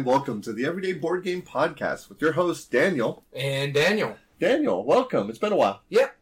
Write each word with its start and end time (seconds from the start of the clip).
and 0.00 0.06
welcome 0.06 0.40
to 0.40 0.50
the 0.54 0.64
Everyday 0.64 0.94
Board 0.94 1.22
Game 1.24 1.42
Podcast 1.42 2.08
with 2.08 2.22
your 2.22 2.32
host, 2.32 2.70
Daniel. 2.72 3.22
And 3.34 3.74
Daniel. 3.74 4.16
Daniel, 4.38 4.82
welcome. 4.82 5.28
It's 5.28 5.38
been 5.38 5.52
a 5.52 5.56
while. 5.56 5.82
Yep. 5.90 6.16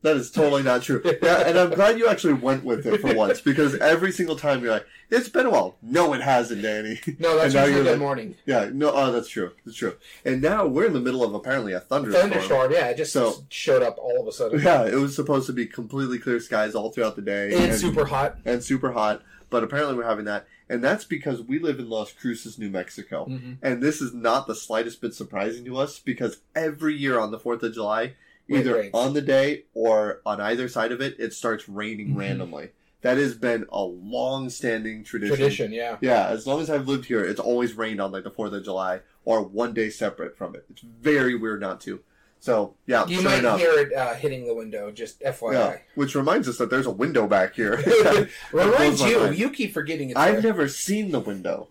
That 0.00 0.16
is 0.16 0.30
totally 0.30 0.62
not 0.62 0.80
true. 0.80 1.02
Yeah, 1.22 1.46
and 1.46 1.58
I'm 1.58 1.68
glad 1.68 1.98
you 1.98 2.08
actually 2.08 2.32
went 2.32 2.64
with 2.64 2.86
it 2.86 3.02
for 3.02 3.14
once 3.14 3.42
because 3.42 3.74
every 3.74 4.10
single 4.10 4.36
time 4.36 4.62
you're 4.62 4.72
like, 4.72 4.86
it's 5.10 5.28
been 5.28 5.44
a 5.44 5.50
while. 5.50 5.76
No, 5.82 6.14
it 6.14 6.22
hasn't, 6.22 6.62
Danny. 6.62 6.98
No, 7.18 7.36
that's 7.36 7.54
And 7.54 7.66
usually 7.66 7.72
you're 7.74 7.82
good 7.82 7.90
like- 7.90 7.98
morning. 7.98 8.36
Yeah, 8.46 8.70
no, 8.72 8.90
oh, 8.90 9.12
that's 9.12 9.28
true. 9.28 9.52
That's 9.66 9.76
true. 9.76 9.96
And 10.24 10.40
now 10.40 10.66
we're 10.66 10.86
in 10.86 10.94
the 10.94 11.00
middle 11.00 11.22
of 11.22 11.34
apparently 11.34 11.74
a 11.74 11.80
thunderstorm. 11.80 12.30
Thunderstorm, 12.30 12.72
yeah, 12.72 12.86
it 12.86 12.96
just 12.96 13.12
So- 13.12 13.44
showed 13.50 13.82
up 13.82 13.98
all 13.98 14.18
of 14.18 14.26
a 14.26 14.32
sudden. 14.32 14.62
Yeah, 14.62 14.86
it 14.86 14.94
was 14.94 15.14
supposed 15.14 15.46
to 15.48 15.52
be 15.52 15.66
completely 15.66 16.18
clear 16.18 16.40
skies 16.40 16.74
all 16.74 16.90
throughout 16.90 17.16
the 17.16 17.22
day. 17.22 17.52
And 17.52 17.64
it's 17.70 17.82
super 17.82 18.06
hot. 18.06 18.38
and 18.46 18.64
super 18.64 18.92
hot, 18.92 19.20
but 19.50 19.62
apparently 19.62 19.94
we're 19.94 20.08
having 20.08 20.24
that. 20.24 20.46
And 20.70 20.84
that's 20.84 21.04
because 21.04 21.40
we 21.42 21.58
live 21.58 21.78
in 21.78 21.88
Las 21.88 22.12
Cruces, 22.12 22.58
New 22.58 22.70
Mexico. 22.70 23.24
hmm 23.24 23.52
And 23.62 23.82
this 23.82 24.00
is 24.00 24.12
not 24.12 24.46
the 24.46 24.54
slightest 24.54 25.00
bit 25.00 25.14
surprising 25.14 25.64
to 25.64 25.76
us 25.76 25.98
because 25.98 26.40
every 26.54 26.94
year 26.94 27.18
on 27.18 27.30
the 27.30 27.38
4th 27.38 27.62
of 27.62 27.72
July, 27.74 28.14
either 28.48 28.90
on 28.94 29.14
the 29.14 29.22
day 29.22 29.64
or 29.74 30.20
on 30.26 30.40
either 30.40 30.68
side 30.68 30.92
of 30.92 31.00
it, 31.00 31.16
it 31.18 31.32
starts 31.32 31.68
raining 31.68 32.14
Mhm. 32.14 32.16
randomly. 32.18 32.70
That 33.02 33.16
has 33.16 33.34
been 33.34 33.64
a 33.70 33.82
long 33.82 34.50
standing 34.50 35.04
tradition. 35.04 35.36
Tradition, 35.36 35.72
yeah. 35.72 35.98
Yeah, 36.00 36.28
as 36.28 36.46
long 36.46 36.60
as 36.60 36.68
I've 36.68 36.88
lived 36.88 37.04
here, 37.06 37.24
it's 37.24 37.38
always 37.40 37.74
rained 37.74 38.00
on 38.00 38.10
like 38.10 38.24
the 38.24 38.30
4th 38.30 38.52
of 38.52 38.64
July 38.64 39.00
or 39.24 39.42
one 39.42 39.72
day 39.72 39.88
separate 39.88 40.36
from 40.36 40.54
it. 40.56 40.64
It's 40.70 40.80
very 40.82 41.34
weird 41.34 41.60
not 41.60 41.80
to. 41.82 42.00
So, 42.40 42.74
yeah, 42.86 43.04
You 43.06 43.16
sure 43.20 43.24
might 43.30 43.38
enough. 43.40 43.58
hear 43.58 43.72
it 43.78 43.92
uh, 43.92 44.14
hitting 44.14 44.46
the 44.46 44.54
window, 44.54 44.90
just 44.92 45.20
yeah, 45.20 45.32
FYI. 45.32 45.80
which 45.96 46.14
reminds 46.14 46.48
us 46.48 46.56
that 46.58 46.70
there's 46.70 46.86
a 46.86 46.90
window 46.90 47.26
back 47.26 47.54
here. 47.54 47.76
Reminds 48.52 49.00
you, 49.02 49.18
mind. 49.20 49.38
you 49.38 49.50
keep 49.50 49.72
forgetting 49.74 50.10
it's 50.10 50.18
I've 50.18 50.34
there. 50.34 50.52
never 50.52 50.68
seen 50.68 51.10
the 51.10 51.18
window. 51.20 51.68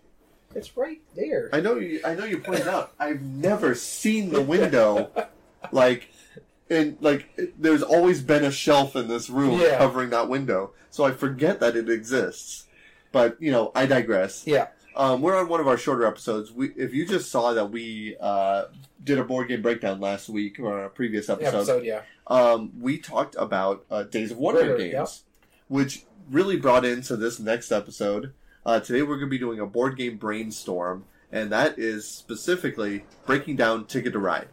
It's 0.54 0.76
right 0.76 1.00
there. 1.16 1.48
I 1.52 1.60
know 1.60 1.76
you. 1.78 2.00
I 2.04 2.14
know 2.14 2.24
you 2.24 2.38
pointed 2.38 2.68
out. 2.68 2.92
I've 2.98 3.22
never 3.22 3.74
seen 3.74 4.30
the 4.30 4.40
window, 4.42 5.10
like, 5.72 6.08
and 6.70 6.96
like 7.00 7.28
it- 7.36 7.60
there's 7.60 7.82
always 7.82 8.22
been 8.22 8.44
a 8.44 8.50
shelf 8.50 8.94
in 8.96 9.08
this 9.08 9.28
room 9.30 9.60
Yeah. 9.60 9.78
covering 9.78 10.10
that 10.10 10.28
window, 10.28 10.72
so 10.90 11.04
I 11.04 11.12
forget 11.12 11.60
that 11.60 11.76
it 11.76 11.88
exists. 11.88 12.64
But 13.12 13.40
you 13.40 13.50
know, 13.52 13.72
I 13.74 13.86
digress. 13.86 14.46
Yeah. 14.46 14.68
Um, 14.98 15.22
we're 15.22 15.38
on 15.38 15.48
one 15.48 15.60
of 15.60 15.68
our 15.68 15.78
shorter 15.78 16.04
episodes. 16.04 16.50
We, 16.50 16.70
if 16.70 16.92
you 16.92 17.06
just 17.06 17.30
saw 17.30 17.52
that 17.52 17.70
we 17.70 18.16
uh, 18.20 18.64
did 19.02 19.18
a 19.18 19.24
board 19.24 19.46
game 19.46 19.62
breakdown 19.62 20.00
last 20.00 20.28
week 20.28 20.58
or 20.58 20.86
a 20.86 20.90
previous 20.90 21.28
episode, 21.28 21.54
Episode, 21.54 21.84
yeah. 21.84 22.02
um, 22.26 22.72
we 22.80 22.98
talked 22.98 23.36
about 23.38 23.86
uh, 23.92 24.02
Days 24.02 24.32
of 24.32 24.38
Wonder 24.38 24.76
games, 24.76 24.92
yep. 24.92 25.08
which 25.68 26.04
really 26.28 26.56
brought 26.56 26.84
into 26.84 27.16
this 27.16 27.38
next 27.38 27.70
episode. 27.70 28.32
Uh, 28.66 28.80
today 28.80 29.02
we're 29.02 29.18
going 29.18 29.28
to 29.28 29.30
be 29.30 29.38
doing 29.38 29.60
a 29.60 29.66
board 29.66 29.96
game 29.96 30.16
brainstorm, 30.16 31.04
and 31.30 31.52
that 31.52 31.78
is 31.78 32.06
specifically 32.08 33.04
breaking 33.24 33.54
down 33.54 33.86
Ticket 33.86 34.12
to 34.14 34.18
Ride. 34.18 34.48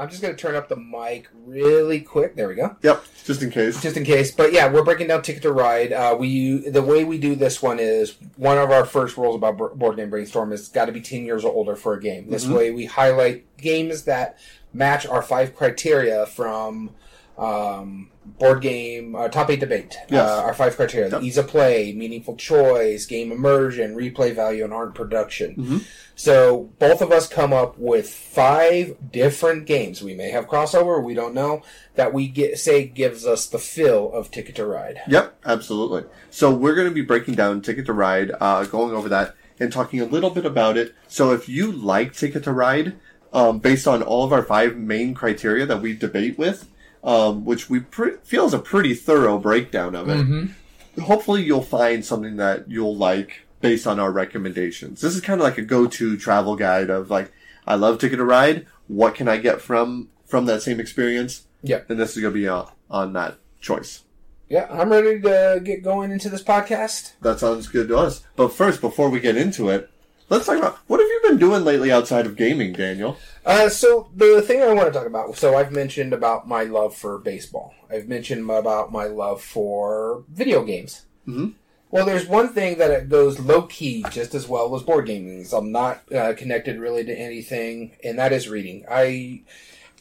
I'm 0.00 0.08
just 0.08 0.22
going 0.22 0.34
to 0.34 0.40
turn 0.40 0.54
up 0.54 0.70
the 0.70 0.76
mic 0.76 1.28
really 1.44 2.00
quick. 2.00 2.34
There 2.34 2.48
we 2.48 2.54
go. 2.54 2.74
Yep, 2.82 3.04
just 3.26 3.42
in 3.42 3.50
case. 3.50 3.82
Just 3.82 3.98
in 3.98 4.04
case. 4.04 4.30
But 4.30 4.50
yeah, 4.50 4.72
we're 4.72 4.82
breaking 4.82 5.08
down 5.08 5.20
Ticket 5.20 5.42
to 5.42 5.52
Ride. 5.52 5.92
Uh, 5.92 6.16
we 6.18 6.70
The 6.70 6.80
way 6.80 7.04
we 7.04 7.18
do 7.18 7.34
this 7.34 7.60
one 7.62 7.78
is 7.78 8.16
one 8.36 8.56
of 8.56 8.70
our 8.70 8.86
first 8.86 9.18
rules 9.18 9.36
about 9.36 9.58
board 9.78 9.96
game 9.96 10.08
brainstorm 10.08 10.52
is 10.52 10.68
got 10.68 10.86
to 10.86 10.92
be 10.92 11.02
10 11.02 11.26
years 11.26 11.44
or 11.44 11.52
older 11.52 11.76
for 11.76 11.92
a 11.92 12.00
game. 12.00 12.30
This 12.30 12.46
Mhm. 12.46 12.56
way 12.56 12.70
we 12.70 12.86
highlight 12.86 13.44
games 13.58 14.04
that 14.04 14.38
match 14.72 15.06
our 15.06 15.20
five 15.20 15.54
criteria 15.54 16.24
from 16.24 16.90
um, 17.36 18.10
board 18.38 18.60
game 18.62 19.14
uh, 19.14 19.28
top 19.28 19.50
eight 19.50 19.60
debate. 19.60 19.96
Yes. 20.08 20.28
Uh, 20.28 20.42
our 20.42 20.54
five 20.54 20.76
criteria: 20.76 21.10
Yep. 21.10 21.22
ease 21.22 21.38
of 21.38 21.48
play, 21.48 21.92
meaningful 21.92 22.36
choice, 22.36 23.06
game 23.06 23.32
immersion, 23.32 23.94
replay 23.96 24.34
value, 24.34 24.64
and 24.64 24.72
art 24.72 24.94
production. 24.94 25.54
Mhm. 25.56 25.84
So 26.14 26.70
both 26.78 27.00
of 27.00 27.10
us 27.12 27.26
come 27.28 27.52
up 27.54 27.78
with 27.78 28.08
five 28.08 28.96
different 29.10 29.64
games. 29.66 30.02
We 30.02 30.14
may 30.14 30.30
have 30.30 30.46
crossover, 30.48 31.02
we 31.02 31.14
don't 31.14 31.32
know. 31.34 31.62
That 31.94 32.12
we 32.12 32.28
get 32.28 32.58
say 32.58 32.84
gives 32.84 33.26
us 33.26 33.46
the 33.46 33.58
feel 33.58 34.12
of 34.12 34.30
Ticket 34.30 34.54
to 34.56 34.66
Ride. 34.66 35.00
Yep, 35.08 35.36
absolutely. 35.46 36.04
So 36.30 36.52
we're 36.52 36.74
going 36.74 36.88
to 36.88 36.94
be 36.94 37.00
breaking 37.02 37.34
down 37.34 37.62
Ticket 37.62 37.86
to 37.86 37.92
Ride, 37.92 38.32
uh, 38.40 38.64
going 38.64 38.94
over 38.94 39.08
that, 39.08 39.34
and 39.58 39.72
talking 39.72 40.00
a 40.00 40.04
little 40.04 40.30
bit 40.30 40.44
about 40.44 40.76
it. 40.76 40.94
So 41.08 41.32
if 41.32 41.48
you 41.48 41.72
like 41.72 42.12
Ticket 42.14 42.44
to 42.44 42.52
Ride, 42.52 42.94
um, 43.32 43.58
based 43.58 43.86
on 43.88 44.02
all 44.02 44.24
of 44.24 44.32
our 44.32 44.42
five 44.42 44.76
main 44.76 45.14
criteria 45.14 45.64
that 45.66 45.80
we 45.80 45.94
debate 45.94 46.36
with, 46.38 46.68
um, 47.04 47.44
which 47.44 47.70
we 47.70 47.80
pre- 47.80 48.16
feel 48.24 48.46
is 48.46 48.54
a 48.54 48.58
pretty 48.58 48.94
thorough 48.94 49.38
breakdown 49.38 49.94
of 49.94 50.08
it, 50.08 50.18
Mm-hmm. 50.18 51.00
hopefully 51.02 51.42
you'll 51.42 51.62
find 51.62 52.04
something 52.04 52.36
that 52.36 52.70
you'll 52.70 52.96
like 52.96 53.46
based 53.60 53.86
on 53.86 53.98
our 54.00 54.10
recommendations. 54.10 55.00
This 55.00 55.14
is 55.14 55.20
kind 55.20 55.40
of 55.40 55.44
like 55.44 55.58
a 55.58 55.62
go-to 55.62 56.16
travel 56.16 56.56
guide 56.56 56.90
of 56.90 57.10
like, 57.10 57.32
I 57.66 57.74
love 57.74 57.98
Ticket 57.98 58.18
to 58.18 58.24
Ride. 58.24 58.66
What 58.88 59.14
can 59.14 59.28
I 59.28 59.36
get 59.36 59.60
from 59.60 60.08
from 60.26 60.46
that 60.46 60.62
same 60.62 60.80
experience? 60.80 61.46
Yeah. 61.62 61.80
And 61.88 61.98
this 62.00 62.16
is 62.16 62.22
going 62.22 62.32
to 62.34 62.40
be 62.40 62.48
uh, 62.48 62.64
on 62.90 63.12
that 63.14 63.36
choice. 63.60 64.02
Yeah, 64.48 64.66
I'm 64.70 64.90
ready 64.90 65.20
to 65.20 65.60
get 65.62 65.82
going 65.82 66.10
into 66.10 66.28
this 66.28 66.42
podcast. 66.42 67.12
That 67.20 67.38
sounds 67.38 67.68
good 67.68 67.88
to 67.88 67.96
us. 67.98 68.22
But 68.34 68.48
first, 68.52 68.80
before 68.80 69.08
we 69.10 69.20
get 69.20 69.36
into 69.36 69.68
it, 69.68 69.90
let's 70.30 70.46
talk 70.46 70.56
about 70.56 70.78
what 70.86 71.00
have 71.00 71.08
you 71.08 71.20
been 71.24 71.38
doing 71.38 71.64
lately 71.64 71.92
outside 71.92 72.24
of 72.24 72.36
gaming, 72.36 72.72
Daniel? 72.72 73.18
Uh, 73.44 73.68
so 73.68 74.10
the 74.16 74.40
thing 74.40 74.62
I 74.62 74.72
want 74.72 74.86
to 74.86 74.92
talk 74.98 75.06
about. 75.06 75.36
So 75.36 75.56
I've 75.56 75.72
mentioned 75.72 76.12
about 76.14 76.48
my 76.48 76.62
love 76.64 76.96
for 76.96 77.18
baseball. 77.18 77.74
I've 77.90 78.08
mentioned 78.08 78.48
about 78.48 78.90
my 78.92 79.04
love 79.04 79.42
for 79.42 80.24
video 80.30 80.64
games. 80.64 81.04
Mhm. 81.28 81.54
Well, 81.90 82.06
there's 82.06 82.26
one 82.26 82.50
thing 82.50 82.78
that 82.78 83.08
goes 83.08 83.40
low 83.40 83.62
key 83.62 84.04
just 84.10 84.32
as 84.34 84.46
well 84.46 84.74
as 84.76 84.82
board 84.82 85.06
gaming. 85.06 85.44
So 85.44 85.58
I'm 85.58 85.72
not 85.72 86.02
uh, 86.14 86.34
connected 86.34 86.78
really 86.78 87.04
to 87.04 87.12
anything, 87.12 87.96
and 88.04 88.18
that 88.18 88.32
is 88.32 88.48
reading. 88.48 88.84
I 88.88 89.42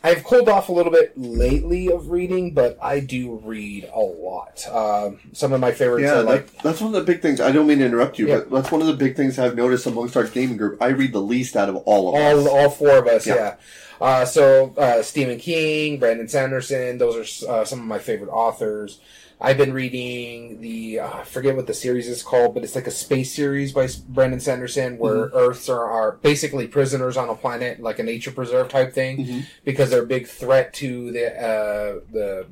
I've 0.02 0.24
cooled 0.24 0.48
off 0.48 0.70
a 0.70 0.72
little 0.72 0.94
bit 0.94 1.12
lately 1.18 1.92
of 1.92 2.10
reading, 2.10 2.54
but 2.54 2.78
I 2.82 3.02
do 3.02 3.42
read 3.44 3.90
a 3.94 4.00
lot. 4.00 4.66
Uh, 4.70 5.12
some 5.34 5.52
of 5.52 5.60
my 5.60 5.74
favorites 5.74 6.04
Yeah, 6.06 6.20
are 6.20 6.24
like 6.24 6.62
that's 6.62 6.80
one 6.80 6.96
of 6.96 7.06
the 7.06 7.12
big 7.12 7.22
things. 7.22 7.42
I 7.42 7.52
don't 7.52 7.68
mean 7.68 7.80
to 7.80 7.86
interrupt 7.86 8.18
you, 8.18 8.28
Yeah. 8.30 8.38
but 8.38 8.50
that's 8.52 8.72
one 8.72 8.80
of 8.80 8.88
the 8.88 8.94
big 8.94 9.18
things 9.18 9.38
I've 9.38 9.56
noticed 9.58 9.86
amongst 9.88 10.16
our 10.16 10.24
gaming 10.24 10.56
group. 10.56 10.82
I 10.82 10.88
read 10.88 11.12
the 11.12 11.22
least 11.22 11.58
out 11.58 11.68
of 11.68 11.76
all 11.78 12.10
of 12.10 12.16
all 12.16 12.40
us. 12.40 12.48
all 12.48 12.70
four 12.70 12.98
of 12.98 13.08
us. 13.08 13.28
Yeah. 13.28 13.36
Yeah. 13.36 13.56
Uh, 14.00 14.24
so 14.24 14.74
uh, 14.78 15.04
Stephen 15.04 15.38
King, 15.38 16.00
Brandon 16.00 16.30
Sanderson, 16.30 16.98
those 16.98 17.44
are 17.44 17.52
uh, 17.52 17.66
some 17.66 17.80
of 17.80 17.86
my 17.86 18.00
favorite 18.00 18.30
authors. 18.30 19.00
I've 19.41 19.57
been 19.57 19.72
reading 19.73 20.59
the 20.59 21.00
uh, 21.00 21.19
I 21.19 21.23
forget 21.23 21.55
what 21.55 21.66
the 21.66 21.73
series 21.73 22.07
is 22.09 22.22
called, 22.22 22.53
but 22.53 22.63
it's 22.63 22.75
like 22.75 22.88
a 22.88 22.91
space 22.91 23.33
series 23.33 23.72
by 23.72 23.88
Brandon 24.09 24.39
Sanderson 24.39 24.97
where 24.97 25.27
Mm-hmm. 25.27 25.38
Earths 25.38 25.69
are, 25.69 25.85
are 25.89 26.11
basically 26.13 26.67
prisoners 26.67 27.16
on 27.16 27.29
a 27.29 27.35
planet, 27.35 27.79
like 27.79 28.00
a 28.00 28.03
nature 28.03 28.31
preserve 28.31 28.67
type 28.69 28.94
thing, 28.94 29.17
Mhm. 29.25 29.45
because 29.63 29.89
they're 29.89 30.03
a 30.03 30.07
big 30.07 30.27
threat 30.27 30.73
to 30.75 31.11
the 31.11 31.27
uh, 31.35 32.00
the. 32.11 32.45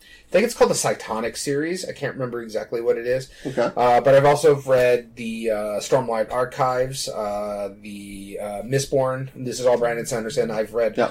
I 0.00 0.32
think 0.32 0.46
it's 0.46 0.54
called 0.54 0.70
the 0.70 0.74
Cytonic 0.74 1.36
series. 1.36 1.86
I 1.86 1.92
can't 1.92 2.14
remember 2.14 2.40
exactly 2.42 2.80
what 2.80 2.96
it 2.96 3.06
is. 3.06 3.28
Okay. 3.44 3.70
Uh, 3.76 4.00
but 4.00 4.14
I've 4.14 4.24
also 4.24 4.54
read 4.62 5.14
the 5.16 5.50
uh, 5.50 5.54
Stormlight 5.80 6.32
Archives, 6.32 7.06
uh, 7.06 7.74
the 7.82 8.38
uh, 8.40 8.62
Mistborn. 8.62 9.28
This 9.36 9.60
is 9.60 9.66
all 9.66 9.76
Brandon 9.78 10.06
Sanderson. 10.06 10.50
I've 10.50 10.72
read 10.72 10.96
Yeah. 10.96 11.10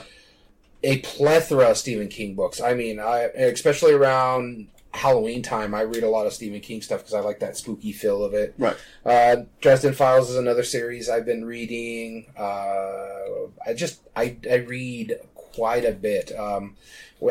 a 0.83 0.97
plethora 0.99 1.69
of 1.69 1.77
Stephen 1.77 2.07
King 2.07 2.33
books. 2.33 2.59
I 2.59 2.73
mean, 2.73 2.99
I 2.99 3.25
especially 3.35 3.93
around 3.93 4.69
Halloween 4.94 5.41
time, 5.41 5.74
I 5.74 5.81
read 5.81 6.03
a 6.03 6.09
lot 6.09 6.28
of 6.28 6.34
Stephen 6.34 6.59
King 6.59 6.81
stuff 6.81 7.00
because 7.00 7.13
I 7.13 7.22
like 7.22 7.40
that 7.40 7.57
spooky 7.57 7.91
feel 7.91 8.24
of 8.24 8.34
it. 8.34 8.53
Right. 8.57 8.75
Uh, 9.06 9.44
Dresden 9.62 9.94
Files 9.94 10.29
is 10.29 10.35
another 10.35 10.63
series 10.63 11.09
I've 11.09 11.26
been 11.26 11.46
reading. 11.46 12.28
Uh, 12.38 13.47
I 13.66 13.73
just 13.73 14.02
I, 14.16 14.38
I 14.49 14.55
read 14.55 15.20
quite 15.35 15.85
a 15.85 15.91
bit. 15.91 16.38
Um, 16.38 16.76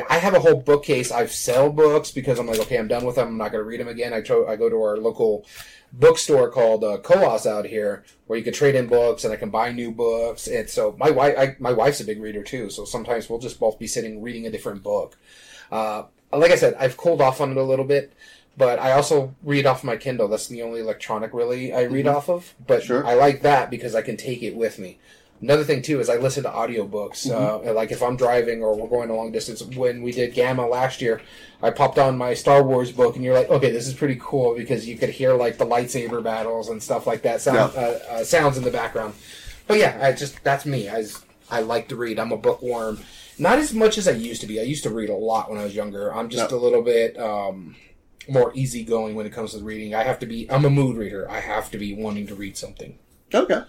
I 0.09 0.19
have 0.19 0.35
a 0.35 0.41
whole 0.41 0.61
bookcase. 0.61 1.11
I've 1.11 1.33
sell 1.33 1.71
books 1.71 2.11
because 2.11 2.39
I'm 2.39 2.47
like, 2.47 2.61
okay, 2.61 2.79
I'm 2.79 2.89
done 2.89 3.05
with 3.05 3.17
them. 3.17 3.29
I'm 3.29 3.39
not 3.39 3.51
going 3.51 3.65
to 3.65 3.69
read 3.69 3.81
them 3.81 3.89
again. 3.89 4.13
I, 4.13 4.21
tro- 4.21 4.49
I 4.49 4.57
go 4.57 4.69
to 4.69 4.77
our 4.77 4.97
local 4.97 5.45
bookstore 5.93 6.51
called 6.51 6.85
uh, 6.85 6.99
COAS 6.99 7.47
out 7.47 7.67
here, 7.67 8.05
where 8.27 8.39
you 8.39 8.45
can 8.45 8.53
trade 8.53 8.77
in 8.77 8.87
books 8.87 9.25
and 9.25 9.33
I 9.33 9.37
can 9.37 9.51
buy 9.51 9.73
new 9.73 9.91
books. 9.91 10.47
And 10.47 10.71
so 10.71 10.95
my 10.99 11.11
wife, 11.11 11.35
I, 11.37 11.57
my 11.59 11.73
wife's 11.73 12.01
a 12.01 12.05
big 12.05 12.23
reader 12.23 12.45
too. 12.45 12.71
So 12.71 12.85
sometimes 12.85 13.29
we'll 13.29 13.41
just 13.41 13.59
both 13.59 13.79
be 13.79 13.89
sitting 13.89 14.23
reading 14.23 14.47
a 14.47 14.51
different 14.51 14.85
book. 14.85 15.19
Uh, 15.73 16.05
like 16.39 16.53
I 16.53 16.57
said, 16.57 16.75
I've 16.79 16.97
cooled 16.97 17.21
off 17.21 17.41
on 17.41 17.51
it 17.51 17.57
a 17.57 17.63
little 17.63 17.85
bit, 17.85 18.13
but 18.57 18.79
I 18.79 18.93
also 18.93 19.35
read 19.43 19.67
off 19.67 19.83
my 19.85 19.97
Kindle. 19.97 20.29
That's 20.29 20.47
the 20.47 20.63
only 20.63 20.81
electronic 20.81 21.33
really 21.35 21.73
I 21.73 21.83
read 21.83 22.07
Mhm. 22.07 22.15
off 22.15 22.29
of. 22.29 22.55
But 22.67 22.83
Sure. 22.85 23.05
I 23.07 23.15
like 23.15 23.43
that 23.43 23.71
because 23.71 23.95
I 23.95 24.03
can 24.03 24.17
take 24.17 24.43
it 24.43 24.55
with 24.57 24.79
me. 24.79 24.99
Another 25.43 25.65
thing 25.65 25.81
too 25.81 26.01
is 26.01 26.11
I 26.11 26.17
listen 26.17 26.43
to 26.43 26.51
audiobooks. 26.51 27.31
Uh, 27.31 27.73
like 27.73 27.91
if 27.91 28.03
I'm 28.03 28.15
driving 28.17 28.63
or 28.63 28.75
we're 28.77 28.89
going 28.89 29.09
a 29.09 29.17
long 29.17 29.33
distance. 29.33 29.63
When 29.63 30.03
we 30.03 30.13
did 30.13 30.35
Gamma 30.35 30.67
last 30.67 31.01
year, 31.01 31.23
I 31.63 31.71
popped 31.71 31.99
on 31.99 32.19
my 32.19 32.35
Star 32.35 32.63
Wars 32.63 32.93
book, 32.93 33.17
and 33.17 33.25
you're 33.25 33.33
like, 33.35 33.49
okay, 33.49 33.71
this 33.71 33.89
is 33.89 33.95
pretty 33.95 34.19
cool 34.21 34.55
because 34.55 34.87
you 34.87 34.99
could 34.99 35.09
hear 35.09 35.33
like 35.33 35.57
the 35.57 35.65
lightsaber 35.65 36.23
battles 36.23 36.69
and 36.69 36.83
stuff 36.83 37.07
like 37.07 37.23
that 37.23 37.41
sound 37.41 37.73
Yeah. 37.75 37.81
uh, 37.81 37.99
uh, 38.17 38.25
sounds 38.25 38.59
in 38.59 38.65
the 38.65 38.71
background. 38.71 39.15
But 39.67 39.79
yeah, 39.79 39.99
I 40.03 40.13
just 40.13 40.45
that's 40.45 40.67
me. 40.67 40.91
I 40.91 41.05
I 41.51 41.63
like 41.63 41.89
to 41.89 41.97
read. 41.97 42.19
I'm 42.19 42.33
a 42.33 42.37
bookworm. 42.37 43.01
Not 43.41 43.59
as 43.59 43.73
much 43.73 43.97
as 43.99 44.07
I 44.07 44.13
used 44.13 44.41
to 44.43 44.47
be. 44.47 44.61
I 44.61 44.65
used 44.65 44.83
to 44.85 44.91
read 44.91 45.09
a 45.09 45.15
lot 45.15 45.51
when 45.51 45.59
I 45.59 45.65
was 45.65 45.75
younger. 45.75 46.15
I'm 46.15 46.29
just 46.29 46.51
Yeah. 46.51 46.57
a 46.57 46.61
little 46.61 46.83
bit. 46.83 47.19
Um, 47.19 47.75
more 48.29 48.53
easygoing 48.55 49.15
when 49.15 49.27
it 49.27 49.33
comes 49.33 49.53
to 49.55 49.59
reading. 49.65 49.95
I 49.95 50.05
have 50.05 50.19
to 50.21 50.27
be. 50.27 50.49
I'm 50.51 50.65
a 50.65 50.71
mood 50.71 50.97
reader. 50.97 51.29
I 51.29 51.41
have 51.41 51.71
to 51.73 51.79
be 51.79 51.95
wanting 51.95 52.27
to 52.29 52.35
read 52.35 52.57
something. 52.57 52.99
Okay, 53.35 53.63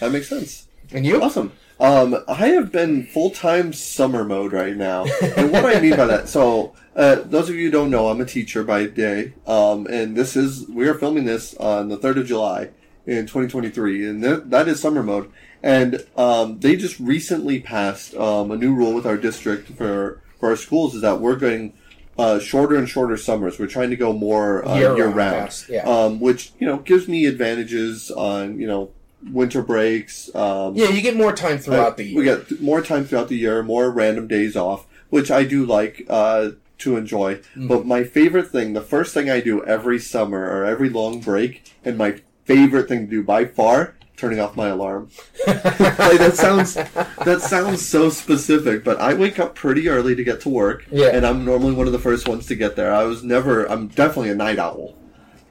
that 0.00 0.12
makes 0.12 0.28
sense. 0.28 0.66
And 0.92 1.06
you? 1.06 1.22
Awesome. 1.22 1.52
Um, 1.78 2.16
I 2.28 2.48
have 2.48 2.72
been 2.72 3.06
full 3.06 3.30
time 3.30 3.72
summer 3.72 4.24
mode 4.24 4.52
right 4.52 4.76
now, 4.76 5.04
and 5.22 5.50
what 5.52 5.62
do 5.62 5.68
I 5.68 5.80
mean 5.80 5.96
by 5.96 6.04
that? 6.06 6.28
So, 6.28 6.74
uh, 6.96 7.22
those 7.24 7.48
of 7.48 7.54
you 7.54 7.66
who 7.66 7.70
don't 7.70 7.90
know, 7.90 8.08
I'm 8.08 8.20
a 8.20 8.26
teacher 8.26 8.64
by 8.64 8.86
day, 8.86 9.32
um, 9.46 9.86
and 9.86 10.16
this 10.16 10.36
is 10.36 10.68
we 10.68 10.88
are 10.88 10.94
filming 10.94 11.24
this 11.24 11.54
on 11.54 11.88
the 11.88 11.96
third 11.96 12.18
of 12.18 12.26
July 12.26 12.70
in 13.06 13.22
2023, 13.26 14.06
and 14.08 14.22
th- 14.22 14.40
that 14.46 14.68
is 14.68 14.80
summer 14.80 15.02
mode. 15.02 15.30
And 15.62 16.06
um, 16.16 16.60
they 16.60 16.76
just 16.76 16.98
recently 16.98 17.60
passed 17.60 18.14
um, 18.14 18.50
a 18.50 18.56
new 18.56 18.74
rule 18.74 18.94
with 18.94 19.06
our 19.06 19.16
district 19.16 19.68
for 19.72 20.22
for 20.38 20.50
our 20.50 20.56
schools 20.56 20.94
is 20.94 21.02
that 21.02 21.20
we're 21.20 21.36
going 21.36 21.74
uh, 22.18 22.38
shorter 22.38 22.76
and 22.76 22.88
shorter 22.88 23.16
summers. 23.16 23.58
We're 23.58 23.66
trying 23.66 23.90
to 23.90 23.96
go 23.96 24.12
more 24.12 24.66
uh, 24.66 24.78
year, 24.78 25.08
round, 25.08 25.64
yeah. 25.68 25.82
um, 25.82 26.20
which 26.20 26.52
you 26.58 26.66
know 26.66 26.78
gives 26.78 27.08
me 27.08 27.26
advantages 27.26 28.10
on 28.10 28.58
you 28.58 28.66
know 28.66 28.90
winter 29.32 29.62
breaks. 29.62 30.34
Um, 30.34 30.74
Yeah, 30.76 30.88
you 30.88 31.02
get 31.02 31.16
more 31.16 31.32
time 31.32 31.58
throughout 31.58 31.92
uh, 31.92 31.96
the 31.96 32.04
year. 32.04 32.18
We 32.18 32.24
get 32.24 32.48
th- 32.48 32.60
more 32.60 32.82
time 32.82 33.04
throughout 33.04 33.28
the 33.28 33.36
year, 33.36 33.62
more 33.62 33.90
random 33.90 34.28
days 34.28 34.56
off, 34.56 34.86
which 35.08 35.30
I 35.30 35.44
do 35.44 35.64
like 35.64 36.06
uh, 36.08 36.50
to 36.78 36.96
enjoy. 36.96 37.36
Mm-hmm. 37.36 37.68
But 37.68 37.86
my 37.86 38.04
favorite 38.04 38.50
thing, 38.50 38.72
the 38.72 38.80
first 38.80 39.14
thing 39.14 39.30
I 39.30 39.40
do 39.40 39.64
every 39.64 39.98
summer 39.98 40.42
or 40.50 40.64
every 40.64 40.88
long 40.90 41.20
break, 41.20 41.72
and 41.84 41.96
my 41.96 42.20
favorite 42.44 42.88
thing 42.88 43.06
to 43.06 43.10
do 43.10 43.22
by 43.22 43.44
far, 43.44 43.94
turning 44.20 44.38
off 44.38 44.54
my 44.54 44.68
alarm. 44.68 45.10
like 45.46 46.18
that 46.18 46.34
sounds 46.36 46.74
that 46.74 47.40
sounds 47.40 47.84
so 47.84 48.10
specific, 48.10 48.84
but 48.84 49.00
I 49.00 49.14
wake 49.14 49.38
up 49.38 49.54
pretty 49.54 49.88
early 49.88 50.14
to 50.14 50.22
get 50.22 50.40
to 50.42 50.48
work, 50.50 50.86
Yeah. 50.90 51.08
and 51.08 51.26
I'm 51.26 51.44
normally 51.44 51.72
one 51.72 51.86
of 51.86 51.92
the 51.92 51.98
first 51.98 52.28
ones 52.28 52.46
to 52.46 52.54
get 52.54 52.76
there. 52.76 52.92
I 52.94 53.04
was 53.04 53.24
never, 53.24 53.64
I'm 53.64 53.88
definitely 53.88 54.30
a 54.30 54.34
night 54.34 54.58
owl, 54.58 54.94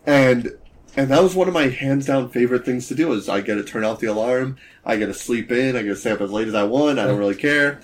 and 0.06 0.52
and 0.96 1.10
that 1.12 1.22
was 1.24 1.36
one 1.36 1.48
of 1.48 1.54
my 1.54 1.68
hands 1.68 2.06
down 2.06 2.30
favorite 2.30 2.66
things 2.66 2.88
to 2.90 2.96
do. 2.96 3.12
Is 3.14 3.28
I 3.28 3.42
get 3.42 3.56
to 3.56 3.64
turn 3.64 3.84
off 3.84 4.00
the 4.00 4.08
alarm, 4.08 4.58
I 4.86 4.98
get 4.98 5.08
to 5.08 5.14
sleep 5.14 5.52
in, 5.52 5.76
I 5.76 5.82
get 5.82 5.90
to 5.90 5.96
stay 5.96 6.12
up 6.12 6.22
as 6.22 6.32
late 6.32 6.48
as 6.48 6.56
I 6.56 6.64
want. 6.64 7.00
I 7.00 7.06
don't 7.08 7.20
really 7.20 7.36
care. 7.36 7.82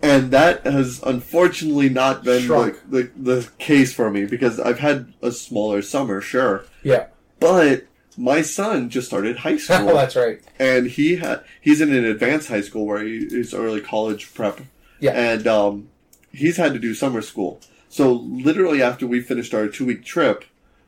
And 0.00 0.30
that 0.30 0.64
has 0.64 1.02
unfortunately 1.02 1.88
not 1.88 2.22
been 2.22 2.46
the, 2.46 2.78
the 2.88 3.10
the 3.16 3.48
case 3.58 3.92
for 3.92 4.10
me 4.10 4.26
because 4.26 4.60
I've 4.60 4.78
had 4.78 5.12
a 5.22 5.32
smaller 5.32 5.82
summer, 5.82 6.20
sure, 6.20 6.64
yeah, 6.84 7.08
but 7.40 7.87
my 8.18 8.42
son 8.42 8.90
just 8.90 9.06
started 9.06 9.38
high 9.38 9.56
school 9.58 9.90
oh, 9.90 9.94
that's 9.94 10.16
right. 10.16 10.40
and 10.58 10.88
he 10.88 11.16
had 11.16 11.44
he's 11.60 11.80
in 11.80 11.92
an 11.92 12.04
advanced 12.04 12.48
high 12.48 12.60
school 12.60 12.84
where 12.84 13.02
he, 13.02 13.26
he's 13.28 13.54
early 13.54 13.80
college 13.80 14.34
prep. 14.34 14.60
Yeah. 15.00 15.12
And 15.12 15.46
um, 15.46 15.88
he's 16.32 16.56
had 16.56 16.72
to 16.72 16.78
do 16.78 16.92
summer 16.92 17.22
school. 17.22 17.60
So 17.88 18.12
literally 18.12 18.82
after 18.82 19.06
we 19.06 19.20
finished 19.20 19.54
our 19.54 19.68
two 19.68 19.86
week 19.86 20.04
trip, 20.04 20.44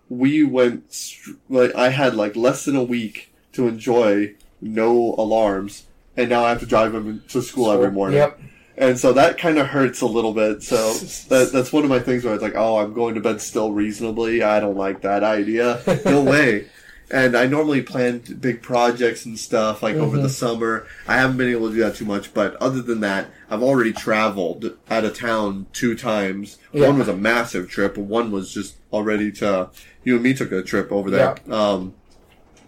we 0.09 0.43
went 0.43 1.15
like 1.49 1.75
I 1.75 1.91
had 1.91 2.15
like 2.15 2.35
less 2.37 2.65
than 2.65 2.77
a 2.77 2.83
week 2.83 3.33
to 3.53 3.69
enjoy 3.69 4.35
no 4.61 5.15
alarms, 5.17 5.87
and 6.17 6.29
now 6.29 6.45
I 6.45 6.51
have 6.51 6.61
to 6.61 6.67
drive 6.67 6.95
him 6.95 7.23
to 7.29 7.43
school 7.43 7.71
every 7.71 7.91
morning. 7.91 8.19
Yep. 8.19 8.41
And 8.77 8.99
so 8.99 9.13
that 9.13 9.37
kind 9.39 9.59
of 9.59 9.67
hurts 9.67 10.01
a 10.01 10.07
little 10.07 10.33
bit. 10.33 10.63
So 10.63 10.95
that, 11.29 11.51
that's 11.53 11.73
one 11.73 11.85
of 11.85 11.91
my 11.91 12.01
things 12.01 12.25
where 12.25 12.35
it's 12.35 12.43
like, 12.43 12.57
oh, 12.57 12.79
I'm 12.79 12.93
going 12.93 13.15
to 13.15 13.21
bed 13.21 13.41
still 13.41 13.73
reasonably. 13.73 14.43
I 14.43 14.59
don't 14.59 14.77
like 14.77 15.03
that 15.03 15.23
idea. 15.23 15.83
No 16.05 16.23
way. 16.23 16.67
And 17.11 17.37
I 17.37 17.47
normally 17.47 17.83
plan 17.83 18.23
big 18.41 18.63
projects 18.63 19.27
and 19.27 19.37
stuff 19.39 19.83
like 19.83 19.97
over 19.97 20.17
the 20.17 20.29
summer. 20.29 20.87
I 21.09 21.17
haven't 21.17 21.39
been 21.39 21.51
able 21.51 21.69
to 21.69 21.75
do 21.75 21.81
that 21.81 21.97
too 21.97 22.05
much, 22.05 22.33
but 22.33 22.55
other 22.57 22.83
than 22.83 23.01
that, 23.01 23.31
I've 23.49 23.63
already 23.63 23.93
traveled 23.93 24.77
out 24.89 25.05
of 25.05 25.19
town 25.19 25.67
two 25.73 25.97
times. 25.97 26.59
Yeah. 26.73 26.87
One 26.87 26.99
was 26.99 27.09
a 27.09 27.17
massive 27.17 27.69
trip, 27.69 27.97
and 27.97 28.09
one 28.09 28.31
was 28.31 28.55
just 28.55 28.77
already 28.93 29.33
to 29.33 29.71
you 30.05 30.15
and 30.15 30.23
me 30.23 30.35
took 30.35 30.53
a 30.53 30.63
trip 30.63 30.91
over 30.93 31.11
there. 31.11 31.37
Um, 31.51 31.95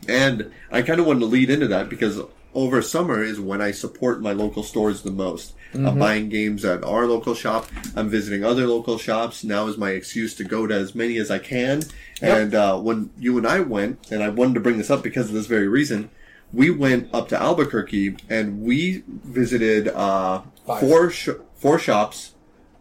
and 0.08 0.50
I 0.70 0.82
kind 0.82 1.00
of 1.00 1.06
wanted 1.06 1.20
to 1.20 1.26
lead 1.26 1.50
into 1.50 1.68
that 1.68 1.88
because 1.88 2.20
over 2.54 2.82
summer 2.82 3.22
is 3.22 3.40
when 3.40 3.62
I 3.62 3.70
support 3.70 4.20
my 4.20 4.32
local 4.32 4.62
stores 4.62 5.02
the 5.02 5.10
most. 5.10 5.54
I'm 5.74 5.98
buying 5.98 6.28
games 6.28 6.64
at 6.64 6.84
our 6.84 7.06
local 7.06 7.34
shop. 7.34 7.66
I'm 7.96 8.08
visiting 8.08 8.44
other 8.44 8.66
local 8.66 8.98
shops. 8.98 9.42
Now 9.44 9.66
is 9.68 9.78
my 9.78 9.90
excuse 9.90 10.34
to 10.36 10.44
go 10.44 10.66
to 10.66 10.74
as 10.74 10.94
many 10.94 11.16
as 11.18 11.30
I 11.30 11.38
can. 11.38 11.82
Yep. 12.20 12.38
And 12.38 12.54
uh, 12.54 12.78
when 12.78 13.10
you 13.18 13.38
and 13.38 13.46
I 13.46 13.60
went, 13.60 14.10
and 14.10 14.22
I 14.22 14.28
wanted 14.28 14.54
to 14.54 14.60
bring 14.60 14.78
this 14.78 14.90
up 14.90 15.02
because 15.02 15.28
of 15.28 15.34
this 15.34 15.46
very 15.46 15.68
reason, 15.68 16.10
we 16.52 16.70
went 16.70 17.08
up 17.14 17.28
to 17.30 17.40
Albuquerque 17.40 18.16
and 18.28 18.62
we 18.62 19.02
visited 19.08 19.88
uh, 19.88 20.42
four 20.66 21.10
sh- 21.10 21.30
four 21.54 21.78
shops, 21.78 22.34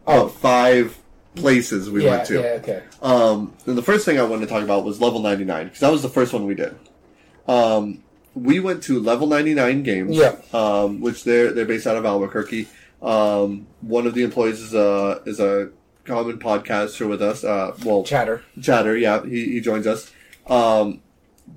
Oh. 0.05 0.23
oh, 0.23 0.27
five 0.27 0.97
places 1.35 1.89
we 1.89 2.03
yeah, 2.03 2.09
went 2.17 2.25
to. 2.27 2.33
yeah, 2.33 2.41
okay. 2.61 2.83
Um, 3.01 3.53
and 3.65 3.77
the 3.77 3.81
first 3.83 4.03
thing 4.05 4.19
I 4.19 4.23
wanted 4.23 4.41
to 4.41 4.47
talk 4.51 4.63
about 4.63 4.83
was 4.83 4.99
level 4.99 5.21
99 5.21 5.65
because 5.65 5.79
that 5.79 5.91
was 5.91 6.01
the 6.01 6.09
first 6.09 6.33
one 6.33 6.45
we 6.45 6.55
did. 6.55 6.75
Um, 7.47 8.03
we 8.35 8.59
went 8.59 8.83
to 8.83 8.99
level 8.99 9.27
99 9.27 9.83
games, 9.83 10.15
Yeah. 10.15 10.35
um, 10.53 11.01
which 11.01 11.23
they're 11.23 11.51
they're 11.51 11.65
based 11.65 11.87
out 11.87 11.97
of 11.97 12.05
Albuquerque. 12.05 12.67
Um, 13.01 13.67
one 13.81 14.05
of 14.07 14.13
the 14.13 14.23
employees 14.23 14.59
is 14.61 14.73
a 14.73 15.21
is 15.25 15.39
a 15.39 15.69
common 16.05 16.37
podcaster 16.39 17.07
with 17.09 17.21
us. 17.21 17.43
Uh, 17.43 17.75
well, 17.83 18.03
Chatter. 18.03 18.43
Chatter, 18.61 18.95
yeah, 18.97 19.23
he, 19.25 19.45
he 19.53 19.59
joins 19.61 19.87
us. 19.87 20.11
Um, 20.47 21.01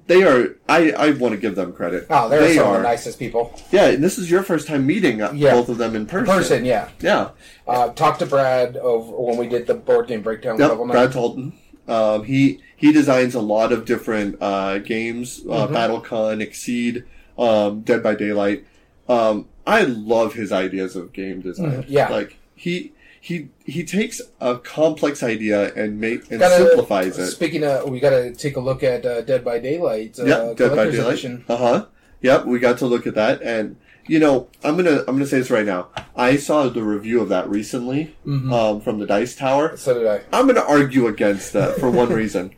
they 0.07 0.23
are. 0.25 0.57
I 0.69 0.91
I 0.93 1.11
want 1.13 1.33
to 1.35 1.41
give 1.41 1.55
them 1.55 1.73
credit. 1.73 2.07
Oh, 2.11 2.29
they're 2.29 2.41
they 2.41 2.57
some 2.57 2.67
are. 2.67 2.77
of 2.77 2.83
the 2.83 2.89
nicest 2.89 3.19
people. 3.19 3.59
Yeah, 3.71 3.89
and 3.91 4.03
this 4.03 4.19
is 4.19 4.31
your 4.31 4.43
first 4.43 4.67
time 4.67 4.87
meeting 4.87 5.23
uh, 5.23 5.33
Yeah. 5.35 5.53
both 5.53 5.69
of 5.69 5.79
them 5.79 5.95
in 5.95 6.07
person. 6.07 6.27
Person, 6.35 6.65
yeah. 6.65 6.89
Yeah. 7.01 7.31
Uh, 7.69 7.91
talked 7.91 8.19
to 8.21 8.27
Brad 8.27 8.77
over 8.79 9.13
when 9.13 9.37
we 9.37 9.47
did 9.49 9.67
the 9.67 9.75
board 9.75 10.09
game 10.09 10.23
breakdown 10.23 10.59
Yep, 10.59 10.69
level 10.71 10.87
Brad 10.87 10.97
nine. 11.05 11.13
Talton. 11.13 11.53
Um, 11.87 12.25
he 12.25 12.61
he 12.85 12.93
designs 12.93 13.35
a 13.35 13.41
lot 13.41 13.73
of 13.73 13.85
different 13.87 14.37
uh, 14.43 14.79
games, 14.79 15.41
uh, 15.49 15.67
Mm-hmm. 15.67 15.75
BattleCon, 15.75 16.41
Exceed, 16.43 17.05
um, 17.39 17.81
Dead 17.81 18.03
by 18.03 18.15
Daylight. 18.15 18.65
Um, 19.09 19.49
I 19.67 19.83
love 19.85 20.35
his 20.35 20.53
ideas 20.53 20.95
of 20.97 21.13
game 21.15 21.41
design. 21.41 21.71
Mhm, 21.83 21.85
yeah. 21.89 22.09
like 22.09 22.37
he 22.55 22.93
he 23.29 23.49
he 23.65 23.85
takes 23.85 24.21
a 24.41 24.59
complex 24.59 25.23
idea 25.23 25.73
and 25.75 25.99
make 25.99 26.31
and 26.31 26.41
Gotta- 26.41 26.63
simplifies 26.67 27.19
it. 27.19 27.31
Speaking 27.31 27.65
of, 27.65 27.89
we 27.89 28.01
got 28.01 28.11
to 28.11 28.35
take 28.35 28.57
a 28.57 28.61
look 28.61 28.83
at 28.83 29.07
uh, 29.07 29.23
Dead 29.23 29.43
by 29.45 29.59
Daylight. 29.59 30.19
Uh, 30.19 30.25
Yep, 30.27 30.57
Dead 30.59 30.77
by 30.77 30.91
Daylight. 30.91 31.25
Uh 31.49 31.57
huh. 31.57 31.87
Yep, 32.21 32.45
we 32.47 32.59
got 32.59 32.77
to 32.79 32.87
look 32.87 33.07
at 33.07 33.15
that, 33.15 33.41
and 33.43 33.77
you 34.07 34.19
know, 34.19 34.49
I'm 34.63 34.77
gonna 34.77 34.99
I'm 35.09 35.15
gonna 35.17 35.27
say 35.27 35.39
this 35.39 35.51
right 35.51 35.65
now. 35.75 35.89
I 36.15 36.37
saw 36.37 36.69
the 36.69 36.83
review 36.83 37.23
of 37.23 37.29
that 37.31 37.49
recently 37.49 38.15
Mm-hmm. 38.27 38.53
um, 38.53 38.81
from 38.83 38.99
the 38.99 39.07
Dice 39.07 39.35
Tower. 39.35 39.77
So 39.79 39.95
did 39.95 40.07
I. 40.07 40.21
I'm 40.37 40.47
gonna 40.47 40.61
argue 40.79 41.07
against 41.07 41.55
that 41.55 41.79
for 41.81 41.91
one 41.91 42.11
reason, 42.23 42.53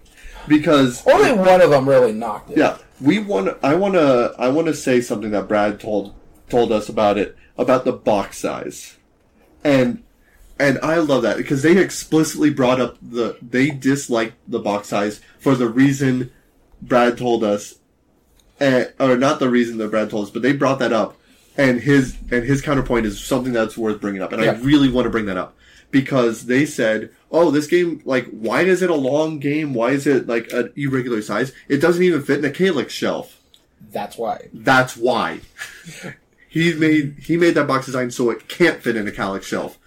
because 0.49 1.07
Only 1.07 1.33
one 1.33 1.61
of 1.61 1.71
them 1.71 1.89
really 1.89 2.13
knocked 2.13 2.51
it. 2.51 2.59
yeah, 2.59 2.79
we 3.01 3.19
want. 3.19 3.57
I 3.63 3.75
want 3.75 3.95
to. 3.95 4.35
I 4.39 4.49
want 4.49 4.67
to 4.69 4.75
say 4.75 5.01
something 5.01 5.31
that 5.31 5.49
Brad 5.49 5.81
told 5.81 6.15
told 6.49 6.73
us 6.73 6.89
about 6.89 7.19
it 7.19 7.37
about 7.59 7.85
the 7.85 7.93
box 7.93 8.39
size, 8.39 8.97
and 9.65 10.03
and 10.59 10.79
I 10.83 10.97
love 10.97 11.23
that 11.23 11.37
because 11.37 11.63
they 11.63 11.77
explicitly 11.79 12.51
brought 12.51 12.81
up 12.81 12.97
the 13.03 13.37
they 13.43 13.71
disliked 13.71 14.37
the 14.49 14.59
box 14.61 14.89
size 14.89 15.21
for 15.39 15.55
the 15.55 15.69
reason 15.69 16.31
Brad 16.83 17.19
told 17.19 17.43
us, 17.45 17.77
and, 18.61 18.93
or 19.01 19.17
not 19.17 19.39
the 19.39 19.49
reason 19.49 19.79
that 19.79 19.91
Brad 19.91 20.11
told 20.11 20.27
us, 20.27 20.31
but 20.31 20.43
they 20.43 20.53
brought 20.53 20.79
that 20.79 20.93
up, 20.93 21.17
and 21.57 21.81
his 21.81 22.17
and 22.31 22.45
his 22.45 22.63
counterpoint 22.63 23.07
is 23.07 23.23
something 23.23 23.53
that's 23.53 23.77
worth 23.77 24.01
bringing 24.01 24.23
up, 24.23 24.33
and 24.33 24.43
I 24.43 24.53
really 24.55 24.91
want 24.91 25.05
to 25.07 25.11
bring 25.11 25.27
that 25.27 25.37
up 25.37 25.55
because 25.91 26.47
they 26.47 26.67
said, 26.67 27.11
"Oh, 27.31 27.51
this 27.51 27.67
game, 27.67 28.01
like, 28.05 28.27
why 28.31 28.63
is 28.63 28.83
it 28.83 28.91
a 28.91 28.95
long 28.95 29.39
game? 29.39 29.75
Why 29.75 29.91
is 29.91 30.07
it 30.07 30.27
like 30.27 30.53
an 30.53 30.73
irregular 30.77 31.23
size? 31.23 31.53
It 31.69 31.79
doesn't 31.79 32.03
even 32.03 32.23
fit 32.23 32.39
in 32.39 32.45
a 32.45 32.51
Kallax 32.55 32.91
shelf." 32.91 33.41
That's 33.93 34.17
why. 34.17 34.49
That's 34.53 34.97
why 34.97 35.41
he 36.49 36.73
made 36.75 37.17
he 37.23 37.37
made 37.37 37.55
that 37.55 37.67
box 37.67 37.87
design 37.87 38.11
so 38.11 38.31
it 38.31 38.49
can't 38.49 38.83
fit 38.83 38.97
in 38.97 39.07
a 39.07 39.11
Kallax 39.11 39.43
shelf. 39.45 39.79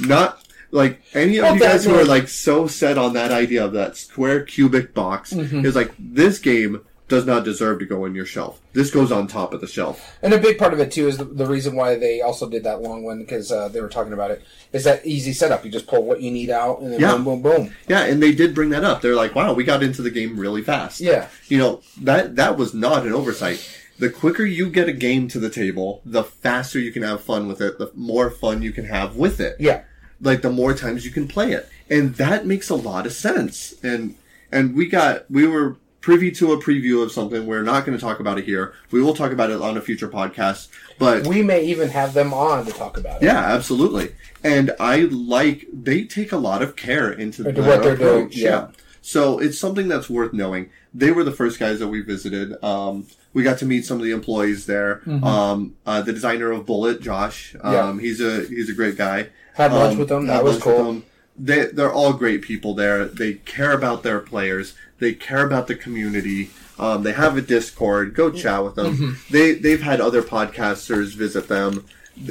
Not 0.00 0.42
like 0.70 1.00
any 1.14 1.36
of 1.38 1.44
Well, 1.44 1.54
you 1.54 1.60
guys 1.60 1.84
who 1.84 1.94
are 1.94 2.04
like 2.04 2.28
so 2.28 2.66
set 2.66 2.98
on 2.98 3.12
that 3.12 3.30
idea 3.30 3.64
of 3.64 3.72
that 3.74 3.96
square 3.96 4.42
cubic 4.42 4.94
box 4.94 5.32
Mm-hmm. 5.32 5.64
is 5.64 5.76
like 5.76 5.92
this 5.98 6.38
game 6.38 6.80
does 7.08 7.24
not 7.24 7.44
deserve 7.44 7.78
to 7.78 7.86
go 7.86 8.04
in 8.04 8.14
your 8.16 8.26
shelf. 8.26 8.60
This 8.72 8.90
goes 8.90 9.12
on 9.12 9.28
top 9.28 9.52
of 9.54 9.60
the 9.60 9.66
shelf. 9.68 10.18
And 10.22 10.34
a 10.34 10.38
big 10.38 10.58
part 10.58 10.72
of 10.72 10.80
it 10.80 10.90
too 10.90 11.06
is 11.06 11.18
the, 11.18 11.24
the 11.24 11.46
reason 11.46 11.76
why 11.76 11.94
they 11.96 12.20
also 12.20 12.48
did 12.50 12.64
that 12.64 12.82
long 12.82 13.04
one 13.04 13.20
because 13.20 13.52
uh, 13.52 13.68
they 13.68 13.80
were 13.80 13.88
talking 13.88 14.12
about 14.12 14.32
it 14.32 14.42
is 14.72 14.82
that 14.84 15.06
easy 15.06 15.32
setup. 15.32 15.64
You 15.64 15.70
just 15.70 15.86
pull 15.86 16.02
what 16.02 16.20
you 16.20 16.30
need 16.32 16.50
out 16.50 16.80
and 16.80 16.92
then 16.92 17.00
Yeah. 17.00 17.12
boom, 17.12 17.24
boom, 17.24 17.42
boom. 17.42 17.74
Yeah, 17.86 18.04
and 18.04 18.20
they 18.22 18.32
did 18.32 18.54
bring 18.54 18.70
that 18.70 18.82
up. 18.84 19.02
They're 19.02 19.14
like, 19.14 19.34
"Wow, 19.36 19.52
we 19.54 19.62
got 19.62 19.82
into 19.84 20.02
the 20.02 20.10
game 20.10 20.36
really 20.38 20.62
fast." 20.62 21.00
Yeah. 21.00 21.28
you 21.48 21.58
know 21.58 21.80
that 22.02 22.34
that 22.36 22.56
was 22.58 22.74
not 22.74 23.06
an 23.06 23.12
oversight. 23.12 23.60
The 23.98 24.10
quicker 24.10 24.44
you 24.44 24.68
get 24.68 24.88
a 24.88 24.92
game 24.92 25.26
to 25.28 25.38
the 25.38 25.48
table, 25.48 26.02
the 26.04 26.24
faster 26.24 26.78
you 26.78 26.92
can 26.92 27.02
have 27.02 27.22
fun 27.22 27.46
with 27.48 27.60
it. 27.62 27.78
The 27.78 27.90
more 27.94 28.30
fun 28.30 28.60
you 28.62 28.72
can 28.72 28.84
have 28.86 29.16
with 29.16 29.40
it. 29.40 29.56
Yeah. 29.60 29.82
like 30.20 30.42
the 30.42 30.50
more 30.50 30.74
times 30.74 31.04
you 31.04 31.10
can 31.12 31.28
play 31.28 31.52
it 31.52 31.68
and 31.90 32.14
that 32.16 32.46
makes 32.46 32.70
a 32.70 32.74
lot 32.74 33.04
of 33.06 33.12
sense 33.12 33.74
and 33.82 34.14
and 34.50 34.74
we 34.74 34.88
got 34.88 35.30
we 35.30 35.46
were 35.46 35.76
privy 36.06 36.30
to 36.30 36.52
a 36.52 36.56
preview 36.62 37.02
of 37.02 37.10
something. 37.10 37.46
We're 37.46 37.64
not 37.64 37.84
going 37.84 37.98
to 37.98 38.00
talk 38.00 38.20
about 38.20 38.38
it 38.38 38.44
here. 38.44 38.74
We 38.92 39.02
will 39.02 39.12
talk 39.12 39.32
about 39.32 39.50
it 39.50 39.60
on 39.60 39.76
a 39.76 39.80
future 39.80 40.08
podcast. 40.08 40.68
But 41.00 41.26
We 41.26 41.42
may 41.42 41.64
even 41.64 41.88
have 41.88 42.14
them 42.14 42.32
on 42.32 42.64
to 42.64 42.72
talk 42.72 42.96
about 42.96 43.20
it. 43.20 43.26
yeah, 43.26 43.40
absolutely. 43.56 44.14
And 44.44 44.70
I 44.78 45.00
like 45.00 45.66
they 45.72 46.04
take 46.04 46.30
a 46.30 46.36
lot 46.36 46.62
of 46.62 46.76
care 46.76 47.10
into 47.10 47.48
Into 47.48 47.60
their 47.60 47.70
what 47.70 47.82
they're 47.82 47.96
doing, 47.96 48.18
approach, 48.26 48.36
yeah. 48.36 48.68
So 49.02 49.40
it's 49.40 49.58
something 49.58 49.88
that's 49.88 50.08
worth 50.08 50.32
knowing. 50.32 50.70
They 50.94 51.10
were 51.10 51.24
the 51.24 51.32
first 51.32 51.58
guys 51.58 51.80
that 51.80 51.88
we 51.88 52.02
visited. 52.02 52.62
Um, 52.62 53.06
we 53.34 53.42
got 53.42 53.58
to 53.58 53.66
meet 53.66 53.84
some 53.84 53.98
of 53.98 54.04
the 54.04 54.12
employees 54.12 54.66
there. 54.66 55.02
Um, 55.24 55.74
uh, 55.84 56.02
the 56.02 56.12
designer 56.12 56.52
of 56.52 56.66
Bullet, 56.66 57.00
Josh. 57.02 57.54
Um, 57.60 57.72
Mm-hmm. 57.72 57.98
Yeah. 57.98 58.02
he's 58.06 58.20
a 58.20 58.32
he's 58.46 58.68
a 58.70 58.74
great 58.74 58.96
guy. 58.96 59.28
Had 59.54 59.72
lunch 59.72 59.94
Um, 59.94 59.98
with 59.98 60.08
them. 60.08 60.26
That 60.28 60.44
was 60.44 60.58
cool. 60.62 61.02
They 61.38 61.66
they're 61.66 61.92
all 61.92 62.12
great 62.12 62.42
people 62.42 62.74
there. 62.74 63.04
They 63.04 63.34
care 63.34 63.72
about 63.72 64.02
their 64.02 64.20
players. 64.20 64.74
They 64.98 65.12
care 65.12 65.44
about 65.46 65.66
the 65.66 65.74
community. 65.74 66.50
Um, 66.78 67.02
they 67.02 67.12
have 67.12 67.36
a 67.36 67.42
Discord. 67.42 68.14
Go 68.14 68.30
chat 68.30 68.64
with 68.64 68.74
them. 68.74 68.96
Mm-hmm. 68.96 69.32
They 69.32 69.52
they've 69.54 69.82
had 69.82 70.00
other 70.00 70.22
podcasters 70.22 71.14
visit 71.14 71.48
them, 71.48 71.84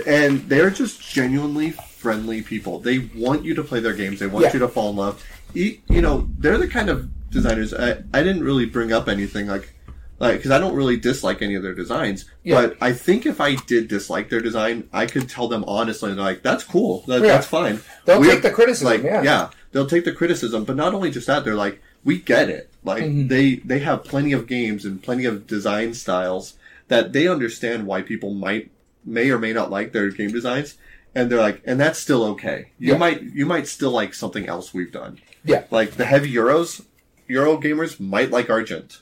and 0.08 0.48
they're 0.50 0.70
just 0.72 1.02
genuinely 1.02 1.72
friendly 1.72 2.42
people. 2.42 2.80
They 2.80 3.00
want 3.16 3.44
you 3.44 3.54
to 3.56 3.64
play 3.64 3.80
their 3.80 3.94
games. 3.94 4.20
They 4.20 4.28
want 4.28 4.46
Yeah. 4.46 4.54
you 4.54 4.60
to 4.60 4.68
fall 4.68 4.90
in 4.92 4.96
love. 4.96 5.24
You, 5.54 5.78
you 5.88 6.02
know, 6.02 6.28
they're 6.38 6.58
the 6.58 6.68
kind 6.68 6.90
of 6.90 7.10
designers. 7.32 7.74
I, 7.74 8.04
I 8.14 8.22
didn't 8.24 8.44
really 8.44 8.66
bring 8.66 8.92
up 8.92 9.08
anything 9.08 9.48
like 9.48 9.74
like 10.20 10.38
because 10.38 10.52
I 10.52 10.60
don't 10.60 10.76
really 10.76 10.98
dislike 10.98 11.42
any 11.42 11.56
of 11.56 11.64
their 11.64 11.74
designs. 11.74 12.26
Yeah. 12.44 12.56
But 12.68 12.78
I 12.82 12.94
think 12.94 13.26
if 13.26 13.42
I 13.42 13.56
did 13.56 13.88
dislike 13.88 14.30
their 14.30 14.42
design, 14.42 14.88
I 14.94 15.06
could 15.06 15.30
tell 15.30 15.48
them 15.48 15.64
honestly, 15.68 16.14
like 16.14 16.42
that's 16.42 16.64
cool. 16.64 17.04
That, 17.08 17.22
Yeah. 17.22 17.28
That's 17.28 17.48
fine. 17.48 17.82
They'll 18.06 18.20
We're- 18.20 18.34
take 18.34 18.44
the 18.44 18.52
criticism. 18.52 18.88
like 18.88 19.04
yeah. 19.04 19.50
they'll 19.72 19.88
take 19.88 20.06
the 20.06 20.12
criticism 20.14 20.64
but 20.64 20.76
not 20.78 20.94
only 20.94 21.12
just 21.12 21.28
that 21.28 21.44
they're 21.44 21.56
like 21.56 21.82
we 22.06 22.18
get 22.20 22.50
it 22.50 22.70
like 22.84 23.04
Mm-hmm. 23.04 23.28
they 23.28 23.56
they 23.56 23.80
have 23.80 24.04
plenty 24.06 24.32
of 24.32 24.48
games 24.48 24.86
and 24.86 25.02
plenty 25.04 25.26
of 25.26 25.46
design 25.48 25.94
styles 25.94 26.54
that 26.88 27.12
they 27.14 27.28
understand 27.28 27.86
why 27.88 28.02
people 28.02 28.34
might 28.34 28.72
may 29.04 29.30
or 29.32 29.38
may 29.40 29.52
not 29.54 29.70
like 29.72 29.92
their 29.92 30.10
game 30.10 30.32
designs 30.32 30.78
and 31.14 31.30
they're 31.30 31.40
like 31.42 31.62
and 31.66 31.78
that's 31.80 32.00
still 32.00 32.24
okay 32.24 32.70
you 32.80 32.94
Yeah. 32.94 32.98
might 32.98 33.22
you 33.22 33.46
might 33.46 33.68
still 33.68 33.92
like 33.92 34.14
something 34.14 34.48
else 34.48 34.74
we've 34.74 34.92
done 34.92 35.20
Yeah. 35.44 35.64
like 35.72 35.92
the 35.98 36.06
heavy 36.06 36.32
euros 36.34 36.86
euro 37.28 37.58
gamers 37.58 38.00
might 38.00 38.32
like 38.32 38.50
argent 38.50 39.02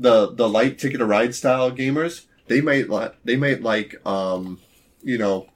the 0.00 0.32
the 0.34 0.48
light 0.48 0.78
ticket 0.78 0.98
to 0.98 1.04
ride 1.06 1.34
style 1.34 1.70
gamers 1.70 2.24
they 2.48 2.60
might 2.60 2.88
like 2.88 3.14
they 3.24 3.36
might 3.36 3.62
like 3.62 3.94
um 4.06 4.58
you 5.04 5.18
know 5.18 5.46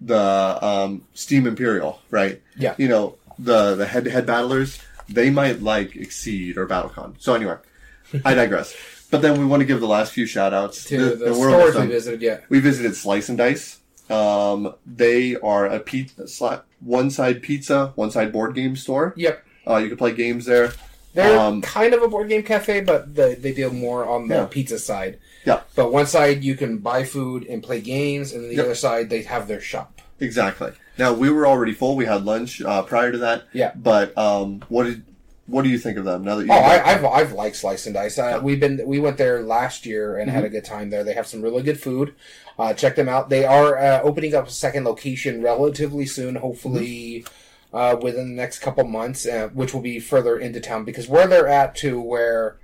the 0.00 0.18
um 0.64 1.02
steam 1.14 1.46
imperial 1.46 2.00
right 2.10 2.40
Yeah. 2.56 2.74
you 2.78 2.88
know 2.88 3.16
the 3.38 3.74
the 3.76 3.86
head 3.86 4.04
to 4.04 4.10
head 4.10 4.26
battlers 4.26 4.78
they 5.08 5.28
might 5.30 5.60
like 5.62 5.94
exceed 5.96 6.56
or 6.56 6.66
battlecon 6.66 7.14
so 7.18 7.34
anyway 7.34 7.56
i 8.24 8.32
digress 8.34 8.74
but 9.10 9.20
then 9.22 9.38
we 9.38 9.44
want 9.44 9.60
to 9.60 9.66
give 9.66 9.80
the 9.80 9.86
last 9.88 10.12
few 10.12 10.24
shout 10.24 10.54
outs 10.54 10.84
To 10.84 11.14
the 11.16 11.34
stores 11.34 11.74
we 11.76 11.86
visited. 11.86 12.22
Yeah. 12.22 12.38
we 12.48 12.60
visited 12.60 12.94
Slice 12.94 13.28
and 13.28 13.36
Dice. 13.36 13.78
Um, 14.08 14.74
they 14.86 15.34
are 15.36 15.66
a 15.66 15.80
pizza, 15.80 16.62
one 16.80 17.10
side 17.10 17.42
pizza, 17.42 17.92
one 17.96 18.10
side 18.12 18.32
board 18.32 18.54
game 18.54 18.76
store. 18.76 19.12
Yep. 19.16 19.44
Uh, 19.66 19.76
you 19.78 19.88
can 19.88 19.96
play 19.96 20.12
games 20.12 20.46
there. 20.46 20.72
They're 21.14 21.38
Um, 21.38 21.60
kind 21.62 21.92
of 21.94 22.02
a 22.02 22.08
board 22.08 22.28
game 22.28 22.42
cafe, 22.42 22.80
but 22.80 23.14
the, 23.16 23.36
they 23.38 23.52
deal 23.52 23.72
more 23.72 24.04
on 24.08 24.28
the 24.28 24.34
Yeah. 24.36 24.44
pizza 24.46 24.78
side. 24.78 25.18
Yeah. 25.44 25.60
But 25.74 25.92
one 25.92 26.06
side 26.06 26.44
you 26.44 26.54
can 26.54 26.78
buy 26.78 27.02
food 27.04 27.46
and 27.48 27.62
play 27.62 27.80
games, 27.80 28.32
and 28.32 28.48
the 28.50 28.54
Yep. 28.56 28.64
other 28.64 28.74
side 28.74 29.10
they 29.10 29.22
have 29.22 29.48
their 29.48 29.60
shop. 29.60 30.00
Exactly. 30.20 30.72
Now 30.98 31.12
we 31.12 31.30
were 31.30 31.46
already 31.46 31.72
full. 31.72 31.96
We 31.96 32.04
had 32.04 32.24
lunch 32.24 32.60
uh, 32.62 32.82
prior 32.82 33.10
to 33.10 33.18
that. 33.18 33.44
Yeah. 33.52 33.72
But 33.74 34.16
um, 34.18 34.62
what 34.68 34.84
did 34.84 35.02
what 35.46 35.62
do 35.62 35.68
you 35.68 35.78
think 35.78 35.98
of 35.98 36.04
them 36.04 36.22
now 36.22 36.36
that 36.36 36.46
you? 36.46 36.52
Oh, 36.52 36.56
I, 36.56 36.92
I've 36.92 37.04
I've 37.04 37.32
liked 37.32 37.56
Slice 37.56 37.86
and 37.86 37.94
Dice. 37.94 38.18
Uh, 38.18 38.22
Yeah. 38.22 38.32
Mm-hmm. 38.36 38.44
We've 38.44 38.60
been 38.60 38.82
we 38.86 39.00
went 39.00 39.16
there 39.16 39.42
last 39.42 39.84
year 39.86 40.16
and 40.18 40.30
had 40.30 40.44
a 40.44 40.48
good 40.48 40.64
time 40.64 40.90
there. 40.90 41.02
They 41.02 41.14
have 41.14 41.26
some 41.26 41.42
really 41.42 41.62
good 41.64 41.80
food. 41.80 42.14
Uh, 42.58 42.72
check 42.74 42.94
them 42.94 43.08
out. 43.08 43.30
They 43.30 43.44
are 43.46 43.76
uh, 43.78 44.02
opening 44.02 44.34
up 44.34 44.46
a 44.46 44.50
second 44.50 44.84
location 44.84 45.42
relatively 45.42 46.06
soon. 46.06 46.36
Hopefully. 46.36 47.24
Uh, 47.72 47.96
within 48.02 48.28
the 48.30 48.34
next 48.34 48.58
couple 48.58 48.82
months, 48.84 49.24
uh, 49.26 49.48
which 49.54 49.72
will 49.72 49.80
be 49.80 50.00
further 50.00 50.36
into 50.36 50.60
town, 50.60 50.84
because 50.84 51.06
where 51.08 51.28
they're 51.28 51.46
at 51.46 51.76
to 51.76 52.00
where 52.00 52.56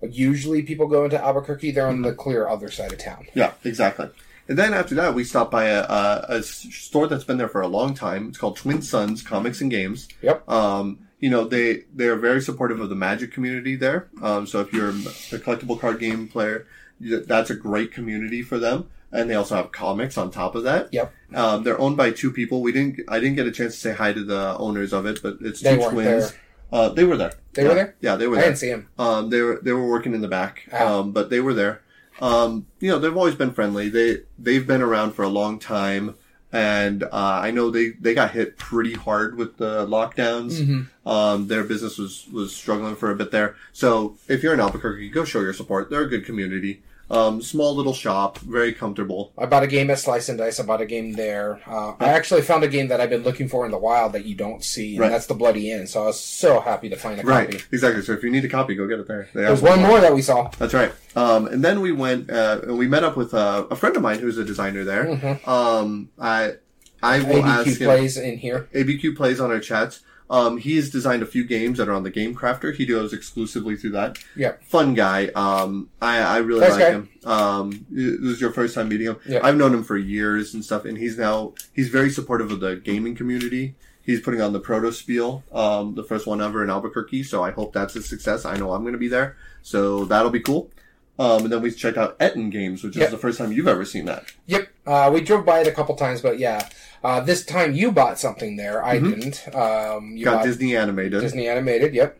usually 0.00 0.62
people 0.62 0.86
go 0.86 1.04
into 1.04 1.22
Albuquerque, 1.22 1.70
they're 1.70 1.86
on 1.86 2.00
the 2.02 2.10
Mm-hmm. 2.10 2.18
clear 2.20 2.48
other 2.48 2.70
side 2.70 2.92
of 2.92 2.98
town. 2.98 3.26
Yeah, 3.34 3.52
exactly. 3.62 4.08
And 4.48 4.58
then 4.58 4.72
after 4.74 4.94
that, 4.96 5.14
we 5.14 5.24
stopped 5.24 5.50
by 5.50 5.64
a 5.66 5.84
a 6.28 6.42
store 6.42 7.08
that's 7.08 7.24
been 7.24 7.38
there 7.38 7.48
for 7.48 7.60
a 7.62 7.68
long 7.68 7.94
time. 7.94 8.28
It's 8.28 8.38
called 8.38 8.56
Twin 8.56 8.82
Suns 8.82 9.22
Comics 9.22 9.60
and 9.60 9.70
Games. 9.70 10.08
Yep. 10.22 10.48
Um, 10.48 10.98
you 11.18 11.30
know, 11.30 11.44
they 11.44 11.84
they're 11.94 12.16
very 12.16 12.40
supportive 12.42 12.80
of 12.80 12.88
the 12.90 12.94
Magic 12.94 13.32
community 13.32 13.76
there. 13.76 14.08
Um, 14.22 14.46
so 14.46 14.60
if 14.60 14.72
you're 14.72 14.90
a 14.90 14.92
collectible 14.92 15.80
card 15.80 15.98
game 15.98 16.28
player, 16.28 16.66
that's 17.00 17.50
a 17.50 17.54
great 17.54 17.92
community 17.92 18.42
for 18.42 18.58
them. 18.58 18.88
And 19.14 19.30
they 19.30 19.34
also 19.36 19.54
have 19.54 19.70
comics 19.72 20.18
on 20.18 20.30
top 20.30 20.54
of 20.56 20.64
that. 20.64 20.88
Yep. 20.92 21.12
Um, 21.34 21.62
they're 21.62 21.80
owned 21.80 21.96
by 21.96 22.10
two 22.10 22.30
people. 22.32 22.60
We 22.62 22.72
didn't. 22.72 23.00
I 23.08 23.20
didn't 23.20 23.36
get 23.36 23.46
a 23.46 23.52
chance 23.52 23.74
to 23.74 23.80
say 23.80 23.92
hi 23.94 24.12
to 24.12 24.24
the 24.24 24.56
owners 24.58 24.92
of 24.92 25.06
it, 25.06 25.20
but 25.22 25.38
it's 25.40 25.60
They 25.60 25.74
two 25.76 25.80
weren't 25.80 25.92
twins. 25.92 26.30
there. 26.32 26.40
Uh, 26.72 26.88
they 26.88 27.04
were 27.04 27.16
there. 27.16 27.32
They 27.52 27.62
Yeah. 27.62 27.68
were 27.68 27.74
there? 27.76 27.94
Yeah, 28.00 28.16
they 28.16 28.26
were 28.26 28.34
there. 28.34 28.42
I 28.44 28.48
there. 28.48 28.50
didn't 28.50 28.58
see 28.58 28.70
them. 28.70 28.88
Um, 28.98 29.30
they 29.30 29.40
were 29.40 29.60
they 29.62 29.72
were 29.72 29.86
working 29.88 30.14
in 30.14 30.20
the 30.20 30.28
back, 30.28 30.68
Ah. 30.72 30.98
um, 30.98 31.12
but 31.12 31.30
they 31.30 31.40
were 31.40 31.54
there. 31.54 31.80
Um, 32.20 32.66
you 32.80 32.90
know, 32.90 32.98
they've 32.98 33.16
always 33.16 33.36
been 33.36 33.52
friendly. 33.52 33.88
They 33.88 34.22
they've 34.38 34.66
been 34.66 34.82
around 34.82 35.12
for 35.12 35.22
a 35.22 35.28
long 35.28 35.58
time, 35.60 36.14
and 36.52 37.04
uh, 37.04 37.08
I 37.12 37.50
know 37.52 37.70
they, 37.70 37.90
they 38.00 38.14
got 38.14 38.30
hit 38.32 38.56
pretty 38.56 38.94
hard 38.94 39.36
with 39.36 39.56
the 39.58 39.86
lockdowns. 39.86 40.60
Mm-hmm. 40.60 41.08
Um, 41.08 41.46
their 41.48 41.62
business 41.64 41.98
was 41.98 42.26
was 42.32 42.54
struggling 42.54 42.96
for 42.96 43.10
a 43.12 43.16
bit 43.16 43.30
there. 43.30 43.54
So 43.72 44.16
if 44.28 44.42
you're 44.42 44.54
in 44.54 44.60
Albuquerque, 44.60 45.10
go 45.10 45.24
show 45.24 45.40
your 45.40 45.52
support. 45.52 45.88
They're 45.90 46.02
a 46.02 46.08
good 46.08 46.24
community. 46.24 46.82
Um, 47.10 47.42
small 47.42 47.76
little 47.76 47.92
shop, 47.92 48.38
very 48.38 48.72
comfortable. 48.72 49.32
I 49.36 49.44
bought 49.46 49.62
a 49.62 49.66
game 49.66 49.90
at 49.90 49.98
Slice 49.98 50.30
and 50.30 50.38
Dice. 50.38 50.58
I 50.58 50.62
bought 50.64 50.80
a 50.80 50.86
game 50.86 51.12
there. 51.12 51.60
Uh, 51.66 51.92
I 52.00 52.08
actually 52.08 52.40
found 52.40 52.64
a 52.64 52.68
game 52.68 52.88
that 52.88 52.98
I've 53.00 53.10
been 53.10 53.22
looking 53.22 53.46
for 53.46 53.66
in 53.66 53.70
the 53.70 53.78
wild 53.78 54.14
that 54.14 54.24
you 54.24 54.34
don't 54.34 54.64
see, 54.64 54.92
and 54.94 55.00
Right. 55.00 55.10
that's 55.10 55.26
the 55.26 55.34
Bloody 55.34 55.70
End. 55.70 55.88
So 55.88 56.02
I 56.02 56.06
was 56.06 56.18
so 56.18 56.60
happy 56.60 56.88
to 56.88 56.96
find 56.96 57.20
a 57.20 57.22
Right, 57.22 57.50
copy. 57.50 57.62
exactly. 57.72 58.02
So 58.02 58.12
if 58.12 58.22
you 58.24 58.30
need 58.30 58.44
a 58.44 58.48
copy, 58.48 58.74
go 58.74 58.86
get 58.88 58.98
it 59.00 59.06
there. 59.06 59.28
They 59.34 59.42
There's 59.42 59.60
one 59.60 59.80
more 59.82 60.00
that 60.00 60.14
we 60.14 60.22
saw. 60.22 60.50
That's 60.58 60.72
right. 60.72 60.92
Um, 61.14 61.46
and 61.46 61.62
then 61.62 61.82
we 61.82 61.92
went 61.92 62.30
uh, 62.30 62.60
and 62.62 62.78
we 62.78 62.88
met 62.88 63.04
up 63.04 63.16
with 63.16 63.34
uh, 63.34 63.66
a 63.70 63.76
friend 63.76 63.94
of 63.96 64.02
mine 64.02 64.18
who's 64.20 64.38
a 64.38 64.44
designer 64.44 64.82
there. 64.84 65.04
Mhm. 65.04 65.46
Um, 65.46 66.08
I 66.18 66.54
I 67.02 67.18
will 67.20 67.44
ask 67.44 67.66
ABQ 67.66 67.78
him. 67.80 67.86
plays 67.86 68.16
in 68.16 68.38
here. 68.38 68.66
ABQ 68.74 69.14
plays 69.14 69.40
on 69.40 69.50
our 69.50 69.60
chats. 69.60 70.00
Um, 70.30 70.56
he's 70.56 70.90
designed 70.90 71.22
a 71.22 71.26
few 71.26 71.44
games 71.44 71.76
that 71.78 71.88
are 71.88 71.92
on 71.92 72.02
the 72.02 72.10
Game 72.10 72.34
Crafter. 72.34 72.74
He 72.74 72.86
goes 72.86 73.12
exclusively 73.12 73.76
through 73.76 73.90
that. 73.92 74.18
Yeah. 74.34 74.52
Fun 74.62 74.94
guy. 74.94 75.26
Um, 75.34 75.90
I, 76.00 76.18
I 76.18 76.36
really 76.38 76.60
Nice 76.60 76.70
like 76.70 76.80
guy. 76.80 76.90
him. 76.92 77.08
Um, 77.24 77.86
this 77.90 78.34
is 78.34 78.40
your 78.40 78.50
first 78.52 78.74
time 78.74 78.88
meeting 78.88 79.06
him. 79.08 79.16
Yeah. 79.26 79.40
I've 79.42 79.56
known 79.56 79.74
him 79.74 79.84
for 79.84 79.96
years 79.98 80.54
and 80.54 80.64
stuff, 80.64 80.84
and 80.86 80.96
he's 80.96 81.18
now 81.18 81.52
he's 81.74 81.88
very 81.90 82.10
supportive 82.10 82.50
of 82.50 82.60
the 82.60 82.76
gaming 82.76 83.14
community. 83.14 83.74
He's 84.02 84.20
putting 84.20 84.40
on 84.40 84.52
the 84.52 84.60
Proto 84.60 84.92
Spiel, 84.92 85.44
um, 85.52 85.94
the 85.94 86.02
first 86.04 86.26
one 86.26 86.40
ever 86.42 86.62
in 86.62 86.68
Albuquerque. 86.70 87.22
So 87.22 87.42
I 87.44 87.50
hope 87.50 87.72
that's 87.72 87.94
a 87.96 88.02
success. 88.02 88.44
I 88.44 88.56
know 88.56 88.72
I'm 88.72 88.82
going 88.82 88.92
to 88.92 88.98
be 88.98 89.08
there, 89.08 89.36
so 89.62 90.04
that'll 90.04 90.30
be 90.30 90.40
cool. 90.40 90.70
Um, 91.18 91.44
and 91.44 91.52
then 91.52 91.62
we 91.62 91.70
checked 91.70 91.96
out 91.96 92.18
Etten 92.18 92.50
Games, 92.50 92.82
which 92.82 92.96
Yeah. 92.96 93.04
is 93.04 93.12
the 93.12 93.18
first 93.18 93.38
time 93.38 93.52
you've 93.52 93.68
ever 93.68 93.84
seen 93.84 94.04
that. 94.06 94.24
Yep. 94.46 94.68
Uh, 94.86 95.10
we 95.14 95.20
drove 95.20 95.46
by 95.46 95.60
it 95.60 95.66
a 95.66 95.72
couple 95.72 95.94
times, 95.96 96.20
but 96.20 96.38
yeah. 96.38 96.68
Uh, 97.04 97.20
this 97.20 97.44
time 97.44 97.74
you 97.74 97.92
bought 97.92 98.18
something 98.18 98.56
there. 98.56 98.82
I 98.82 98.98
didn't. 98.98 99.46
Um, 99.54 100.16
you 100.16 100.24
Mm-hmm. 100.24 100.36
Got 100.36 100.44
Disney 100.44 100.74
animated. 100.74 101.20
Disney 101.20 101.46
animated. 101.46 101.94
Yep. 101.94 102.18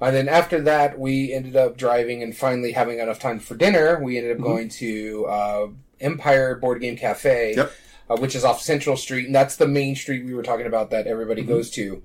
And 0.00 0.14
then 0.14 0.28
after 0.28 0.60
that, 0.62 0.98
we 0.98 1.32
ended 1.32 1.56
up 1.56 1.76
driving 1.76 2.22
and 2.22 2.36
finally 2.36 2.72
having 2.72 2.98
enough 2.98 3.18
time 3.20 3.38
for 3.38 3.54
dinner. 3.54 4.02
We 4.02 4.18
ended 4.18 4.36
up 4.36 4.42
going 4.42 4.68
to 4.70 5.26
uh, 5.26 5.66
Empire 6.00 6.56
Board 6.56 6.80
Game 6.80 6.96
Cafe, 6.96 7.54
Yep. 7.56 7.72
uh, 8.10 8.16
which 8.16 8.34
is 8.34 8.44
off 8.44 8.60
Central 8.60 8.96
Street, 8.96 9.26
and 9.26 9.34
that's 9.34 9.56
the 9.56 9.66
main 9.68 9.94
street 9.96 10.24
we 10.24 10.34
were 10.34 10.42
talking 10.42 10.66
about 10.66 10.90
that 10.90 11.06
everybody 11.06 11.42
Mm-hmm. 11.42 11.50
goes 11.52 11.70
to. 11.70 12.02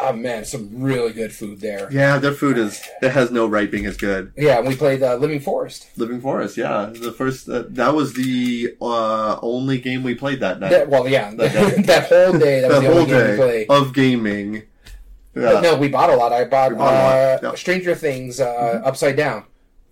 Oh 0.00 0.12
man, 0.12 0.44
some 0.44 0.70
really 0.80 1.12
good 1.12 1.32
food 1.32 1.60
there. 1.60 1.88
Yeah, 1.90 2.18
their 2.18 2.32
food 2.32 2.56
is 2.56 2.80
it 3.02 3.10
has 3.10 3.32
no 3.32 3.48
right 3.48 3.68
being 3.68 3.84
as 3.84 3.96
good. 3.96 4.32
Yeah, 4.36 4.58
and 4.58 4.68
we 4.68 4.76
played 4.76 5.02
uh, 5.02 5.16
Living 5.16 5.40
Forest. 5.40 5.88
Living 5.96 6.20
Forest, 6.20 6.56
yeah, 6.56 6.92
the 6.94 7.10
first 7.10 7.48
uh, 7.48 7.64
that 7.70 7.92
was 7.94 8.14
the 8.14 8.76
uh, 8.80 9.40
only 9.42 9.78
game 9.80 10.04
we 10.04 10.14
played 10.14 10.38
that 10.38 10.60
night. 10.60 10.70
That, 10.70 10.88
well, 10.88 11.08
yeah, 11.08 11.34
That 11.34 11.52
that 11.86 12.08
whole 12.08 12.38
day 12.38 12.60
that 12.60 12.70
was 12.70 12.80
the 12.80 12.86
the 12.86 12.92
whole 12.92 13.02
only 13.02 13.10
game 13.10 13.30
we 13.30 13.36
day 13.36 13.36
played. 13.36 13.70
of 13.70 13.92
gaming. 13.92 14.62
Yeah, 15.34 15.60
no, 15.60 15.76
we 15.76 15.88
bought 15.88 16.10
a 16.10 16.16
lot. 16.16 16.32
I 16.32 16.44
bought, 16.44 16.78
bought 16.78 16.94
uh, 16.94 16.96
yeah. 16.96 17.38
Mm-hmm. 17.40 17.56
Stranger 17.56 17.94
Things 17.96 18.38
uh, 18.40 18.82
Upside 18.84 19.16
Down. 19.16 19.44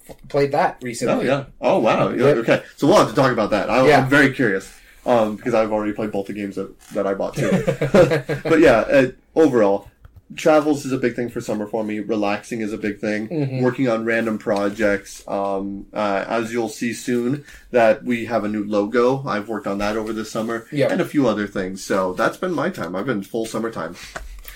F- 0.08 0.16
played 0.28 0.52
that 0.52 0.78
recently. 0.82 1.28
oh 1.28 1.38
yeah, 1.38 1.44
oh 1.60 1.80
wow, 1.80 2.10
yeah, 2.10 2.26
okay. 2.26 2.62
So 2.76 2.86
we'll 2.86 2.98
have 2.98 3.08
to 3.08 3.14
talk 3.14 3.32
about 3.32 3.50
that. 3.50 3.68
I. 3.68 3.92
I'm 3.92 4.08
very 4.08 4.32
curious 4.32 4.72
um, 5.06 5.36
because 5.36 5.54
I've 5.54 5.72
already 5.72 5.92
played 5.92 6.12
both 6.12 6.26
the 6.26 6.32
games 6.32 6.56
that, 6.56 6.78
that 6.90 7.06
I 7.06 7.14
bought 7.14 7.34
too. 7.34 7.50
but 8.48 8.60
yeah, 8.60 8.78
uh, 8.80 9.06
overall, 9.34 9.88
travels 10.35 10.85
is 10.85 10.92
a 10.92 10.99
big 10.99 11.14
thing 11.14 11.28
for 11.28 11.40
summer 11.40 11.66
for 11.66 11.85
me. 11.85 12.00
Relaxing 12.00 12.61
is 12.61 12.73
a 12.73 12.78
big 12.78 12.99
thing. 12.99 13.28
Mhm. 13.28 13.62
Working 13.62 13.88
on 13.88 14.04
random 14.04 14.38
projects. 14.38 15.23
Um, 15.28 15.87
uh, 15.95 16.25
as 16.26 16.52
you'll 16.52 16.68
see 16.68 16.92
soon, 16.92 17.45
that 17.71 18.02
we 18.04 18.25
have 18.25 18.42
a 18.45 18.49
new 18.49 18.64
logo. 18.64 19.23
I've 19.26 19.49
worked 19.49 19.66
on 19.68 19.78
that 19.78 19.97
over 19.97 20.12
the 20.12 20.25
summer, 20.25 20.66
Yep. 20.73 20.90
and 20.90 21.00
a 21.00 21.04
few 21.04 21.28
other 21.28 21.47
things. 21.47 21.85
So 21.85 22.12
that's 22.14 22.37
been 22.37 22.52
my 22.52 22.71
time. 22.71 22.97
I've 22.97 23.06
been 23.06 23.23
full 23.23 23.47
summertime. 23.47 23.95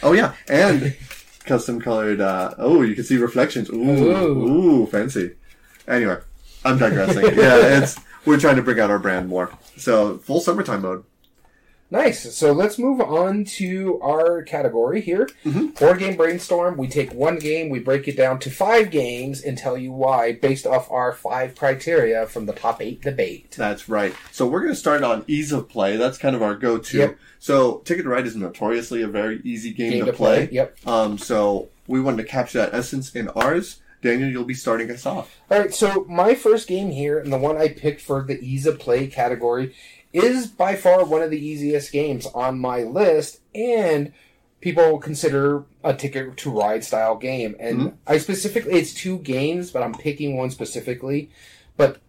Oh 0.03 0.13
yeah, 0.13 0.33
and 0.49 0.97
custom 1.47 1.81
colored. 1.81 2.21
Uh, 2.21 2.53
oh, 2.59 2.83
you 2.83 2.95
can 2.95 3.05
see 3.05 3.17
reflections. 3.19 3.71
Ooh, 3.71 3.75
Ooh. 3.75 4.83
ooh, 4.83 4.87
fancy. 4.87 5.33
Anyway, 5.87 6.17
I'm 6.65 6.79
digressing. 6.79 7.25
yeah, 7.37 7.79
it's 7.83 7.97
we're 8.25 8.39
trying 8.41 8.57
to 8.57 8.63
bring 8.63 8.81
out 8.81 8.91
our 8.91 8.99
brand 8.99 9.29
more. 9.29 9.51
So 9.77 10.19
full 10.19 10.41
summertime 10.41 10.83
mode. 10.83 11.05
Nice. 11.91 12.35
So 12.37 12.53
let's 12.53 12.79
move 12.79 13.01
on 13.01 13.45
to 13.57 14.01
our 14.01 14.43
category 14.43 15.01
here. 15.01 15.29
Board 15.45 15.99
game 15.99 16.17
brainstorm. 16.17 16.77
We 16.77 16.87
take 16.87 17.13
one 17.13 17.39
game, 17.39 17.69
we 17.69 17.81
break 17.81 18.07
it 18.07 18.17
down 18.17 18.39
to 18.41 18.51
five 18.51 18.91
games, 18.91 19.43
and 19.43 19.59
tell 19.59 19.77
you 19.77 19.91
why 19.93 20.33
based 20.33 20.67
off 20.67 20.91
our 20.91 21.13
five 21.13 21.57
criteria 21.57 22.27
from 22.27 22.47
the 22.47 22.53
top 22.53 22.81
eight 22.81 23.03
debate. 23.03 23.51
That's 23.57 23.89
right. 23.89 24.15
So 24.31 24.47
we're 24.47 24.61
going 24.61 24.73
to 24.73 24.79
start 24.79 25.03
on 25.03 25.25
ease 25.27 25.51
of 25.51 25.69
play. 25.69 25.97
That's 25.97 26.17
kind 26.19 26.37
of 26.37 26.43
our 26.43 26.55
go-to. 26.55 26.99
Yep. 26.99 27.19
So 27.41 27.79
Ticket 27.79 28.05
to 28.05 28.11
Ride 28.11 28.27
is 28.27 28.37
notoriously 28.37 29.03
a 29.03 29.09
very 29.09 29.41
easy 29.43 29.73
game, 29.73 29.93
Game 29.93 30.05
to, 30.05 30.13
to 30.13 30.17
play. 30.17 30.47
play. 30.47 30.55
Yep. 30.55 30.79
Um, 30.87 31.19
so 31.19 31.71
we 31.87 32.01
wanted 32.01 32.23
to 32.23 32.29
capture 32.29 32.59
that 32.59 32.75
essence 32.75 33.15
in 33.17 33.29
ours. 33.31 33.81
Daniel, 34.03 34.31
you'll 34.31 34.45
be 34.45 34.55
starting 34.55 34.91
us 34.91 35.05
off. 35.05 35.37
All 35.51 35.59
right, 35.59 35.75
so 35.75 36.07
my 36.09 36.35
first 36.35 36.67
game 36.67 36.91
here, 36.91 37.19
and 37.19 37.31
the 37.31 37.37
one 37.37 37.59
I 37.59 37.69
picked 37.69 38.01
for 38.01 38.23
the 38.23 38.41
ease 38.41 38.65
of 38.65 38.79
play 38.79 39.07
category, 39.09 39.75
is 40.13 40.47
by 40.47 40.77
far 40.77 41.05
one 41.05 41.23
of 41.23 41.31
the 41.31 41.45
easiest 41.45 41.93
games 41.93 42.27
on 42.35 42.59
my 42.59 42.83
list, 42.83 43.41
and 43.55 44.13
people 44.61 44.99
consider 44.99 45.65
a 45.83 45.95
ticket 45.95 46.37
to 46.37 46.51
ride 46.51 46.85
style 46.85 47.17
game. 47.17 47.57
And 47.59 47.97
I 48.07 48.19
specifically, 48.19 48.73
it's 48.73 48.93
two 48.93 49.19
games, 49.19 49.71
but 49.71 49.83
I'm 49.83 49.95
picking 49.95 50.37
one 50.37 50.51
specifically. 50.51 51.31
But 51.77 52.01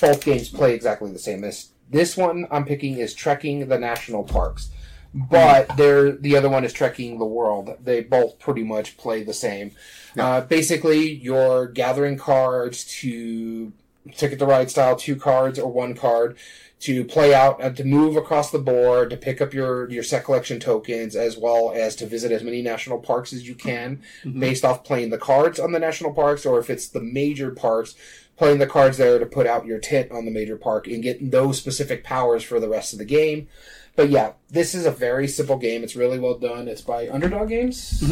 both 0.00 0.24
games 0.24 0.48
play 0.50 0.74
exactly 0.74 1.10
the 1.10 1.18
same. 1.18 1.40
This 1.40 1.70
this 1.90 2.16
one 2.16 2.46
I'm 2.50 2.64
picking 2.64 2.98
is 2.98 3.14
Trekking 3.14 3.68
the 3.68 3.78
National 3.78 4.24
Parks, 4.24 4.70
but 5.14 5.76
they're 5.76 6.12
the 6.12 6.36
other 6.36 6.50
one 6.50 6.64
is 6.64 6.72
Trekking 6.72 7.18
the 7.18 7.24
World. 7.24 7.76
They 7.82 8.02
both 8.02 8.38
pretty 8.38 8.64
much 8.64 8.96
play 8.96 9.22
the 9.22 9.32
same. 9.32 9.70
Uh, 10.18 10.42
basically, 10.42 11.10
you're 11.10 11.68
gathering 11.68 12.18
cards 12.18 12.84
to 13.00 13.72
ticket 14.12 14.38
the 14.38 14.46
ride 14.46 14.70
style, 14.70 14.96
two 14.96 15.16
cards 15.16 15.58
or 15.58 15.70
one 15.70 15.94
card 15.94 16.36
to 16.80 17.02
play 17.04 17.32
out 17.32 17.62
and 17.62 17.76
to 17.78 17.84
move 17.84 18.14
across 18.14 18.50
the 18.50 18.58
board 18.58 19.08
to 19.08 19.16
pick 19.16 19.40
up 19.40 19.54
your 19.54 19.88
your 19.90 20.02
set 20.02 20.24
collection 20.24 20.60
tokens 20.60 21.16
as 21.16 21.36
well 21.36 21.72
as 21.74 21.96
to 21.96 22.06
visit 22.06 22.30
as 22.30 22.42
many 22.42 22.60
national 22.60 22.98
parks 22.98 23.32
as 23.32 23.48
you 23.48 23.54
can 23.54 24.02
mm-hmm. 24.22 24.38
based 24.38 24.64
off 24.64 24.84
playing 24.84 25.08
the 25.08 25.16
cards 25.16 25.58
on 25.58 25.72
the 25.72 25.78
national 25.78 26.12
parks 26.12 26.44
or 26.44 26.58
if 26.58 26.68
it's 26.68 26.88
the 26.88 27.00
major 27.00 27.50
parks 27.50 27.94
playing 28.36 28.58
the 28.58 28.66
cards 28.66 28.98
there 28.98 29.18
to 29.18 29.24
put 29.24 29.46
out 29.46 29.64
your 29.64 29.78
tent 29.78 30.10
on 30.10 30.26
the 30.26 30.30
major 30.30 30.56
park 30.56 30.86
and 30.86 31.02
get 31.02 31.30
those 31.30 31.56
specific 31.56 32.04
powers 32.04 32.42
for 32.42 32.60
the 32.60 32.68
rest 32.68 32.92
of 32.92 32.98
the 32.98 33.04
game 33.04 33.48
but 33.96 34.10
yeah 34.10 34.32
this 34.50 34.74
is 34.74 34.86
a 34.86 34.90
very 34.90 35.26
simple 35.28 35.56
game 35.56 35.82
it's 35.82 35.96
really 35.96 36.18
well 36.18 36.38
done 36.38 36.68
it's 36.68 36.80
by 36.82 37.08
underdog 37.08 37.48
games 37.48 38.02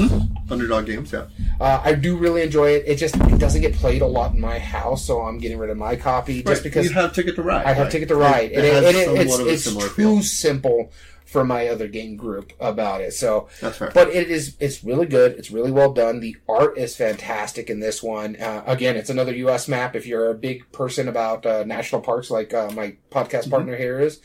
Underdog 0.51 0.85
games, 0.87 1.13
yeah. 1.13 1.27
uh, 1.61 1.81
I 1.83 1.95
do 1.95 2.17
really 2.17 2.43
enjoy 2.43 2.73
it. 2.73 2.85
It 2.87 2.97
just 2.97 3.15
it 3.17 3.39
doesn't 3.39 3.63
get 3.63 3.75
played 3.75 4.03
a 4.03 4.07
lot 4.07 4.35
in 4.35 4.41
my 4.41 4.59
house, 4.59 5.03
so 5.07 5.23
I'm 5.23 5.39
getting 5.39 5.57
rid 5.57 5.71
of 5.71 5.79
my 5.79 5.97
copy 5.97 6.43
just 6.43 6.47
Right, 6.47 6.63
because 6.63 6.89
you 6.89 6.93
have 6.93 7.15
Ticket 7.15 7.37
to 7.37 7.43
Ride. 7.43 7.65
I 7.65 7.73
have 7.73 7.85
right? 7.85 7.93
Ticket 7.93 8.09
to 8.09 8.17
Ride, 8.17 8.51
It, 8.53 8.59
and 8.59 8.85
it 8.85 8.95
it, 8.95 9.27
it's 9.29 9.39
it's 9.39 9.65
too 9.65 9.89
feel. 9.89 10.21
simple 10.21 10.91
for 11.25 11.43
my 11.45 11.69
other 11.69 11.89
game 11.89 12.17
group 12.17 12.53
about 12.61 13.01
it. 13.01 13.15
So, 13.15 13.49
That's 13.63 13.79
fair. 13.79 13.93
but 13.95 14.09
it 14.09 14.31
is 14.31 14.57
it's 14.61 14.85
really 14.85 15.07
good. 15.07 15.33
It's 15.39 15.51
really 15.51 15.71
well 15.71 15.93
done. 15.93 16.21
The 16.21 16.37
art 16.47 16.77
is 16.77 16.95
fantastic 16.97 17.71
in 17.71 17.81
this 17.81 18.03
one. 18.03 18.37
Uh, 18.37 18.63
again, 18.67 18.97
it's 18.97 19.09
another 19.09 19.35
U.S. 19.37 19.69
map. 19.69 19.97
If 19.97 20.07
you're 20.07 20.29
a 20.31 20.35
big 20.35 20.71
person 20.73 21.09
about 21.09 21.47
uh, 21.47 21.65
national 21.65 22.03
parks, 22.03 22.31
like 22.31 22.53
uh, 22.53 22.71
my 22.73 22.97
podcast 23.11 23.49
partner 23.49 23.75
here 23.77 24.01
is. 24.01 24.21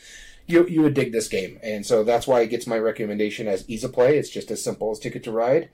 You, 0.48 0.66
you 0.66 0.82
would 0.82 0.94
dig 0.94 1.12
this 1.12 1.28
game, 1.28 1.60
and 1.62 1.86
so 1.86 2.02
that's 2.02 2.26
why 2.26 2.40
it 2.40 2.48
gets 2.48 2.66
my 2.66 2.78
recommendation 2.78 3.46
as 3.46 3.68
easy 3.68 3.86
play. 3.86 4.18
It's 4.18 4.30
just 4.30 4.50
as 4.50 4.64
simple 4.64 4.90
as 4.90 4.98
Ticket 4.98 5.22
to 5.24 5.30
Ride, 5.30 5.68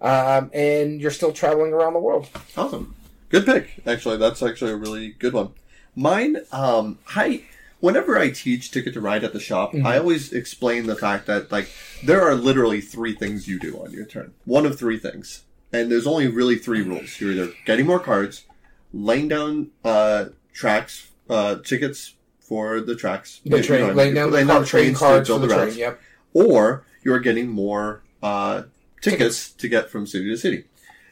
um, 0.00 0.50
and 0.52 1.00
you're 1.00 1.10
still 1.10 1.32
traveling 1.32 1.72
around 1.72 1.94
the 1.94 1.98
world. 1.98 2.28
Awesome. 2.56 2.94
Good 3.30 3.46
pick. 3.46 3.82
Actually, 3.86 4.18
that's 4.18 4.42
actually 4.42 4.70
a 4.72 4.76
really 4.76 5.08
good 5.18 5.32
one. 5.32 5.52
Mine, 5.96 6.38
um, 6.52 6.98
I, 7.16 7.44
whenever 7.80 8.18
I 8.18 8.30
teach 8.30 8.70
Ticket 8.70 8.94
to 8.94 9.00
Ride 9.00 9.24
at 9.24 9.32
the 9.32 9.40
shop, 9.40 9.72
Mm-hmm. 9.72 9.86
I 9.86 9.98
always 9.98 10.32
explain 10.32 10.86
the 10.86 10.96
fact 10.96 11.26
that, 11.26 11.50
like, 11.50 11.70
there 12.04 12.22
are 12.22 12.34
literally 12.34 12.80
three 12.80 13.14
things 13.14 13.48
you 13.48 13.58
do 13.58 13.82
on 13.82 13.92
your 13.92 14.04
turn. 14.06 14.34
One 14.44 14.64
of 14.66 14.78
three 14.78 14.98
things. 14.98 15.44
And 15.72 15.90
there's 15.90 16.06
only 16.06 16.28
really 16.28 16.56
three 16.56 16.82
rules. 16.82 17.20
You're 17.20 17.32
either 17.32 17.52
getting 17.66 17.86
more 17.86 18.00
cards, 18.00 18.44
laying 18.92 19.28
down, 19.28 19.70
uh, 19.84 20.26
tracks, 20.52 21.08
uh, 21.28 21.56
tickets 21.56 22.14
for 22.48 22.80
the 22.80 22.96
tracks. 22.96 23.40
The 23.44 23.58
You 23.58 23.62
train, 23.62 23.86
know, 23.88 23.92
laying 23.92 24.14
down 24.14 24.30
the 24.30 24.42
car, 24.44 24.64
train 24.64 24.84
trains 24.94 24.98
to 24.98 25.04
cards 25.04 25.28
for 25.28 25.32
build 25.38 25.42
the 25.42 25.46
the 25.48 25.54
train. 25.66 25.76
Yep. 25.78 26.00
or 26.34 26.84
you're 27.02 27.20
getting 27.20 27.48
more 27.48 28.02
uh, 28.22 28.62
tickets, 29.00 29.50
to 29.52 29.68
get 29.68 29.90
from 29.90 30.06
city 30.06 30.28
to 30.30 30.36
city. 30.36 30.64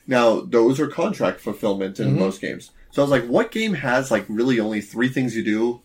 Now, 0.08 0.40
those 0.40 0.80
are 0.80 0.88
contract 0.88 1.40
fulfillment 1.40 2.00
in 2.00 2.14
Mhm. 2.14 2.18
most 2.18 2.40
games. 2.40 2.70
So 2.90 3.02
I 3.02 3.04
was 3.04 3.10
like, 3.10 3.26
what 3.26 3.50
game 3.52 3.74
has 3.74 4.10
like 4.10 4.24
really 4.28 4.58
only 4.58 4.80
three 4.80 5.08
things 5.08 5.36
you 5.36 5.44
do 5.44 5.82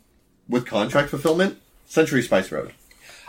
with 0.49 0.65
contract 0.65 1.09
fulfillment? 1.09 1.57
Century 1.85 2.21
Spice 2.23 2.51
Road. 2.51 2.71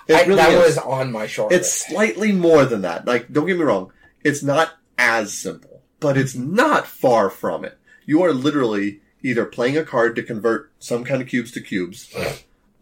It 0.09 0.15
I, 0.15 0.21
really 0.23 0.37
that 0.37 0.53
is. 0.53 0.77
was 0.77 0.79
on 0.79 1.13
my 1.13 1.27
short 1.27 1.53
It's 1.53 1.67
list. 1.69 1.89
slightly 1.89 2.33
more 2.33 2.65
than 2.65 2.83
that. 2.83 3.07
Like, 3.07 3.31
don't 3.33 3.47
get 3.47 3.57
me 3.59 3.63
wrong. 3.65 3.93
It's 4.25 4.43
not 4.43 4.73
as 4.99 5.33
simple, 5.33 5.83
but 6.01 6.17
it's 6.17 6.35
not 6.35 6.87
far 6.87 7.29
from 7.31 7.65
it. 7.65 7.77
You 8.07 8.23
are 8.23 8.33
literally 8.33 9.01
either 9.23 9.45
playing 9.45 9.77
a 9.77 9.85
card 9.85 10.17
to 10.17 10.23
convert 10.23 10.71
some 10.79 11.05
kind 11.05 11.23
of 11.23 11.29
cubes 11.29 11.51
to 11.53 11.61
cubes. 11.61 12.13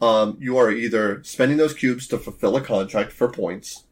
Um, 0.01 0.39
you 0.41 0.57
are 0.57 0.71
either 0.71 1.23
spending 1.25 1.59
those 1.59 1.75
cubes 1.75 2.07
to 2.09 2.19
fulfill 2.19 2.57
a 2.57 2.61
contract 2.63 3.13
for 3.13 3.29
points, 3.31 3.85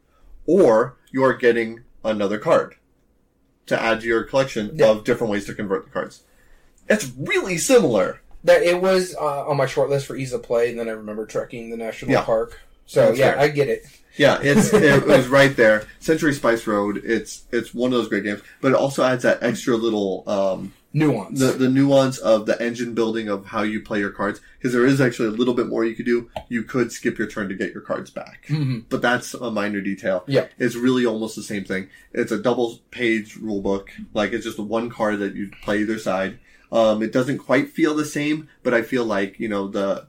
or 0.46 0.96
you 1.10 1.22
are 1.24 1.34
getting 1.34 1.82
another 2.04 2.38
card 2.38 2.76
to 3.66 3.80
add 3.80 4.00
to 4.00 4.06
your 4.06 4.24
collection 4.24 4.70
Yeah. 4.74 4.88
of 4.90 5.04
different 5.04 5.30
ways 5.30 5.44
to 5.46 5.54
convert 5.54 5.84
the 5.84 5.90
cards. 5.90 6.22
It's 6.88 7.10
really 7.18 7.58
similar. 7.58 8.20
That 8.44 8.62
it 8.62 8.80
was 8.80 9.14
uh, 9.20 9.46
on 9.46 9.56
my 9.58 9.66
short 9.66 9.90
list 9.90 10.06
for 10.06 10.16
ease 10.16 10.32
of 10.32 10.42
play, 10.42 10.70
and 10.70 10.78
then 10.78 10.88
I 10.88 10.92
remember 10.92 11.26
trekking 11.26 11.70
the 11.70 11.76
national 11.76 12.12
Yeah. 12.12 12.22
park. 12.22 12.58
So 12.86 13.06
That's 13.08 13.18
yeah, 13.18 13.32
fair. 13.32 13.40
I 13.40 13.48
get 13.48 13.68
it. 13.68 13.84
Yeah, 14.16 14.38
it's 14.40 14.72
it 14.72 15.06
was 15.06 15.26
right 15.28 15.54
there. 15.54 15.86
Century 16.00 16.32
Spice 16.32 16.66
Road. 16.66 17.02
It's 17.04 17.42
it's 17.52 17.74
one 17.74 17.92
of 17.92 17.98
those 17.98 18.08
great 18.08 18.24
games, 18.24 18.40
but 18.62 18.68
it 18.68 18.74
also 18.76 19.04
adds 19.04 19.24
that 19.24 19.42
extra 19.42 19.76
little 19.76 20.24
um, 20.26 20.72
Nuance. 20.94 21.38
the 21.38 21.52
the 21.52 21.68
nuance 21.68 22.16
of 22.18 22.46
the 22.46 22.60
engine 22.62 22.94
building 22.94 23.28
of 23.28 23.44
how 23.46 23.62
you 23.62 23.80
play 23.82 23.98
your 23.98 24.10
cards 24.10 24.40
because 24.58 24.72
there 24.72 24.86
is 24.86 25.00
actually 25.02 25.28
a 25.28 25.32
little 25.32 25.52
bit 25.52 25.66
more 25.66 25.84
you 25.84 25.94
could 25.94 26.06
do. 26.06 26.30
You 26.48 26.62
could 26.62 26.90
skip 26.92 27.18
your 27.18 27.26
turn 27.26 27.48
to 27.50 27.54
get 27.54 27.72
your 27.72 27.82
cards 27.82 28.10
back, 28.10 28.46
Mhm. 28.48 28.84
but 28.88 29.02
that's 29.02 29.34
a 29.34 29.50
minor 29.50 29.80
detail. 29.82 30.24
Yeah. 30.26 30.46
it's 30.58 30.76
really 30.76 31.04
almost 31.04 31.36
the 31.36 31.42
same 31.42 31.64
thing. 31.64 31.88
It's 32.14 32.32
a 32.32 32.38
double 32.38 32.80
page 32.90 33.36
rule 33.36 33.60
book. 33.60 33.90
Like 34.14 34.32
it's 34.32 34.44
just 34.46 34.58
one 34.58 34.88
card 34.88 35.18
that 35.20 35.34
you 35.36 35.50
play 35.62 35.80
either 35.80 35.98
side. 35.98 36.38
Um, 36.72 37.02
it 37.02 37.12
doesn't 37.12 37.38
quite 37.38 37.68
feel 37.70 37.94
the 37.94 38.04
same, 38.06 38.48
but 38.62 38.72
I 38.72 38.80
feel 38.82 39.04
like 39.04 39.38
you 39.38 39.48
know 39.48 39.68
the 39.68 40.06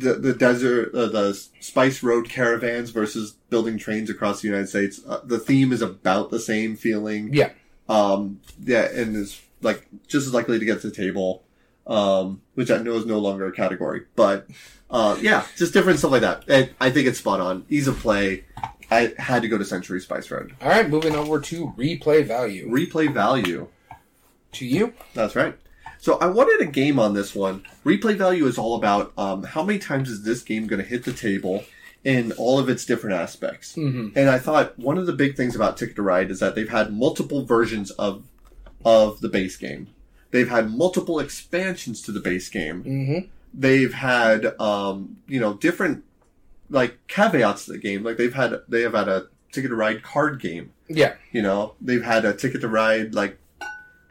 the 0.00 0.14
the 0.14 0.32
desert 0.32 0.94
uh, 0.94 1.06
the 1.08 1.34
spice 1.60 2.02
road 2.02 2.28
caravans 2.28 2.88
versus 2.90 3.36
building 3.50 3.76
trains 3.78 4.08
across 4.10 4.40
the 4.40 4.48
United 4.48 4.68
States. 4.68 5.00
Uh, 5.06 5.20
the 5.24 5.38
theme 5.38 5.72
is 5.72 5.82
about 5.82 6.30
the 6.30 6.40
same 6.40 6.74
feeling. 6.74 7.32
Yeah. 7.34 7.50
Um, 7.88 8.40
yeah, 8.64 8.88
and 8.92 9.14
is 9.14 9.40
like 9.62 9.86
just 10.06 10.26
as 10.26 10.34
likely 10.34 10.58
to 10.58 10.64
get 10.64 10.80
to 10.82 10.90
the 10.90 10.94
table. 10.96 11.42
Um, 11.86 12.42
which 12.54 12.68
I 12.72 12.78
know 12.78 12.94
is 12.94 13.06
no 13.06 13.20
longer 13.20 13.46
a 13.46 13.52
category, 13.52 14.06
but 14.16 14.48
uh, 14.90 15.16
yeah, 15.20 15.46
just 15.56 15.72
different 15.72 16.00
stuff 16.00 16.10
like 16.10 16.22
that. 16.22 16.42
And 16.48 16.70
I 16.80 16.90
think 16.90 17.06
it's 17.06 17.18
spot 17.20 17.38
on. 17.40 17.64
Ease 17.68 17.86
of 17.86 17.96
play. 18.00 18.44
I 18.90 19.14
had 19.18 19.42
to 19.42 19.48
go 19.48 19.56
to 19.56 19.64
Century 19.64 20.00
Spice 20.00 20.28
Road. 20.32 20.56
All 20.60 20.68
right, 20.68 20.90
moving 20.90 21.14
over 21.14 21.38
to 21.42 21.72
replay 21.78 22.24
value. 22.26 22.68
Replay 22.68 23.14
value. 23.14 23.68
to 24.52 24.66
you, 24.66 24.94
That's 25.14 25.36
right. 25.36 25.56
So 25.98 26.18
I 26.18 26.26
wanted 26.26 26.66
a 26.66 26.70
game 26.70 26.98
on 26.98 27.14
this 27.14 27.36
one. 27.36 27.64
Replay 27.84 28.16
value 28.16 28.46
is 28.46 28.58
all 28.58 28.74
about 28.74 29.12
um, 29.16 29.44
how 29.44 29.62
many 29.62 29.78
times 29.78 30.08
is 30.10 30.24
this 30.24 30.42
game 30.42 30.66
going 30.66 30.82
to 30.82 30.88
hit 30.88 31.04
the 31.04 31.12
table 31.12 31.62
in 32.02 32.32
all 32.32 32.58
of 32.58 32.68
its 32.68 32.84
different 32.84 33.14
aspects. 33.16 33.76
Mhm. 33.76 34.12
And 34.16 34.28
I 34.28 34.38
thought 34.40 34.76
one 34.76 34.98
of 34.98 35.06
the 35.06 35.12
big 35.12 35.36
things 35.36 35.54
about 35.54 35.76
Ticket 35.76 35.94
to 35.96 36.02
Ride 36.02 36.32
is 36.32 36.40
that 36.40 36.56
they've 36.56 36.68
had 36.68 36.92
multiple 36.92 37.44
versions 37.44 37.90
of 37.92 38.24
of 38.86 39.20
the 39.20 39.28
base 39.28 39.56
game. 39.56 39.88
They've 40.30 40.48
had 40.48 40.70
multiple 40.70 41.18
expansions 41.18 42.00
to 42.02 42.12
the 42.12 42.20
base 42.20 42.48
game. 42.48 42.82
hmm 42.84 43.18
They've 43.58 43.92
had 43.94 44.58
um, 44.60 45.16
you 45.26 45.40
know 45.40 45.54
different 45.54 46.04
like 46.70 46.98
caveats 47.08 47.64
to 47.66 47.72
the 47.72 47.78
game. 47.78 48.02
Like 48.04 48.16
they've 48.18 48.34
had 48.34 48.60
they 48.68 48.82
have 48.82 48.94
had 48.94 49.08
a 49.08 49.26
Ticket 49.52 49.70
to 49.70 49.76
Ride 49.76 50.02
card 50.02 50.40
game. 50.40 50.72
yeah, 50.88 51.14
You 51.32 51.40
know, 51.40 51.74
they've 51.80 52.02
had 52.04 52.24
a 52.26 52.32
Ticket 52.34 52.60
to 52.62 52.68
Ride 52.68 53.14
like. 53.14 53.38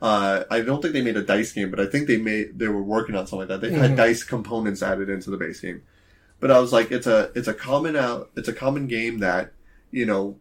Uh, 0.01 0.43
I 0.51 0.61
don't 0.61 0.81
think 0.81 0.93
they 0.93 1.01
made 1.01 1.15
a 1.17 1.21
dice 1.23 1.51
game, 1.53 1.69
but 1.71 1.79
I 1.79 1.85
think 1.85 2.07
they 2.07 2.17
made 2.17 2.59
they 2.59 2.67
were 2.67 2.81
working 2.83 3.15
on 3.15 3.27
something 3.27 3.47
like 3.47 3.49
that. 3.49 3.61
They've 3.61 3.77
Mhm. 3.77 3.87
had 3.89 3.95
dice 3.95 4.23
components 4.23 4.81
added 4.83 5.09
into 5.09 5.29
the 5.29 5.37
base 5.37 5.59
game, 5.61 5.83
but 6.39 6.51
I 6.51 6.59
was 6.59 6.73
like, 6.73 6.91
it's 6.91 7.07
a 7.07 7.31
it's 7.35 7.47
a 7.47 7.53
common 7.53 7.95
out 7.95 8.29
it's 8.35 8.47
a 8.49 8.53
common 8.53 8.87
game 8.87 9.19
that 9.19 9.51
you 9.91 10.05
know, 10.05 10.37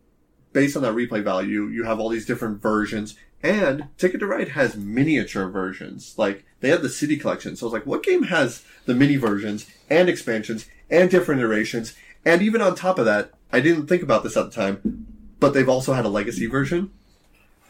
based 0.53 0.77
on 0.77 0.83
that 0.83 0.95
replay 0.95 1.23
value, 1.23 1.67
you 1.69 1.85
have 1.85 2.01
all 2.01 2.09
these 2.09 2.27
different 2.27 2.61
versions. 2.63 3.17
And 3.45 3.89
Ticket 3.99 4.21
to 4.21 4.27
Ride 4.27 4.49
has 4.49 4.75
miniature 4.75 5.49
versions. 5.49 6.15
Like 6.17 6.45
they 6.61 6.71
have 6.71 6.83
the 6.83 6.89
city 6.89 7.17
collection. 7.19 7.55
So 7.57 7.65
I 7.65 7.69
was 7.69 7.73
like, 7.75 7.87
what 7.87 8.03
game 8.03 8.25
has 8.25 8.65
the 8.87 8.95
mini 8.95 9.17
versions 9.17 9.71
and 9.91 10.09
expansions 10.09 10.67
and 10.91 11.11
different 11.11 11.41
iterations? 11.43 11.95
And 12.25 12.41
even 12.41 12.63
on 12.63 12.75
top 12.75 12.99
of 12.99 13.05
that, 13.05 13.33
I 13.53 13.61
didn't 13.61 13.87
think 13.87 14.03
about 14.03 14.23
this 14.25 14.37
at 14.37 14.47
the 14.47 14.51
time, 14.51 15.07
but 15.41 15.53
they've 15.53 15.69
also 15.69 15.93
had 15.93 16.07
a 16.07 16.09
legacy 16.09 16.47
version. 16.47 16.91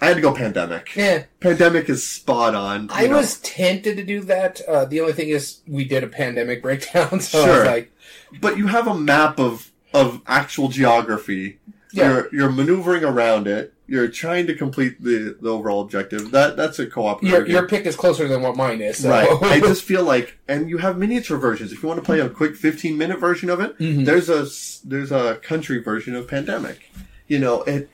I 0.00 0.06
had 0.06 0.14
to 0.16 0.20
go 0.22 0.32
pandemic. 0.34 0.94
Yeah, 0.94 1.24
Pandemic 1.40 1.88
is 1.88 2.06
spot 2.06 2.54
on. 2.54 2.88
I 2.92 3.06
know. 3.08 3.16
was 3.16 3.38
tempted 3.40 3.96
to 3.96 4.04
do 4.04 4.20
that. 4.22 4.60
Uh, 4.68 4.84
the 4.84 5.00
only 5.00 5.12
thing 5.12 5.28
is, 5.28 5.60
we 5.66 5.84
did 5.84 6.04
a 6.04 6.08
pandemic 6.08 6.62
breakdown, 6.62 7.18
so 7.20 7.42
I 7.42 7.44
Sure. 7.46 7.56
was 7.58 7.66
like, 7.66 7.92
but 8.40 8.56
you 8.58 8.68
have 8.68 8.86
a 8.86 8.94
map 8.94 9.38
of 9.40 9.72
of 9.92 10.20
actual 10.26 10.68
geography. 10.68 11.58
Yeah. 11.92 12.08
You're 12.12 12.28
you're 12.32 12.50
maneuvering 12.52 13.04
around 13.04 13.46
it. 13.48 13.73
You're 13.86 14.08
trying 14.08 14.46
to 14.46 14.54
complete 14.54 15.02
the, 15.02 15.36
the 15.40 15.50
overall 15.50 15.82
objective. 15.82 16.30
That 16.30 16.56
that's 16.56 16.78
a 16.78 16.86
co-op. 16.86 17.22
your, 17.22 17.42
game. 17.42 17.52
your 17.52 17.68
pick 17.68 17.84
is 17.84 17.96
closer 17.96 18.26
than 18.26 18.40
what 18.40 18.56
mine 18.56 18.80
is. 18.80 19.02
So. 19.02 19.10
Right. 19.10 19.28
I 19.42 19.60
just 19.60 19.82
feel 19.82 20.02
like, 20.04 20.38
and 20.48 20.70
you 20.70 20.78
have 20.78 20.96
miniature 20.96 21.36
versions. 21.36 21.70
If 21.72 21.82
you 21.82 21.88
want 21.88 21.98
to 22.00 22.04
play 22.04 22.20
a 22.20 22.30
quick 22.30 22.56
15 22.56 22.96
minute 22.96 23.18
version 23.20 23.50
of 23.50 23.60
it, 23.60 23.78
Mhm. 23.78 24.06
there's 24.06 24.28
a 24.30 24.46
there's 24.88 25.12
a 25.12 25.36
country 25.36 25.78
version 25.82 26.14
of 26.14 26.26
Pandemic. 26.28 26.90
You 27.28 27.38
know, 27.38 27.62
it 27.62 27.90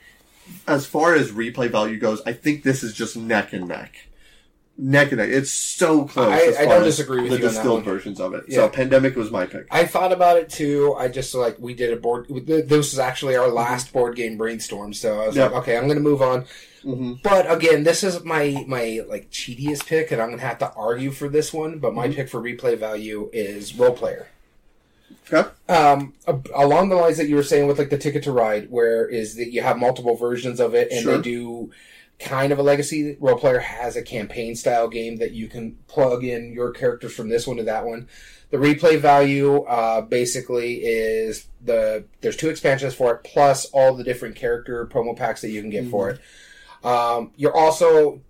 as 0.67 0.87
far 0.87 1.15
as 1.15 1.33
replay 1.33 1.71
value 1.71 1.99
goes, 1.99 2.23
I 2.27 2.33
think 2.33 2.63
this 2.63 2.83
is 2.83 2.93
just 2.95 3.17
neck 3.17 3.53
and 3.53 3.67
neck. 3.69 4.07
Neck 4.83 5.13
and 5.13 5.19
neck. 5.19 5.29
It's 5.29 5.51
so 5.51 6.07
close. 6.07 6.33
I- 6.33 6.63
I 6.63 6.65
don't 6.65 6.85
disagree 6.85 7.21
with 7.21 7.33
the 7.33 7.37
you 7.39 7.45
on 7.47 7.53
that 7.53 7.59
distilled 7.59 7.85
versions 7.85 8.19
of 8.19 8.33
it. 8.33 8.45
Yeah. 8.49 8.57
So 8.57 8.69
Pandemic 8.71 9.15
was 9.15 9.31
my 9.31 9.45
pick. 9.45 9.67
I 9.71 9.85
thought 9.85 10.11
about 10.11 10.39
it 10.39 10.49
too. 10.49 10.95
I 10.99 11.09
just 11.09 11.35
like 11.35 11.59
we 11.59 11.75
did 11.75 11.93
a 11.93 11.97
board. 11.97 12.27
This 12.47 12.71
was 12.93 12.99
actually 12.99 13.37
our 13.37 13.49
last 13.49 13.93
board 13.93 14.17
game 14.17 14.39
brainstorm, 14.39 14.95
so 14.95 15.21
I 15.21 15.27
was 15.27 15.37
Yeah. 15.37 15.45
like, 15.47 15.53
okay, 15.57 15.77
I'm 15.77 15.85
going 15.85 15.99
to 15.99 16.03
move 16.03 16.23
on. 16.23 16.47
hmm 16.83 17.13
But 17.23 17.51
again, 17.53 17.85
this 17.85 18.03
is 18.03 18.25
my 18.25 18.65
my 18.67 19.03
like 19.07 19.31
cheatiest 19.31 19.85
pick, 19.87 20.13
and 20.13 20.23
I'm 20.23 20.29
going 20.29 20.41
to 20.41 20.47
have 20.47 20.59
to 20.61 20.73
argue 20.73 21.11
for 21.11 21.29
this 21.29 21.53
one. 21.53 21.79
But 21.79 21.93
my 21.95 22.09
pick 22.09 22.31
for 22.31 22.41
replay 22.41 22.79
value 22.79 23.29
is 23.35 23.75
roll 23.75 23.93
player. 23.93 24.29
Okay. 25.33 25.49
Um, 25.69 26.15
along 26.55 26.89
the 26.89 26.97
lines 26.97 27.17
that 27.19 27.29
you 27.29 27.37
were 27.37 27.43
saying 27.43 27.67
with 27.69 27.79
like 27.79 27.91
the 27.91 27.99
Ticket 27.99 28.23
to 28.25 28.33
Ride, 28.33 28.71
where 28.71 29.07
is 29.07 29.37
that 29.37 29.51
you 29.53 29.61
have 29.63 29.77
multiple 29.79 30.17
versions 30.17 30.59
of 30.59 30.75
it, 30.75 30.91
and 30.91 31.03
Sure. 31.03 31.17
they 31.17 31.23
do 31.23 31.71
kind 32.21 32.53
of 32.53 32.59
a 32.59 32.63
legacy. 32.63 33.17
Roll 33.19 33.39
player 33.39 33.59
has 33.59 33.97
a 33.97 34.03
campaign 34.03 34.55
style 34.55 34.89
game 34.89 35.17
that 35.17 35.33
you 35.33 35.49
can 35.49 35.77
plug 35.89 36.23
in 36.25 36.53
your 36.53 36.71
characters 36.71 37.15
from 37.15 37.29
this 37.29 37.47
one 37.47 37.57
to 37.57 37.65
that 37.65 37.85
one. 37.85 38.09
The 38.51 38.59
replay 38.59 38.99
value 38.99 39.63
uh, 39.63 40.03
basically 40.03 40.83
is 40.85 41.49
the 41.63 42.05
there's 42.21 42.37
two 42.37 42.51
expansions 42.51 42.95
for 42.95 43.15
it, 43.15 43.25
plus 43.25 43.65
all 43.67 43.95
the 43.95 44.05
different 44.05 44.37
character 44.37 44.87
promo 44.87 45.17
packs 45.17 45.41
that 45.41 45.51
you 45.51 45.61
can 45.61 45.71
get 45.71 45.89
for 45.89 46.11
it. 46.11 46.21
Um, 46.85 47.33
you're 47.37 47.57
also 47.57 48.21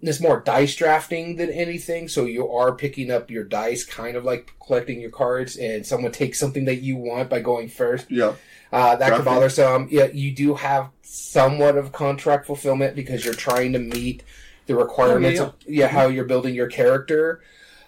it's 0.00 0.20
more 0.20 0.40
dice 0.40 0.76
drafting 0.76 1.36
than 1.36 1.50
anything, 1.50 2.08
so 2.08 2.24
you 2.24 2.48
are 2.48 2.72
picking 2.72 3.10
up 3.10 3.30
your 3.30 3.44
dice, 3.44 3.84
kind 3.84 4.16
of 4.16 4.24
like 4.24 4.52
collecting 4.64 5.00
your 5.00 5.10
cards, 5.10 5.56
and 5.56 5.84
someone 5.84 6.12
takes 6.12 6.38
something 6.38 6.66
that 6.66 6.82
you 6.82 6.96
want 6.96 7.28
by 7.28 7.40
going 7.40 7.68
first. 7.68 8.10
Yeah. 8.10 8.34
Uh, 8.72 8.96
that 8.96 9.14
could 9.14 9.24
bother 9.24 9.48
some. 9.48 9.88
Yeah, 9.90 10.06
you 10.06 10.32
do 10.32 10.54
have 10.54 10.90
somewhat 11.02 11.76
of 11.76 11.92
contract 11.92 12.46
fulfillment 12.46 12.94
because 12.94 13.24
you're 13.24 13.34
trying 13.34 13.72
to 13.72 13.78
meet 13.78 14.22
the 14.66 14.76
requirements 14.76 15.40
Oh, 15.40 15.44
yeah. 15.44 15.48
of 15.48 15.54
yeah 15.66 15.88
how 15.88 16.06
you're 16.08 16.24
building 16.26 16.54
your 16.54 16.66
character. 16.66 17.40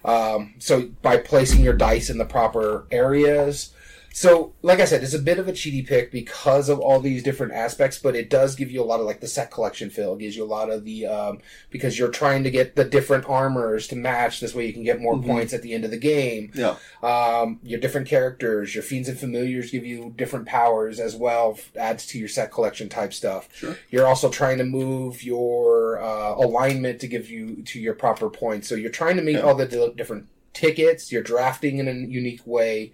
Um, 0.05 0.55
so 0.59 0.89
by 1.03 1.19
placing 1.19 1.63
your 1.63 1.75
dice 1.75 2.09
in 2.09 2.19
the 2.19 2.25
proper 2.25 2.87
areas. 2.91 3.73
So, 4.13 4.53
like 4.63 4.81
I 4.81 4.87
said, 4.87 5.05
it's 5.05 5.15
a 5.15 5.21
bit 5.21 5.39
of 5.39 5.47
a 5.47 5.53
cheaty 5.53 5.87
pick 5.87 6.11
because 6.11 6.69
of 6.69 6.81
all 6.81 6.99
these 7.01 7.23
different 7.23 7.53
aspects, 7.53 7.97
but 7.99 8.17
it 8.17 8.29
does 8.29 8.57
give 8.57 8.71
you 8.71 8.83
a 8.83 8.85
lot 8.85 8.99
of 8.99 9.07
like 9.07 9.21
the 9.21 9.29
set 9.29 9.53
collection 9.53 9.89
feel. 9.89 10.15
It 10.15 10.19
gives 10.19 10.37
you 10.37 10.43
a 10.43 10.47
lot 10.47 10.69
of 10.69 10.85
the 10.85 11.07
um, 11.07 11.39
because 11.71 11.97
you're 11.97 12.09
trying 12.09 12.43
to 12.43 12.51
get 12.51 12.75
the 12.75 12.85
different 12.85 13.25
armors 13.29 13.87
to 13.89 13.97
match. 13.97 14.41
This 14.41 14.53
way, 14.55 14.67
you 14.67 14.73
can 14.73 14.83
get 14.83 15.01
more 15.01 15.15
Mhm. 15.15 15.27
points 15.27 15.53
at 15.55 15.63
the 15.63 15.73
end 15.75 15.85
of 15.85 15.93
the 15.93 15.97
game. 15.97 16.51
Yeah. 16.55 16.75
Um, 17.05 17.61
your 17.63 17.79
different 17.79 18.09
characters, 18.09 18.75
your 18.75 18.83
fiends 18.83 19.09
and 19.09 19.19
familiars 19.19 19.71
give 19.71 19.87
you 19.87 20.13
different 20.17 20.47
powers 20.47 20.99
as 20.99 21.15
well. 21.15 21.59
Adds 21.77 22.05
to 22.07 22.19
your 22.19 22.29
set 22.29 22.51
collection 22.53 22.89
type 22.89 23.13
stuff. 23.13 23.49
Sure. 23.55 23.77
You're 23.91 24.07
also 24.09 24.29
trying 24.29 24.59
to 24.59 24.65
move 24.65 25.23
your 25.23 26.03
uh, 26.03 26.35
alignment 26.35 27.01
to 27.01 27.07
give 27.07 27.31
you 27.31 27.63
to 27.67 27.79
your 27.79 27.95
proper 27.95 28.29
points. 28.29 28.69
So 28.69 28.75
you're 28.75 28.91
trying 28.91 29.17
to 29.17 29.23
meet 29.23 29.35
Yeah. 29.37 29.43
all 29.43 29.55
the 29.55 29.67
di- 29.67 29.93
different 29.97 30.27
tickets. 30.53 31.13
You're 31.13 31.23
drafting 31.23 31.79
in 31.79 31.87
a 31.87 31.93
unique 31.93 32.45
way. 32.45 32.91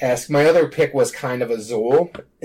Ask 0.00 0.30
my 0.30 0.44
other 0.46 0.68
pick 0.68 0.94
was 0.94 1.10
kind 1.10 1.42
of 1.42 1.50
a 1.50 1.60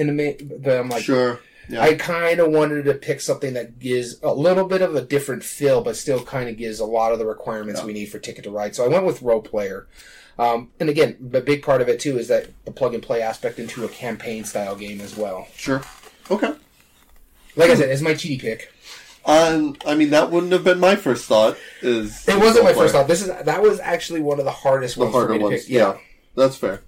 the 0.07 0.13
ma- 0.13 0.55
but 0.59 0.79
I'm 0.79 0.89
like 0.89 1.03
sure. 1.03 1.39
Yeah. 1.69 1.81
I 1.81 1.93
kind 1.93 2.39
of 2.41 2.51
wanted 2.51 2.83
to 2.85 2.93
pick 2.93 3.21
something 3.21 3.53
that 3.53 3.79
gives 3.79 4.19
a 4.21 4.33
little 4.33 4.65
bit 4.67 4.81
of 4.81 4.95
a 4.95 5.01
different 5.01 5.43
feel, 5.43 5.81
but 5.81 5.95
still 5.95 6.21
kind 6.23 6.49
of 6.49 6.57
gives 6.57 6.79
a 6.79 6.85
lot 6.85 7.13
of 7.13 7.19
the 7.19 7.25
requirements 7.25 7.79
Yeah. 7.79 7.85
we 7.87 7.93
need 7.93 8.07
for 8.07 8.19
Ticket 8.19 8.43
to 8.45 8.51
Ride. 8.51 8.75
So 8.75 8.83
I 8.83 8.87
went 8.89 9.05
with 9.05 9.21
Roll 9.21 9.41
Player. 9.41 9.87
Um, 10.37 10.71
and 10.79 10.89
again, 10.89 11.15
the 11.21 11.39
big 11.41 11.61
part 11.63 11.81
of 11.81 11.87
it 11.87 11.99
too 11.99 12.17
is 12.17 12.27
that 12.27 12.49
the 12.65 12.71
plug 12.71 12.93
and 12.95 13.01
play 13.03 13.21
aspect 13.21 13.59
into 13.59 13.85
a 13.85 13.87
campaign 13.87 14.43
style 14.43 14.75
game 14.75 14.99
as 14.99 15.15
well. 15.15 15.47
sure. 15.55 15.83
Okay. 16.31 16.53
Like 17.55 17.69
I 17.69 17.75
said, 17.75 17.89
it's 17.89 18.01
my 18.01 18.13
cheaty 18.13 18.39
pick. 18.41 18.71
Um, 19.25 19.77
I 19.85 19.95
mean, 19.95 20.09
that 20.09 20.31
wouldn't 20.31 20.51
have 20.51 20.63
been 20.65 20.79
my 20.79 20.95
first 20.97 21.25
thought. 21.25 21.55
Is 21.81 22.27
It 22.27 22.37
wasn't 22.39 22.65
my 22.65 22.71
role 22.71 22.81
first 22.81 22.93
thought. 22.93 23.07
This 23.07 23.21
is 23.21 23.27
that 23.27 23.61
was 23.61 23.79
actually 23.79 24.19
one 24.21 24.39
of 24.39 24.45
the 24.45 24.51
hardest 24.51 24.95
The 24.95 25.01
ones 25.01 25.13
for 25.13 25.19
harder 25.19 25.33
me 25.33 25.39
to 25.39 25.45
ones. 25.45 25.61
pick. 25.61 25.69
Yeah. 25.69 25.97
That's 26.35 26.57
fair. 26.57 26.81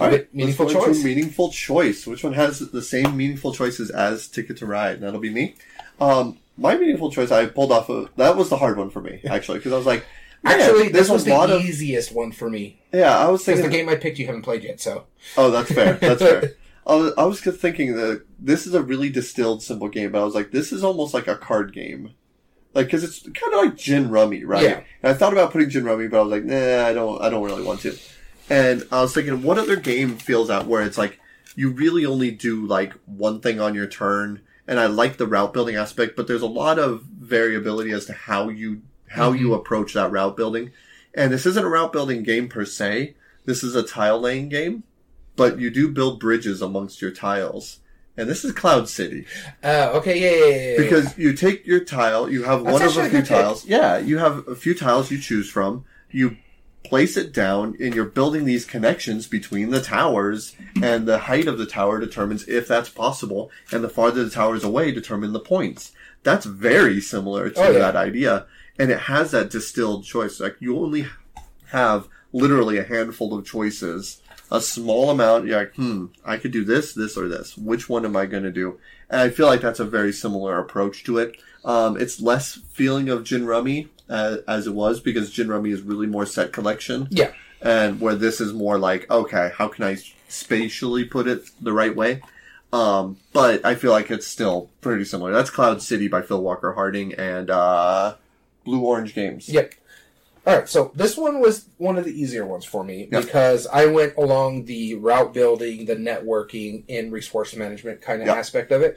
All 0.00 0.10
right, 0.10 0.34
meaningful 0.34 0.66
let's 0.66 0.84
choice. 0.84 1.04
meaningful 1.04 1.50
choice. 1.50 2.06
Which 2.06 2.24
one 2.24 2.32
has 2.32 2.58
the 2.58 2.82
same 2.82 3.16
meaningful 3.16 3.52
choices 3.52 3.90
as 3.90 4.28
Ticket 4.28 4.56
to 4.58 4.66
Ride? 4.66 5.00
That'll 5.00 5.20
be 5.20 5.30
me. 5.30 5.54
Um, 6.00 6.38
my 6.56 6.76
meaningful 6.76 7.10
choice 7.10 7.30
I 7.30 7.46
pulled 7.46 7.72
off 7.72 7.88
of 7.88 8.10
that 8.16 8.36
was 8.36 8.48
the 8.48 8.56
hard 8.56 8.78
one 8.78 8.90
for 8.90 9.00
me 9.00 9.20
actually 9.28 9.58
because 9.58 9.72
I 9.72 9.76
was 9.76 9.86
like, 9.86 10.04
Actually, 10.44 10.88
this 10.88 11.10
was 11.10 11.24
the 11.24 11.34
of 11.34 11.62
easiest 11.62 12.14
one 12.14 12.32
for 12.32 12.48
me 12.48 12.80
yeah. 12.92 13.16
I 13.16 13.28
was 13.28 13.44
thinking, 13.44 13.64
the 13.64 13.70
game 13.70 13.88
I 13.88 13.96
picked 13.96 14.18
you 14.18 14.26
haven't 14.26 14.42
played 14.42 14.64
yet. 14.64 14.80
So 14.80 15.06
oh, 15.36 15.50
that's 15.50 15.70
fair. 15.70 15.94
That's 15.94 16.22
fair. 16.22 16.52
I 16.86 16.94
was, 16.94 17.12
I 17.18 17.24
was 17.24 17.40
thinking 17.40 17.94
that 17.96 18.24
this 18.38 18.66
is 18.66 18.74
a 18.74 18.82
really 18.82 19.10
distilled, 19.10 19.62
simple 19.62 19.88
game, 19.88 20.12
but 20.12 20.20
I 20.20 20.24
was 20.24 20.34
like, 20.34 20.50
this 20.50 20.72
is 20.72 20.82
almost 20.82 21.14
like 21.14 21.28
a 21.28 21.36
card 21.36 21.72
game. 21.72 22.14
Like, 22.72 22.86
because 22.86 23.04
it's 23.04 23.22
kind 23.22 23.52
of 23.52 23.64
like 23.64 23.76
gin 23.76 24.10
rummy, 24.10 24.44
right? 24.44 24.62
Yeah. 24.62 24.80
And 25.02 25.12
I 25.12 25.14
thought 25.14 25.32
about 25.32 25.52
putting 25.52 25.68
gin 25.68 25.84
rummy, 25.84 26.08
but 26.08 26.18
I 26.18 26.22
was 26.22 26.30
like, 26.30 26.44
nah, 26.44 26.86
I 26.86 26.92
don't, 26.92 27.20
I 27.20 27.28
don't 27.28 27.44
really 27.44 27.62
want 27.62 27.80
to. 27.80 27.96
And 28.50 28.86
I 28.90 29.00
was 29.00 29.14
thinking, 29.14 29.42
what 29.42 29.58
other 29.58 29.76
game 29.76 30.16
feels 30.16 30.48
that 30.48 30.66
where 30.66 30.82
it's 30.82 30.98
like 30.98 31.20
you 31.54 31.70
really 31.70 32.04
only 32.04 32.32
do 32.32 32.66
like 32.66 32.92
one 33.06 33.40
thing 33.40 33.60
on 33.60 33.74
your 33.74 33.86
turn? 33.86 34.42
And 34.66 34.78
I 34.78 34.86
like 34.86 35.16
the 35.16 35.26
route 35.26 35.52
building 35.52 35.76
aspect, 35.76 36.16
but 36.16 36.26
there's 36.26 36.42
a 36.42 36.46
lot 36.46 36.78
of 36.78 37.02
variability 37.02 37.92
as 37.92 38.06
to 38.06 38.12
how 38.12 38.48
you 38.48 38.82
how 39.08 39.32
you 39.32 39.54
approach 39.54 39.94
that 39.94 40.10
route 40.10 40.36
building. 40.36 40.72
And 41.14 41.32
this 41.32 41.46
isn't 41.46 41.64
a 41.64 41.68
route 41.68 41.92
building 41.92 42.22
game 42.22 42.48
per 42.48 42.64
se. 42.64 43.14
This 43.44 43.64
is 43.64 43.74
a 43.74 43.82
tile 43.82 44.20
laying 44.20 44.48
game, 44.48 44.84
but 45.36 45.58
you 45.58 45.70
do 45.70 45.88
build 45.88 46.20
bridges 46.20 46.60
amongst 46.60 47.00
your 47.00 47.10
tiles. 47.10 47.78
And 48.16 48.28
this 48.28 48.44
is 48.44 48.52
Cloud 48.52 48.88
City 48.88 49.24
uh, 49.62 49.92
okay, 49.94 50.20
yeah, 50.20 50.30
yeah, 50.30 50.54
yeah, 50.54 50.70
yeah. 50.72 50.76
because 50.76 51.16
you 51.16 51.32
take 51.32 51.66
your 51.66 51.80
tile, 51.80 52.28
you 52.28 52.42
have 52.42 52.64
That's 52.64 52.72
one 52.72 52.82
of 52.82 52.96
a 52.96 53.02
few 53.02 53.10
good 53.10 53.26
pick. 53.26 53.28
tiles. 53.28 53.64
Yeah, 53.64 53.98
you 53.98 54.18
have 54.18 54.46
a 54.46 54.54
few 54.54 54.74
tiles 54.74 55.10
you 55.10 55.18
choose 55.18 55.48
from. 55.48 55.84
You 56.10 56.36
place 56.84 57.16
it 57.16 57.32
down, 57.32 57.76
and 57.80 57.94
you're 57.94 58.04
building 58.06 58.44
these 58.44 58.64
connections 58.64 59.26
between 59.26 59.70
the 59.70 59.80
towers, 59.82 60.56
and 60.82 61.06
the 61.06 61.18
height 61.18 61.46
of 61.46 61.58
the 61.58 61.66
tower 61.66 62.00
determines 62.00 62.48
if 62.48 62.66
that's 62.66 62.88
possible, 62.88 63.50
and 63.72 63.84
the 63.84 63.88
farther 63.88 64.24
the 64.24 64.30
tower 64.30 64.54
is 64.56 64.64
away 64.64 64.90
determine 64.90 65.32
the 65.32 65.40
points. 65.40 65.92
That's 66.22 66.46
very 66.46 67.00
similar 67.00 67.50
to 67.50 67.60
Oh, 67.60 67.70
yeah. 67.70 67.78
that 67.78 67.96
idea, 67.96 68.46
and 68.78 68.90
it 68.90 69.00
has 69.00 69.30
that 69.32 69.50
distilled 69.50 70.04
choice. 70.04 70.40
Like 70.40 70.56
you 70.60 70.78
only 70.78 71.06
have 71.68 72.08
literally 72.32 72.78
a 72.78 72.84
handful 72.84 73.34
of 73.34 73.46
choices. 73.46 74.20
A 74.52 74.60
small 74.60 75.10
amount, 75.10 75.46
you're 75.46 75.58
like, 75.60 75.74
hmm, 75.76 76.06
I 76.24 76.36
could 76.36 76.50
do 76.50 76.64
this, 76.64 76.92
this, 76.92 77.16
or 77.16 77.28
this. 77.28 77.56
Which 77.56 77.88
one 77.88 78.04
am 78.04 78.16
I 78.16 78.26
going 78.26 78.42
to 78.42 78.50
do? 78.50 78.80
And 79.08 79.20
I 79.20 79.30
feel 79.30 79.46
like 79.46 79.60
that's 79.60 79.78
a 79.78 79.84
very 79.84 80.12
similar 80.12 80.58
approach 80.58 81.04
to 81.04 81.18
it. 81.18 81.36
Um, 81.64 82.00
it's 82.00 82.20
less 82.20 82.54
feeling 82.72 83.08
of 83.08 83.24
Gin 83.24 83.46
Rummy 83.46 83.88
uh, 84.08 84.38
as 84.48 84.66
it 84.66 84.74
was 84.74 85.00
because 85.00 85.30
Gin 85.30 85.48
Rummy 85.48 85.70
is 85.70 85.82
really 85.82 86.06
more 86.06 86.26
set 86.26 86.52
collection. 86.52 87.08
Yeah. 87.10 87.32
And 87.62 88.00
where 88.00 88.14
this 88.14 88.40
is 88.40 88.52
more 88.52 88.78
like, 88.78 89.10
okay, 89.10 89.52
how 89.56 89.68
can 89.68 89.84
I 89.84 89.98
spatially 90.28 91.04
put 91.04 91.26
it 91.28 91.50
the 91.60 91.72
right 91.72 91.94
way? 91.94 92.22
Um, 92.72 93.18
but 93.32 93.64
I 93.66 93.74
feel 93.74 93.90
like 93.90 94.10
it's 94.10 94.26
still 94.26 94.70
pretty 94.80 95.04
similar. 95.04 95.32
That's 95.32 95.50
Cloud 95.50 95.82
City 95.82 96.08
by 96.08 96.22
Phil 96.22 96.40
Walker 96.42 96.72
Harding 96.72 97.12
and 97.14 97.50
uh, 97.50 98.14
Blue 98.64 98.80
Orange 98.80 99.14
Games. 99.14 99.48
Yep. 99.48 99.74
All 100.46 100.56
right, 100.56 100.68
so 100.68 100.90
this 100.94 101.18
one 101.18 101.40
was 101.40 101.66
one 101.76 101.98
of 101.98 102.06
the 102.06 102.18
easier 102.18 102.46
ones 102.46 102.64
for 102.64 102.82
me 102.82 103.08
Yeah. 103.12 103.20
because 103.20 103.66
I 103.66 103.86
went 103.86 104.16
along 104.16 104.64
the 104.64 104.94
route 104.94 105.34
building, 105.34 105.84
the 105.84 105.96
networking, 105.96 106.84
and 106.88 107.12
resource 107.12 107.54
management 107.54 108.00
kind 108.00 108.22
of 108.22 108.28
Yeah. 108.28 108.34
aspect 108.36 108.72
of 108.72 108.80
it. 108.80 108.96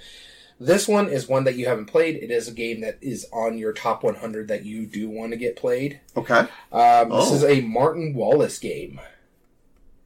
This 0.60 0.88
one 0.88 1.10
is 1.10 1.28
one 1.28 1.44
that 1.46 1.56
you 1.56 1.66
haven't 1.66 1.86
played. 1.88 2.16
It 2.16 2.32
is 2.32 2.48
a 2.48 2.52
game 2.52 2.82
that 2.82 2.98
is 3.02 3.26
on 3.34 3.58
your 3.58 3.74
top 3.74 4.04
100 4.04 4.48
that 4.48 4.64
you 4.66 4.86
do 4.86 5.10
want 5.10 5.32
to 5.32 5.38
get 5.38 5.56
played. 5.56 6.00
Okay. 6.16 6.40
Um, 6.72 7.10
This 7.10 7.32
Oh. 7.32 7.36
is 7.36 7.44
a 7.44 7.62
Martin 7.62 8.14
Wallace 8.14 8.60
game. 8.60 9.00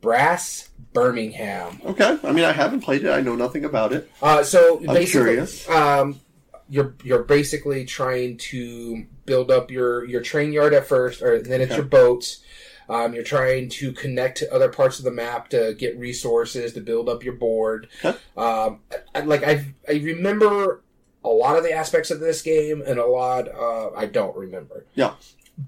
Brass 0.02 0.70
Birmingham. 0.94 1.82
Okay. 1.86 2.18
I 2.24 2.32
mean, 2.32 2.46
I 2.46 2.52
haven't 2.52 2.82
played 2.82 3.04
it. 3.04 3.10
I 3.12 3.22
know 3.22 3.36
nothing 3.36 3.66
about 3.66 3.94
it. 3.94 4.10
Uh, 4.22 4.44
so 4.44 4.78
I'm 4.80 4.86
basically, 4.94 5.06
curious. 5.34 5.70
um, 5.70 6.20
you're 6.70 6.96
you're 7.04 7.24
basically 7.24 7.86
trying 7.86 8.38
to 8.38 9.06
build 9.26 9.50
up 9.52 9.72
your 9.72 10.06
your 10.06 10.22
train 10.22 10.54
yard 10.54 10.74
at 10.74 10.88
first, 10.88 11.22
or 11.22 11.42
then 11.42 11.62
it's 11.62 11.72
Okay. 11.72 11.78
your 11.78 11.86
boats. 11.86 12.40
Um, 12.90 13.14
you're 13.14 13.24
trying 13.24 13.70
to 13.70 13.92
connect 13.92 14.38
to 14.40 14.54
other 14.54 14.70
parts 14.70 14.98
of 15.00 15.06
the 15.06 15.12
map 15.12 15.50
to 15.50 15.76
get 15.78 15.98
resources 15.98 16.74
to 16.74 16.82
build 16.82 17.10
up 17.10 17.24
your 17.24 17.34
board. 17.34 17.88
Okay. 18.04 18.18
Um, 18.38 18.80
I- 19.14 19.22
like 19.22 19.44
I 19.44 19.66
I 19.88 19.94
remember 19.94 20.82
a 21.24 21.30
lot 21.30 21.58
of 21.58 21.64
the 21.64 21.74
aspects 21.74 22.12
of 22.12 22.20
this 22.22 22.42
game, 22.42 22.82
and 22.86 23.00
a 23.00 23.06
lot 23.06 23.50
uh, 23.50 23.90
I 23.96 24.06
don't 24.06 24.36
remember. 24.38 24.86
Yeah. 24.96 25.14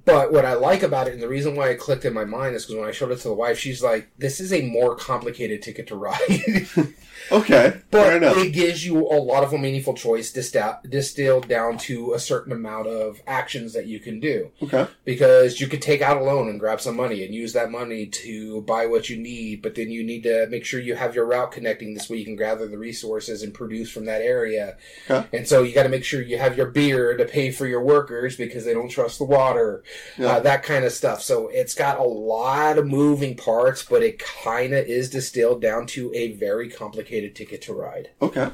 But 0.06 0.32
what 0.32 0.46
I 0.46 0.54
like 0.54 0.84
about 0.84 1.08
it, 1.08 1.14
and 1.14 1.22
the 1.22 1.28
reason 1.28 1.56
why 1.56 1.70
it 1.70 1.80
clicked 1.80 2.06
in 2.06 2.14
my 2.14 2.24
mind, 2.24 2.56
is 2.56 2.64
because 2.66 2.80
when 2.80 2.88
I 2.88 2.92
showed 2.92 3.12
it 3.12 3.18
to 3.22 3.28
the 3.28 3.34
wife, 3.34 3.58
she's 3.58 3.82
like, 3.82 4.10
"This 4.20 4.40
is 4.40 4.54
a 4.54 4.62
more 4.62 4.96
complicated 4.96 5.64
Ticket 5.64 5.88
to 5.88 5.96
Ride." 5.96 6.68
Okay, 7.32 7.72
fair 7.72 7.84
But 7.92 8.14
enough. 8.16 8.38
it 8.38 8.52
gives 8.52 8.86
you 8.86 8.98
a 9.00 9.18
lot 9.20 9.44
of 9.44 9.54
a 9.54 9.58
meaningful 9.58 9.94
choice 9.94 10.32
distilled, 10.32 10.76
distilled 10.90 11.48
down 11.48 11.78
to 11.80 12.14
a 12.14 12.20
certain 12.20 12.52
amount 12.52 12.88
of 12.88 13.22
actions 13.28 13.74
that 13.74 13.86
you 13.88 14.00
can 14.00 14.20
do. 14.20 14.52
Okay, 14.64 14.88
Because 15.06 15.60
you 15.60 15.68
could 15.68 15.82
take 15.82 16.02
out 16.02 16.18
a 16.18 16.24
loan 16.24 16.50
and 16.50 16.60
grab 16.60 16.82
some 16.82 16.96
money 16.96 17.24
and 17.26 17.34
use 17.34 17.54
that 17.54 17.72
money 17.72 18.06
to 18.08 18.62
buy 18.62 18.86
what 18.86 19.10
you 19.10 19.18
need, 19.18 19.62
but 19.62 19.76
then 19.76 19.90
you 19.92 20.04
need 20.04 20.24
to 20.24 20.48
make 20.48 20.66
sure 20.66 20.80
you 20.80 20.96
have 20.96 21.16
your 21.16 21.26
route 21.26 21.52
connecting 21.52 21.94
this 21.94 22.10
way 22.10 22.18
you 22.18 22.26
can 22.26 22.36
gather 22.36 22.68
the 22.68 22.78
resources 22.78 23.44
and 23.44 23.54
produce 23.54 23.90
from 23.92 24.06
that 24.06 24.22
area. 24.22 24.78
Okay. 25.10 25.28
And 25.38 25.48
so 25.48 25.64
you 25.64 25.74
got 25.74 25.84
to 25.84 25.90
make 25.90 26.04
sure 26.04 26.22
you 26.22 26.38
have 26.38 26.58
your 26.58 26.68
beer 26.68 27.16
to 27.18 27.26
pay 27.26 27.52
for 27.52 27.68
your 27.68 27.82
workers 27.84 28.36
because 28.38 28.66
they 28.66 28.74
don't 28.74 28.90
trust 28.90 29.18
the 29.20 29.26
water, 29.26 29.84
Yeah. 30.18 30.28
uh, 30.34 30.40
that 30.42 30.64
kind 30.64 30.86
of 30.86 30.92
stuff. 30.94 31.22
So 31.22 31.48
it's 31.50 31.76
got 31.76 32.00
a 32.00 32.04
lot 32.04 32.78
of 32.78 32.88
moving 32.88 33.36
parts, 33.36 33.84
but 33.84 34.04
it 34.04 34.20
kind 34.20 34.74
of 34.74 34.86
is 34.86 35.10
distilled 35.10 35.62
down 35.62 35.86
to 35.88 36.12
a 36.14 36.32
very 36.34 36.70
complicated 36.70 37.09
ticket 37.10 37.62
to 37.64 37.74
ride. 37.74 38.10
okay, 38.22 38.50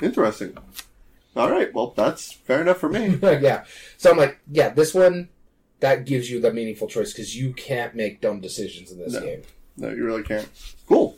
interesting. 0.00 0.56
All 1.34 1.50
right, 1.50 1.72
well, 1.72 1.94
that's 1.96 2.32
fair 2.32 2.60
enough 2.60 2.78
for 2.78 2.88
me. 2.90 3.18
yeah. 3.22 3.64
So 3.96 4.10
I'm 4.10 4.18
like, 4.18 4.38
yeah, 4.50 4.68
this 4.68 4.92
one 4.92 5.30
that 5.80 6.04
gives 6.04 6.30
you 6.30 6.40
the 6.40 6.52
meaningful 6.52 6.88
choice 6.88 7.12
because 7.12 7.34
you 7.36 7.54
can't 7.54 7.94
make 7.94 8.20
dumb 8.20 8.40
decisions 8.40 8.90
in 8.92 8.98
this 8.98 9.14
No. 9.14 9.20
game. 9.20 9.42
No, 9.78 9.88
you 9.90 10.04
really 10.04 10.22
can't. 10.22 10.48
Cool. 10.86 11.16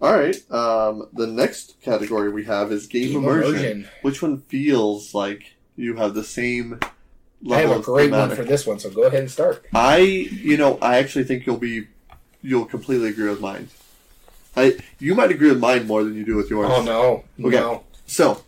All 0.00 0.12
right. 0.18 0.34
Um, 0.50 1.06
the 1.12 1.26
next 1.26 1.80
category 1.82 2.30
we 2.32 2.44
have 2.46 2.72
is 2.72 2.86
game, 2.86 3.08
Game 3.08 3.16
immersion. 3.18 3.54
immersion. 3.54 3.88
Which 4.00 4.22
one 4.22 4.38
feels 4.38 5.14
like 5.14 5.54
you 5.76 5.96
have 5.96 6.14
the 6.14 6.24
same 6.24 6.80
I 7.50 7.60
have 7.60 7.76
a 7.76 7.80
great 7.80 8.10
one 8.10 8.30
for 8.34 8.44
this 8.44 8.66
one, 8.66 8.78
so 8.78 8.88
go 8.88 9.02
ahead 9.02 9.20
and 9.20 9.30
start. 9.30 9.66
I, 9.74 9.98
you 9.98 10.56
know, 10.56 10.78
I 10.80 10.96
actually 10.98 11.24
think 11.24 11.44
you'll 11.44 11.56
be, 11.58 11.88
you'll 12.40 12.64
completely 12.66 13.08
agree 13.10 13.28
with 13.28 13.40
mine. 13.40 13.68
I, 14.56 14.78
you 14.98 15.14
might 15.14 15.30
agree 15.30 15.48
with 15.48 15.60
mine 15.60 15.86
more 15.86 16.04
than 16.04 16.14
you 16.14 16.24
do 16.24 16.36
with 16.36 16.50
yours. 16.50 16.68
Oh 16.70 16.82
no, 16.82 17.24
Okay. 17.46 17.56
no, 17.56 17.84
So, 18.06 18.44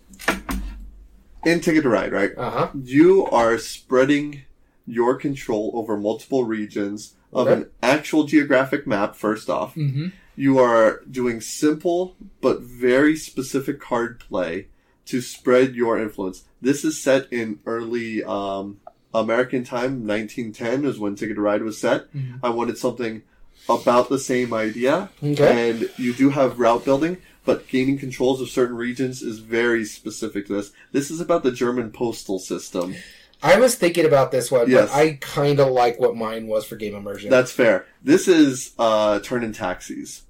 in 1.45 1.61
Ticket 1.61 1.83
to 1.85 1.89
Ride, 1.89 2.13
right? 2.13 2.33
uh 2.37 2.51
huh, 2.51 2.69
You 2.75 3.27
are 3.27 3.59
spreading 3.59 4.43
your 4.87 5.15
control 5.17 5.71
over 5.75 5.97
multiple 5.97 6.45
regions 6.45 7.15
of 7.33 7.47
Okay. 7.49 7.63
an 7.63 7.71
actual 7.83 8.25
geographic 8.25 8.87
map. 8.87 9.17
First 9.17 9.49
off, 9.51 9.75
mm-hmm. 9.75 10.09
you 10.37 10.59
are 10.59 11.01
doing 11.11 11.41
simple 11.41 12.17
but 12.41 12.61
very 12.61 13.17
specific 13.17 13.81
card 13.81 14.21
play 14.21 14.69
to 15.07 15.21
spread 15.21 15.75
your 15.75 15.99
influence. 15.99 16.45
This 16.61 16.85
is 16.85 17.01
set 17.03 17.31
in 17.33 17.61
early 17.67 18.23
um, 18.25 18.79
American 19.13 19.65
time, 19.65 20.07
1910 20.07 20.85
is 20.85 20.99
when 20.99 21.15
Ticket 21.15 21.37
to 21.37 21.43
Ride 21.43 21.63
was 21.63 21.79
set. 21.79 22.13
Mhm. 22.15 22.41
I 22.43 22.49
wanted 22.51 22.79
something 22.79 23.23
about 23.69 24.09
the 24.09 24.19
same 24.19 24.53
idea, 24.53 25.11
Okay. 25.23 25.71
and 25.71 25.91
you 25.97 26.13
do 26.13 26.31
have 26.31 26.59
route 26.59 26.85
building, 26.85 27.19
but 27.45 27.67
gaining 27.69 27.99
controls 27.99 28.41
of 28.41 28.49
certain 28.49 28.77
regions 28.77 29.23
is 29.23 29.39
very 29.39 29.85
specific 29.85 30.47
to 30.47 30.55
this. 30.55 30.73
This 30.93 31.11
is 31.11 31.21
about 31.21 31.43
the 31.43 31.53
German 31.53 31.91
postal 31.91 32.39
system. 32.39 32.95
I 33.43 33.59
was 33.59 33.75
thinking 33.75 34.07
about 34.07 34.31
this 34.33 34.51
one, 34.51 34.71
Yes. 34.71 34.89
but 34.91 34.97
I 34.97 35.19
kind 35.21 35.61
of 35.61 35.69
like 35.73 35.99
what 36.01 36.17
mine 36.17 36.47
was 36.47 36.65
for 36.65 36.77
game 36.77 36.95
immersion. 36.95 37.31
That's 37.31 37.53
fair. 37.53 37.87
This 38.03 38.27
is 38.29 38.73
uh, 38.79 39.19
Thurn 39.19 39.45
and 39.45 39.55
Taxis. 39.55 40.23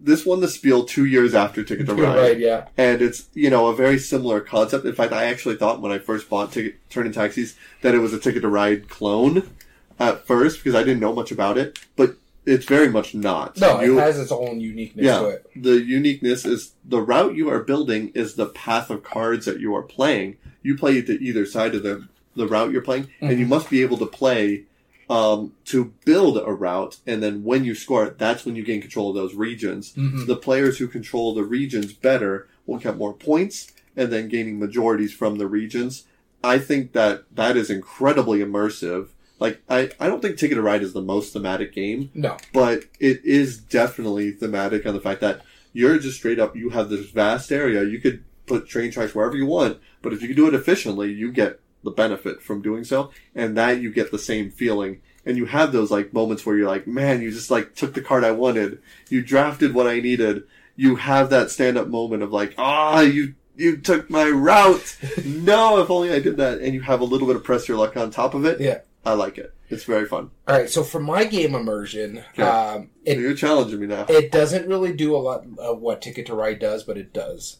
This 0.00 0.24
won 0.24 0.40
the 0.40 0.48
Spiel 0.48 0.84
two 0.84 1.04
years 1.04 1.34
after 1.34 1.62
Ticket 1.62 1.86
to 1.86 1.94
Ride. 1.96 2.16
right, 2.16 2.38
yeah. 2.38 2.68
and 2.78 3.02
it's 3.02 3.28
you 3.34 3.50
know 3.50 3.66
a 3.66 3.74
very 3.74 3.98
similar 3.98 4.40
concept. 4.40 4.86
In 4.86 4.94
fact, 4.94 5.12
I 5.12 5.24
actually 5.24 5.56
thought 5.56 5.82
when 5.82 5.92
I 5.92 5.98
first 5.98 6.30
bought 6.30 6.52
Ticket 6.52 6.76
Thurn 6.88 7.04
and 7.06 7.14
Taxis 7.14 7.54
that 7.82 7.94
it 7.94 7.98
was 7.98 8.14
a 8.14 8.18
Ticket 8.18 8.40
to 8.42 8.48
Ride 8.48 8.88
clone 8.88 9.50
at 9.98 10.26
first 10.26 10.58
because 10.58 10.74
I 10.74 10.82
didn't 10.82 11.00
know 11.00 11.12
much 11.12 11.30
about 11.30 11.58
it, 11.58 11.78
but 11.96 12.16
it's 12.46 12.64
very 12.64 12.88
much 12.88 13.14
not. 13.14 13.58
No, 13.60 13.80
You- 13.82 13.98
it 13.98 14.02
has 14.02 14.18
its 14.18 14.32
own 14.32 14.60
uniqueness 14.60 15.04
yeah, 15.04 15.18
to 15.18 15.26
it. 15.28 15.46
the 15.56 15.82
uniqueness 15.82 16.44
is 16.46 16.72
the 16.84 17.00
route 17.02 17.34
you 17.34 17.50
are 17.50 17.62
building 17.62 18.10
is 18.14 18.34
the 18.34 18.46
path 18.46 18.88
of 18.90 19.02
cards 19.02 19.44
that 19.46 19.60
you 19.60 19.74
are 19.74 19.82
playing. 19.82 20.36
You 20.62 20.76
play 20.78 20.98
it 20.98 21.06
to 21.08 21.22
either 21.22 21.44
side 21.46 21.74
of 21.74 21.82
the 21.82 22.08
the 22.34 22.46
route 22.46 22.70
you're 22.70 22.82
playing, 22.82 23.08
and 23.20 23.30
Mm-hmm. 23.30 23.40
you 23.40 23.46
must 23.46 23.70
be 23.70 23.80
able 23.82 23.96
to 23.98 24.06
play 24.06 24.64
um, 25.08 25.52
to 25.66 25.94
build 26.04 26.36
a 26.36 26.52
route. 26.52 26.96
And 27.06 27.22
then 27.22 27.44
when 27.44 27.64
you 27.64 27.74
score 27.74 28.04
it, 28.06 28.18
that's 28.18 28.44
when 28.44 28.56
you 28.56 28.64
gain 28.64 28.80
control 28.80 29.08
of 29.10 29.14
those 29.14 29.34
regions. 29.34 29.92
Mhm. 29.96 30.26
The 30.26 30.34
players 30.36 30.78
who 30.78 30.88
control 30.88 31.32
the 31.32 31.44
regions 31.44 31.92
better 31.92 32.48
will 32.66 32.78
get 32.78 32.96
more 32.98 33.12
points, 33.14 33.72
and 33.96 34.12
then 34.12 34.28
gaining 34.28 34.58
majorities 34.58 35.12
from 35.14 35.38
the 35.38 35.46
regions. 35.46 36.04
I 36.44 36.58
think 36.58 36.92
that 36.92 37.24
that 37.34 37.56
is 37.56 37.70
incredibly 37.70 38.40
immersive. 38.40 39.06
Like 39.38 39.62
I, 39.68 39.90
I 40.00 40.06
don't 40.06 40.22
think 40.22 40.38
Ticket 40.38 40.56
to 40.56 40.62
Ride 40.62 40.82
is 40.82 40.92
the 40.92 41.02
most 41.02 41.32
thematic 41.32 41.74
game 41.74 42.10
No, 42.14 42.36
but 42.52 42.84
it 42.98 43.24
is 43.24 43.58
definitely 43.58 44.32
thematic 44.32 44.86
on 44.86 44.94
the 44.94 45.00
fact 45.00 45.20
that 45.20 45.42
you're 45.72 45.98
just 45.98 46.16
straight 46.16 46.38
up 46.38 46.56
you 46.56 46.70
have 46.70 46.88
this 46.88 47.10
vast 47.10 47.52
area. 47.52 47.84
You 47.84 48.00
could 48.00 48.24
put 48.46 48.68
train 48.68 48.90
tracks 48.90 49.14
wherever 49.14 49.36
you 49.36 49.46
want 49.46 49.78
but 50.02 50.12
if 50.12 50.22
you 50.22 50.28
can 50.28 50.36
do 50.36 50.46
it 50.48 50.54
efficiently 50.54 51.12
you 51.12 51.32
get 51.32 51.60
the 51.82 51.90
benefit 51.90 52.40
from 52.42 52.62
doing 52.62 52.84
so 52.84 53.10
and 53.34 53.56
that 53.56 53.80
you 53.80 53.92
get 53.92 54.10
the 54.10 54.18
same 54.18 54.50
feeling. 54.50 55.00
And 55.24 55.36
you 55.36 55.46
have 55.46 55.72
those 55.72 55.90
like 55.90 56.12
moments 56.12 56.46
where 56.46 56.56
you're 56.56 56.68
like 56.68 56.86
man 56.86 57.20
you 57.20 57.30
just 57.30 57.50
like 57.50 57.74
took 57.74 57.94
the 57.94 58.00
card 58.00 58.24
i 58.24 58.30
wanted. 58.30 58.80
You 59.08 59.22
drafted 59.22 59.74
what 59.74 59.86
i 59.86 60.00
needed. 60.00 60.44
You 60.76 60.96
have 60.96 61.30
that 61.30 61.50
stand 61.50 61.76
up 61.76 61.88
moment 61.88 62.22
of 62.22 62.32
like 62.32 62.54
ah 62.58 63.00
you 63.00 63.34
you 63.56 63.76
took 63.78 64.08
my 64.10 64.28
route. 64.28 64.96
No 65.24 65.80
if 65.82 65.90
only 65.90 66.12
i 66.12 66.20
did 66.20 66.36
that. 66.38 66.60
And 66.60 66.74
you 66.74 66.82
have 66.82 67.00
a 67.00 67.04
little 67.04 67.26
bit 67.26 67.36
of 67.36 67.44
press 67.44 67.68
your 67.68 67.76
luck 67.78 67.96
on 67.96 68.10
top 68.10 68.34
of 68.34 68.44
it. 68.44 68.60
Yeah. 68.60 68.78
I 69.06 69.12
like 69.14 69.38
it 69.38 69.54
it's 69.68 69.84
very 69.84 70.06
fun 70.06 70.30
All 70.46 70.56
right, 70.56 70.68
so 70.70 70.84
for 70.84 71.00
my 71.00 71.24
game 71.24 71.54
immersion, 71.54 72.22
Okay. 72.30 72.42
um, 72.42 72.90
it 73.04 73.18
you're 73.18 73.34
challenging 73.34 73.80
me 73.80 73.86
now 73.86 74.04
it 74.08 74.30
doesn't 74.30 74.68
really 74.68 74.92
do 74.92 75.16
a 75.16 75.18
lot 75.18 75.44
of 75.58 75.80
what 75.80 76.00
Ticket 76.02 76.26
to 76.26 76.34
Ride 76.34 76.58
does, 76.60 76.84
but 76.84 76.96
it 76.96 77.12
does, 77.12 77.56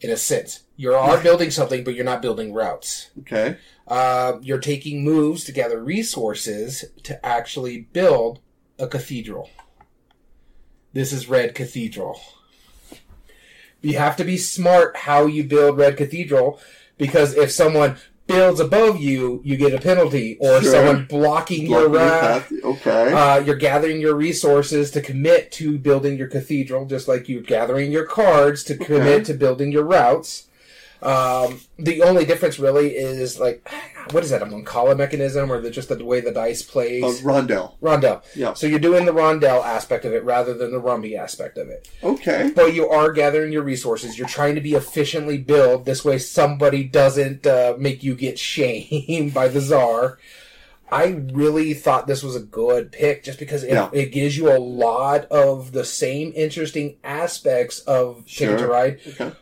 in 0.00 0.10
a 0.10 0.16
sense. 0.16 0.62
You 0.76 0.92
are 0.94 1.22
building 1.22 1.52
something, 1.52 1.84
but 1.84 1.94
you're 1.94 2.04
not 2.04 2.22
building 2.22 2.52
routes. 2.52 3.10
okay 3.20 3.58
Uh, 3.86 4.38
you're 4.42 4.58
taking 4.58 5.04
moves 5.04 5.44
to 5.44 5.52
gather 5.52 5.80
resources 5.82 6.84
to 7.04 7.24
actually 7.24 7.82
build 7.92 8.40
a 8.78 8.88
cathedral. 8.88 9.50
This 10.92 11.12
is 11.12 11.28
Red 11.28 11.54
Cathedral. 11.54 12.20
You 13.80 13.98
have 13.98 14.16
to 14.16 14.24
be 14.24 14.38
smart 14.38 14.96
how 14.96 15.26
you 15.26 15.44
build 15.44 15.76
Red 15.78 15.96
Cathedral 15.96 16.58
because 16.98 17.34
if 17.34 17.50
someone 17.52 17.96
builds 18.26 18.58
above 18.60 19.00
you, 19.00 19.40
you 19.44 19.56
get 19.56 19.74
a 19.74 19.78
penalty, 19.80 20.36
or 20.40 20.60
Sure. 20.62 20.70
someone 20.72 21.06
blocking 21.08 21.66
your 21.66 21.88
Blocking 21.88 21.92
your 21.92 22.10
route. 22.10 22.20
path. 22.20 22.52
Okay. 22.64 23.12
Uh, 23.12 23.38
you're 23.40 23.56
gathering 23.56 24.00
your 24.00 24.14
resources 24.14 24.90
to 24.92 25.00
commit 25.00 25.52
to 25.52 25.76
building 25.78 26.16
your 26.16 26.28
cathedral, 26.28 26.86
just 26.86 27.06
like 27.08 27.28
you're 27.28 27.42
gathering 27.42 27.92
your 27.92 28.06
cards 28.06 28.64
to 28.64 28.76
commit 28.76 29.24
to 29.26 29.34
building 29.34 29.70
your 29.72 29.84
routes. 29.84 30.44
Um, 31.02 31.60
the 31.78 32.02
only 32.02 32.24
difference 32.24 32.58
really 32.58 32.96
is 32.96 33.38
like, 33.38 33.68
what 34.12 34.24
is 34.24 34.30
that? 34.30 34.40
A 34.40 34.46
Mancala 34.46 34.96
mechanism, 34.96 35.52
or 35.52 35.60
the, 35.60 35.70
just 35.70 35.90
the 35.90 36.02
way 36.02 36.20
the 36.20 36.32
dice 36.32 36.62
plays? 36.62 37.02
Uh, 37.04 37.28
Rondell. 37.28 37.74
rondel. 37.82 38.22
Yeah. 38.34 38.54
So 38.54 38.66
you're 38.66 38.78
doing 38.78 39.04
the 39.04 39.12
rondel 39.12 39.62
aspect 39.62 40.04
of 40.06 40.12
it 40.14 40.24
rather 40.24 40.54
than 40.54 40.72
the 40.72 40.78
rummy 40.78 41.14
aspect 41.16 41.58
of 41.58 41.68
it. 41.68 41.88
Okay. 42.02 42.52
But 42.56 42.72
you 42.74 42.88
are 42.88 43.12
gathering 43.12 43.52
your 43.52 43.62
resources. 43.62 44.18
You're 44.18 44.28
trying 44.28 44.54
to 44.54 44.60
be 44.62 44.72
efficiently 44.74 45.36
build. 45.38 45.84
This 45.84 46.04
way, 46.04 46.18
somebody 46.18 46.84
doesn't 46.84 47.46
uh, 47.46 47.74
make 47.78 48.02
you 48.02 48.14
get 48.14 48.38
shamed 48.54 49.34
by 49.34 49.48
the 49.48 49.60
czar. 49.60 50.18
I 50.92 51.06
really 51.32 51.74
thought 51.74 52.06
this 52.06 52.22
was 52.22 52.36
a 52.36 52.40
good 52.40 52.92
pick 52.92 53.24
just 53.24 53.38
because 53.38 53.64
it, 53.64 53.70
Yeah. 53.72 53.90
it 53.92 54.12
gives 54.12 54.36
you 54.36 54.50
a 54.54 54.58
lot 54.60 55.24
of 55.26 55.72
the 55.72 55.84
same 55.84 56.32
interesting 56.36 56.96
aspects 57.02 57.80
of 57.80 58.24
Ticket 58.26 58.58
to 58.58 58.64
Sure. 58.64 58.68
Ride, 58.70 59.00
Okay. 59.08 59.32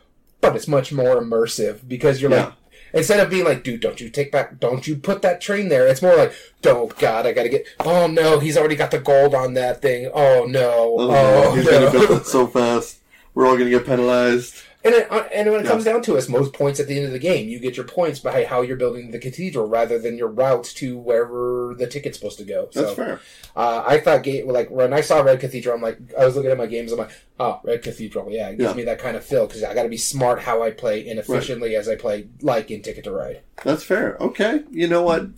But 0.42 0.54
it's 0.54 0.68
much 0.68 0.92
more 0.92 1.16
immersive 1.18 1.88
because 1.88 2.20
you're 2.20 2.30
Yeah. 2.30 2.44
like, 2.46 2.52
instead 2.92 3.20
of 3.20 3.30
being 3.30 3.44
like, 3.46 3.64
dude, 3.64 3.80
don't 3.80 3.98
you 4.00 4.10
take 4.10 4.30
back, 4.30 4.60
don't 4.60 4.86
you 4.86 4.96
put 4.96 5.22
that 5.22 5.40
train 5.40 5.68
there? 5.70 5.86
It's 5.86 6.02
more 6.02 6.14
like, 6.16 6.34
oh 6.66 6.90
God, 6.98 7.26
I 7.26 7.32
gotta 7.32 7.48
get, 7.48 7.64
oh 7.80 8.06
no, 8.08 8.38
he's 8.40 8.58
already 8.58 8.76
got 8.76 8.90
the 8.90 8.98
gold 8.98 9.34
on 9.34 9.54
that 9.54 9.80
thing. 9.80 10.10
Oh 10.12 10.44
no, 10.46 10.96
Oh, 10.98 11.10
oh, 11.50 11.54
he's 11.54 11.64
no. 11.64 11.70
gonna 11.70 11.90
build 11.90 12.10
it 12.20 12.26
so 12.26 12.46
fast. 12.58 12.98
We're 13.34 13.46
all 13.46 13.56
gonna 13.56 13.70
get 13.70 13.86
penalized. 13.86 14.56
And 14.84 14.94
it, 14.96 15.12
uh, 15.12 15.28
and 15.32 15.48
when 15.50 15.64
it 15.64 15.68
comes 15.68 15.84
down 15.84 16.02
to 16.02 16.16
it, 16.16 16.28
most 16.28 16.52
points 16.52 16.80
at 16.80 16.88
the 16.88 16.96
end 16.96 17.06
of 17.06 17.12
the 17.12 17.20
game, 17.20 17.48
you 17.48 17.60
get 17.60 17.76
your 17.76 17.86
points 17.86 18.18
by 18.18 18.44
how 18.44 18.62
you're 18.62 18.76
building 18.76 19.12
the 19.12 19.18
cathedral 19.20 19.68
rather 19.68 19.96
than 19.96 20.18
your 20.18 20.26
routes 20.26 20.74
to 20.74 20.98
wherever 20.98 21.74
the 21.78 21.86
ticket's 21.86 22.18
supposed 22.18 22.38
to 22.38 22.44
go. 22.44 22.68
That's 22.74 22.92
fair. 22.94 23.20
uh, 23.54 23.84
I 23.86 24.00
thought, 24.00 24.26
like 24.46 24.70
when 24.70 24.92
I 24.92 25.00
saw 25.00 25.20
Red 25.20 25.38
Cathedral, 25.38 25.76
I'm 25.76 25.82
like, 25.82 25.98
I 26.18 26.24
was 26.24 26.34
looking 26.34 26.50
at 26.50 26.58
my 26.58 26.66
games, 26.66 26.90
I'm 26.90 26.98
like, 26.98 27.12
oh, 27.38 27.60
Red 27.62 27.82
Cathedral, 27.82 28.32
yeah, 28.32 28.48
it 28.48 28.58
gives 28.58 28.70
Yeah. 28.70 28.76
me 28.76 28.82
that 28.84 28.98
kind 28.98 29.16
of 29.16 29.24
feel 29.24 29.46
because 29.46 29.62
I 29.62 29.72
got 29.72 29.84
to 29.84 29.88
be 29.88 29.96
smart 29.96 30.40
how 30.40 30.64
I 30.64 30.72
play 30.72 31.08
and 31.08 31.18
efficiently 31.20 31.76
as 31.76 31.88
I 31.88 31.94
play, 31.94 32.26
like 32.40 32.72
in 32.72 32.82
Ticket 32.82 33.04
to 33.04 33.12
Ride. 33.12 33.40
That's 33.64 33.84
fair. 33.84 34.16
Okay. 34.20 34.64
You 34.72 34.88
know 34.88 35.02
what? 35.02 35.28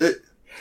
It, 0.00 0.16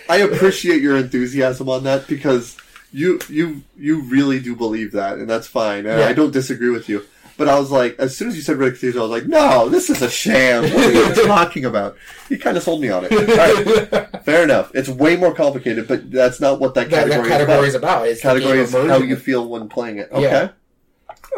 I 0.08 0.18
appreciate 0.18 0.82
your 0.82 0.98
enthusiasm 0.98 1.68
on 1.70 1.84
that 1.86 2.08
because 2.08 2.58
you 2.92 3.20
you 3.28 3.64
you 3.76 4.02
really 4.04 4.40
do 4.40 4.56
believe 4.56 4.92
that, 4.92 5.18
and 5.18 5.28
that's 5.28 5.48
fine. 5.48 5.88
And 5.88 6.00
Yeah. 6.00 6.06
I 6.08 6.14
don't 6.14 6.32
disagree 6.32 6.70
with 6.70 6.88
you. 6.90 7.04
But 7.36 7.50
I 7.50 7.58
was 7.60 7.72
like, 7.72 7.96
as 7.98 8.16
soon 8.16 8.28
as 8.28 8.36
you 8.36 8.42
said 8.44 8.58
Red 8.58 8.74
Cathedral, 8.74 9.06
I 9.06 9.08
was 9.10 9.22
like, 9.22 9.28
no, 9.30 9.68
this 9.68 9.90
is 9.90 10.02
a 10.04 10.10
sham. 10.10 10.64
What 10.64 10.74
are 10.74 10.92
you 10.92 11.16
talking 11.28 11.66
about? 11.66 11.96
You 12.30 12.38
kind 12.38 12.56
of 12.58 12.64
sold 12.64 12.82
me 12.82 12.90
on 12.90 13.06
it. 13.10 13.12
Right, 13.34 14.24
fair 14.24 14.44
enough. 14.44 14.72
It's 14.76 14.88
way 14.88 15.16
more 15.18 15.34
complicated, 15.34 15.88
but 15.88 16.12
that's 16.12 16.40
not 16.40 16.60
what 16.60 16.76
that 16.76 16.90
that, 16.92 17.08
category, 17.08 17.30
that 17.30 17.40
category 17.40 17.68
is 17.68 17.70
is 17.70 17.76
about. 17.76 18.08
It's 18.08 18.22
about. 18.22 18.34
the 18.36 18.40
Category 18.42 18.66
game 18.66 18.84
is 18.86 18.92
how 18.92 18.98
you 19.00 19.16
feel 19.16 19.48
when 19.50 19.68
playing 19.68 19.98
it. 19.98 20.12
Okay. 20.12 20.22
Yeah. 20.22 20.50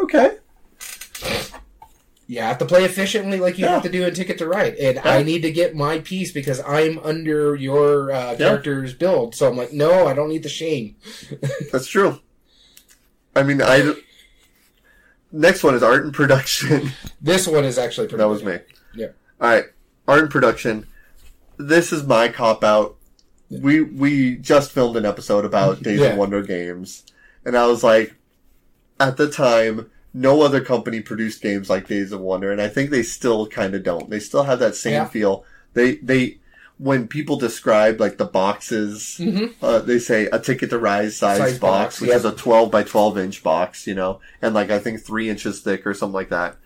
Okay. 0.02 0.36
You 2.28 2.40
have 2.40 2.58
to 2.58 2.64
play 2.66 2.84
efficiently 2.84 3.38
like 3.38 3.56
you 3.56 3.64
Yeah. 3.66 3.74
have 3.74 3.82
to 3.84 3.88
do 3.88 4.04
in 4.04 4.12
Ticket 4.12 4.38
to 4.38 4.48
Ride. 4.48 4.74
And. 4.74 4.98
I 4.98 5.22
need 5.22 5.42
to 5.42 5.52
get 5.52 5.76
my 5.76 6.00
piece 6.00 6.32
because 6.32 6.60
I'm 6.66 6.98
under 7.00 7.54
your 7.54 8.10
uh, 8.12 8.34
character's 8.36 8.94
build. 8.94 9.34
So 9.36 9.48
I'm 9.48 9.56
like, 9.56 9.72
no, 9.72 10.06
I 10.08 10.12
don't 10.12 10.28
need 10.28 10.42
the 10.42 10.48
shame. 10.48 10.96
That's 11.72 11.86
true. 11.86 12.20
I 13.34 13.42
mean, 13.44 13.62
I. 13.62 13.94
Next 15.32 15.62
one 15.64 15.74
is 15.74 15.82
art 15.82 16.04
and 16.04 16.14
production. 16.14 16.90
This 17.20 17.46
one 17.48 17.64
is 17.64 17.78
actually 17.78 18.06
pretty 18.06 18.22
That 18.22 18.28
was 18.28 18.44
me. 18.44 18.58
Yeah. 18.94 19.08
All 19.40 19.48
right, 19.48 19.64
art 20.06 20.20
and 20.22 20.30
production. 20.30 20.86
This 21.58 21.92
is 21.92 22.04
my 22.04 22.28
cop 22.28 22.62
out. 22.62 22.96
We 23.50 23.80
we 23.82 24.36
just 24.36 24.70
filmed 24.72 24.96
an 24.96 25.04
episode 25.06 25.44
about 25.44 25.82
Days 25.82 26.00
Yeah. 26.00 26.08
of 26.08 26.18
Wonder 26.18 26.42
games, 26.42 27.04
and 27.44 27.56
I 27.56 27.66
was 27.66 27.82
like, 27.82 28.14
at 29.00 29.16
the 29.16 29.28
time, 29.30 29.90
no 30.14 30.42
other 30.42 30.60
company 30.60 31.00
produced 31.00 31.42
games 31.42 31.68
like 31.68 31.88
Days 31.88 32.12
of 32.12 32.20
Wonder, 32.20 32.52
and 32.52 32.60
I 32.62 32.68
think 32.68 32.90
they 32.90 33.02
still 33.02 33.46
kind 33.46 33.74
of 33.74 33.82
don't. 33.82 34.08
They 34.10 34.20
still 34.20 34.44
have 34.44 34.58
that 34.60 34.74
same 34.76 34.92
Yeah. 34.92 35.08
feel. 35.08 35.44
They 35.74 35.96
they 35.96 36.38
when 36.78 37.08
people 37.08 37.36
describe 37.38 38.00
like 38.00 38.18
the 38.18 38.24
boxes, 38.26 39.16
Mhm. 39.20 39.54
uh, 39.62 39.78
they 39.78 39.98
say 39.98 40.26
a 40.26 40.38
Ticket 40.38 40.70
to 40.70 40.78
Ride 40.78 41.12
size, 41.12 41.38
Size 41.38 41.58
box, 41.58 41.96
box, 41.96 42.00
which 42.00 42.10
is 42.10 42.24
a 42.24 42.32
twelve 42.32 42.70
by 42.70 42.82
twelve 42.82 43.16
inch 43.18 43.42
box, 43.42 43.86
you 43.86 43.94
know, 43.94 44.20
and 44.42 44.54
like 44.54 44.70
I 44.70 44.78
think 44.78 45.02
three 45.02 45.28
inches 45.30 45.60
thick 45.60 45.86
or 45.86 45.94
something 45.94 46.14
like 46.14 46.28
that. 46.30 46.56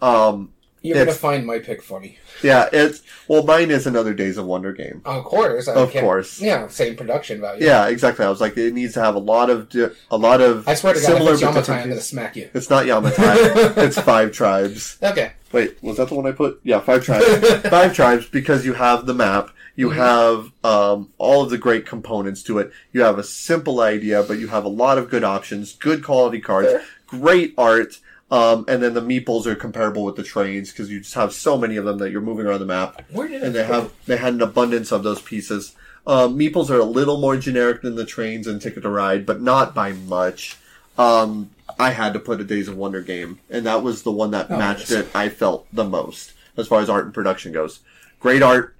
Um, 0.00 0.50
You're 0.82 1.04
to 1.04 1.12
find 1.12 1.44
my 1.44 1.58
pick 1.58 1.82
funny. 1.82 2.18
yeah, 2.44 2.68
it's 2.72 3.02
well, 3.26 3.42
mine 3.42 3.72
is 3.72 3.88
another 3.88 4.14
Days 4.14 4.36
of 4.38 4.44
Wonder 4.46 4.72
game. 4.72 5.00
Of 5.04 5.24
course. 5.24 5.66
I 5.66 5.72
Of 5.74 5.90
course. 5.92 6.40
Yeah, 6.40 6.68
same 6.68 6.94
production 6.94 7.40
value. 7.40 7.64
Yeah, 7.66 7.88
exactly. 7.88 8.24
I 8.24 8.28
was 8.30 8.40
like, 8.40 8.56
it 8.56 8.72
needs 8.72 8.94
to 8.94 9.00
have 9.00 9.16
a 9.16 9.18
lot 9.20 9.50
of 9.50 9.68
di- 9.68 9.88
a 10.12 10.16
lot 10.16 10.40
of 10.40 10.68
I 10.68 10.74
swear 10.74 10.94
to 10.94 11.00
God, 11.00 11.06
similar 11.06 11.32
if 11.34 11.42
it's 11.42 11.42
Yamatai, 11.42 11.68
I'm 11.78 11.84
going 11.88 11.96
to 11.96 12.02
smack 12.02 12.36
you. 12.36 12.50
It's 12.54 12.70
not 12.70 12.84
Yamatai. 12.86 13.76
it's 13.78 13.98
five 13.98 14.30
tribes. 14.30 14.98
Okay. 15.02 15.32
Wait, 15.50 15.82
was 15.82 15.96
that 15.96 16.08
the 16.08 16.14
one 16.14 16.26
I 16.26 16.32
put? 16.32 16.60
Yeah, 16.62 16.78
five 16.80 17.04
tribes. 17.04 17.26
five 17.68 17.94
tribes 17.94 18.26
because 18.26 18.64
you 18.64 18.74
have 18.74 19.06
the 19.06 19.14
map. 19.14 19.48
You 19.76 19.90
Mhm. 19.90 19.94
have 19.96 20.50
um, 20.64 21.10
all 21.18 21.42
of 21.44 21.50
the 21.50 21.58
great 21.58 21.86
components 21.86 22.42
to 22.44 22.58
it. 22.58 22.72
You 22.92 23.02
have 23.02 23.18
a 23.18 23.22
simple 23.22 23.80
idea, 23.80 24.22
but 24.22 24.38
you 24.38 24.48
have 24.48 24.64
a 24.64 24.68
lot 24.68 24.98
of 24.98 25.10
good 25.10 25.22
options, 25.22 25.74
good 25.74 26.02
quality 26.02 26.40
cards, 26.40 26.70
Fair. 26.72 26.82
great 27.06 27.54
art, 27.58 27.98
um, 28.30 28.64
and 28.66 28.82
then 28.82 28.94
the 28.94 29.02
meeples 29.02 29.46
are 29.46 29.54
comparable 29.54 30.04
with 30.04 30.16
the 30.16 30.22
trains 30.24 30.70
because 30.72 30.90
you 30.90 31.00
just 31.00 31.14
have 31.14 31.32
so 31.32 31.56
many 31.56 31.76
of 31.76 31.84
them 31.84 31.98
that 31.98 32.10
you're 32.10 32.20
moving 32.22 32.46
around 32.46 32.60
the 32.60 32.66
map 32.66 33.02
and 33.14 33.54
they 33.54 33.64
have 33.64 33.90
they 34.06 34.16
had 34.16 34.34
an 34.34 34.42
abundance 34.42 34.90
of 34.92 35.02
those 35.02 35.20
pieces. 35.20 35.72
Um, 36.06 36.38
meeples 36.38 36.70
are 36.70 36.78
a 36.78 36.84
little 36.84 37.18
more 37.20 37.36
generic 37.36 37.82
than 37.82 37.96
the 37.96 38.04
trains 38.06 38.46
and 38.46 38.62
Ticket 38.62 38.82
to 38.84 38.88
Ride, 38.88 39.26
but 39.26 39.40
not 39.42 39.74
by 39.74 39.92
much. 39.92 40.56
Um, 40.96 41.50
I 41.78 41.90
had 41.90 42.12
to 42.14 42.18
put 42.20 42.40
a 42.40 42.44
Days 42.44 42.68
of 42.68 42.76
Wonder 42.76 43.02
game, 43.02 43.40
and 43.50 43.66
that 43.66 43.82
was 43.82 44.02
the 44.02 44.12
one 44.12 44.30
that 44.30 44.46
Oh, 44.48 44.56
matched 44.56 44.90
it. 44.90 45.08
I 45.14 45.28
felt 45.28 45.66
the 45.72 45.84
most 45.84 46.32
as 46.56 46.68
far 46.68 46.80
as 46.80 46.88
art 46.88 47.04
and 47.04 47.12
production 47.12 47.52
goes. 47.52 47.80
Great 48.20 48.40
art, 48.42 48.74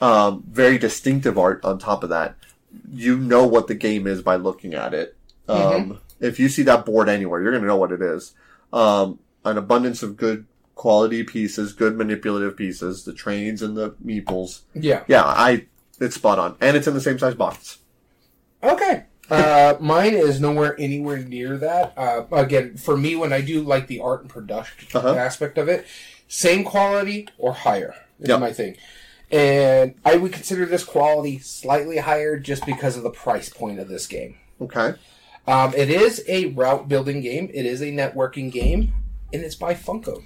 um, 0.00 0.44
very 0.48 0.78
distinctive 0.78 1.38
art. 1.38 1.64
On 1.64 1.78
top 1.78 2.02
of 2.02 2.10
that, 2.10 2.36
you 2.92 3.16
know 3.18 3.46
what 3.46 3.66
the 3.66 3.74
game 3.74 4.06
is 4.06 4.22
by 4.22 4.36
looking 4.36 4.74
at 4.74 4.94
it. 4.94 5.16
Um, 5.48 5.58
Mm-hmm. 5.58 5.92
If 6.20 6.40
you 6.40 6.48
see 6.48 6.64
that 6.64 6.84
board 6.84 7.08
anywhere, 7.08 7.40
you're 7.40 7.52
going 7.52 7.62
to 7.62 7.68
know 7.68 7.76
what 7.76 7.92
it 7.92 8.02
is. 8.02 8.34
Um, 8.72 9.20
an 9.44 9.56
abundance 9.56 10.02
of 10.02 10.16
good 10.16 10.46
quality 10.74 11.22
pieces, 11.22 11.72
good 11.72 11.96
manipulative 11.96 12.56
pieces, 12.56 13.04
the 13.04 13.12
trains 13.14 13.62
and 13.62 13.76
the 13.76 13.90
meeples. 14.04 14.62
Yeah. 14.74 15.04
Yeah, 15.06 15.22
I 15.24 15.66
it's 16.00 16.16
spot 16.16 16.40
on, 16.40 16.56
and 16.60 16.76
it's 16.76 16.88
in 16.88 16.94
the 16.94 17.00
same 17.00 17.20
size 17.20 17.34
box. 17.36 17.78
Okay. 18.64 19.04
Uh, 19.30 19.74
mine 19.80 20.14
is 20.14 20.40
nowhere 20.40 20.74
anywhere 20.80 21.18
near 21.18 21.56
that. 21.58 21.94
Uh, 21.96 22.24
again, 22.32 22.76
for 22.76 22.96
me, 22.96 23.14
when 23.14 23.32
I 23.32 23.40
do 23.40 23.62
like 23.62 23.86
the 23.86 24.00
art 24.00 24.22
and 24.22 24.28
production 24.30 24.88
Uh-huh. 24.98 25.14
aspect 25.14 25.56
of 25.56 25.68
it, 25.68 25.86
same 26.26 26.64
quality 26.64 27.28
or 27.38 27.52
higher 27.52 27.94
is 28.18 28.28
Yep. 28.28 28.40
my 28.40 28.52
thing. 28.52 28.76
And 29.30 29.94
I 30.04 30.16
would 30.16 30.32
consider 30.32 30.64
this 30.66 30.84
quality 30.84 31.38
slightly 31.38 31.98
higher 31.98 32.38
just 32.38 32.64
because 32.64 32.96
of 32.96 33.02
the 33.02 33.10
price 33.10 33.48
point 33.50 33.78
of 33.78 33.88
this 33.88 34.06
game. 34.06 34.36
Okay, 34.60 34.94
Um, 35.46 35.72
it 35.76 35.90
is 35.90 36.24
a 36.28 36.46
route 36.46 36.88
building 36.88 37.20
game. 37.20 37.50
It 37.54 37.64
is 37.66 37.80
a 37.82 37.86
networking 37.92 38.50
game, 38.50 38.92
and 39.32 39.42
it's 39.42 39.54
by 39.54 39.74
Funko. 39.74 40.22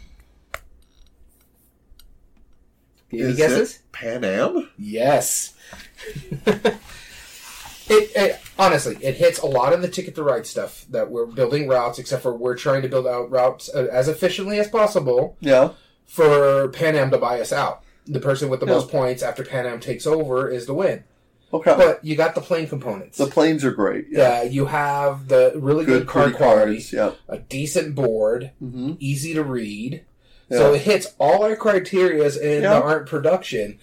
Any 3.13 3.21
Is 3.23 3.37
guesses? 3.37 3.75
it 3.77 3.93
Pan 3.93 4.25
Am? 4.25 4.71
Yes. 4.79 5.53
it, 6.47 6.79
it 7.91 8.41
honestly, 8.59 8.97
it 9.03 9.17
hits 9.17 9.39
a 9.41 9.47
lot 9.47 9.73
of 9.75 9.83
the 9.83 9.89
ticket 9.89 10.15
to 10.15 10.23
ride 10.23 10.47
stuff 10.47 10.87
that 10.89 11.11
we're 11.11 11.27
building 11.27 11.69
routes, 11.69 11.99
except 11.99 12.23
for 12.23 12.33
we're 12.35 12.57
trying 12.57 12.81
to 12.83 12.89
build 12.89 13.07
out 13.07 13.31
routes 13.31 13.69
uh, 13.75 13.87
as 13.93 14.09
efficiently 14.09 14.59
as 14.59 14.69
possible 14.69 15.37
Yeah. 15.41 15.71
for 16.07 16.69
Pan 16.69 16.97
Am 16.97 17.11
to 17.11 17.19
buy 17.19 17.39
us 17.41 17.53
out. 17.53 17.83
The 18.07 18.21
person 18.21 18.49
with 18.51 18.61
the 18.61 18.67
most 18.67 18.91
points 18.91 19.23
after 19.23 19.45
Pan 19.45 19.67
Am 19.67 19.81
takes 19.81 20.07
over 20.07 20.49
is 20.49 20.67
the 20.67 20.75
win. 20.75 21.05
Okay. 21.55 21.75
But 21.77 22.03
you 22.05 22.17
got 22.17 22.35
the 22.35 22.41
plane 22.41 22.67
components. 22.67 23.19
the 23.19 23.27
planes 23.27 23.63
are 23.65 23.71
great. 23.73 24.07
yeah, 24.11 24.43
you 24.43 24.67
have 24.67 25.29
the 25.29 25.53
really 25.57 25.85
good, 25.85 26.01
Good 26.03 26.09
card 26.09 26.35
quality, 26.35 26.77
cards. 26.77 26.93
Yeah. 26.93 27.13
a 27.29 27.39
decent 27.39 27.95
board, 27.95 28.53
Mm-hmm. 28.63 28.95
easy 28.99 29.35
to 29.35 29.43
read. 29.45 30.03
Yeah. 30.49 30.59
So 30.59 30.75
it 30.75 30.83
hits 30.83 31.15
all 31.19 31.45
our 31.45 31.55
criterias 31.57 32.41
in 32.41 32.63
Yeah. 32.63 32.75
the 32.79 32.83
art 32.83 33.07
production. 33.09 33.79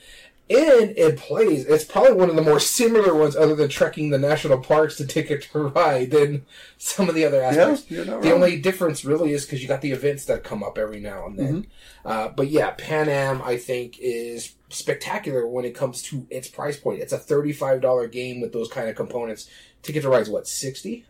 And 0.51 0.97
it 0.97 1.17
plays. 1.17 1.65
It's 1.67 1.83
probably 1.83 2.13
one 2.13 2.29
of 2.31 2.35
the 2.35 2.41
more 2.41 2.59
similar 2.59 3.13
ones, 3.13 3.35
other 3.35 3.53
than 3.55 3.69
trekking 3.69 4.09
the 4.09 4.17
national 4.17 4.57
parks 4.57 4.97
to 4.97 5.05
Ticket 5.05 5.43
to 5.51 5.59
Ride, 5.75 6.09
than 6.09 6.43
some 6.79 7.07
of 7.07 7.13
the 7.13 7.23
other 7.23 7.39
aspects. 7.43 7.89
you're 7.91 8.03
The 8.03 8.15
wrong. 8.15 8.27
only 8.31 8.59
difference 8.59 9.05
really 9.05 9.31
is 9.31 9.45
because 9.45 9.61
you 9.61 9.67
got 9.67 9.81
the 9.81 9.91
events 9.91 10.25
that 10.25 10.43
come 10.43 10.63
up 10.63 10.79
every 10.79 10.99
now 10.99 11.27
and 11.27 11.37
then. 11.37 11.53
Mm-hmm. 11.63 12.07
Uh, 12.07 12.27
but 12.29 12.47
yeah, 12.47 12.71
Pan 12.71 13.09
Am 13.09 13.43
I 13.43 13.57
think 13.57 13.97
is 13.99 14.55
spectacular 14.69 15.47
when 15.47 15.65
it 15.65 15.75
comes 15.75 16.01
to 16.03 16.25
its 16.31 16.47
price 16.47 16.77
point. 16.79 16.99
It's 17.01 17.13
a 17.13 17.19
thirty-five 17.19 17.79
dollar 17.81 18.07
game 18.07 18.41
with 18.41 18.51
those 18.51 18.69
kind 18.69 18.89
of 18.89 18.95
components. 18.95 19.47
Ticket 19.83 20.01
to 20.01 20.09
Ride's 20.09 20.29
what 20.29 20.47
sixty? 20.47 21.05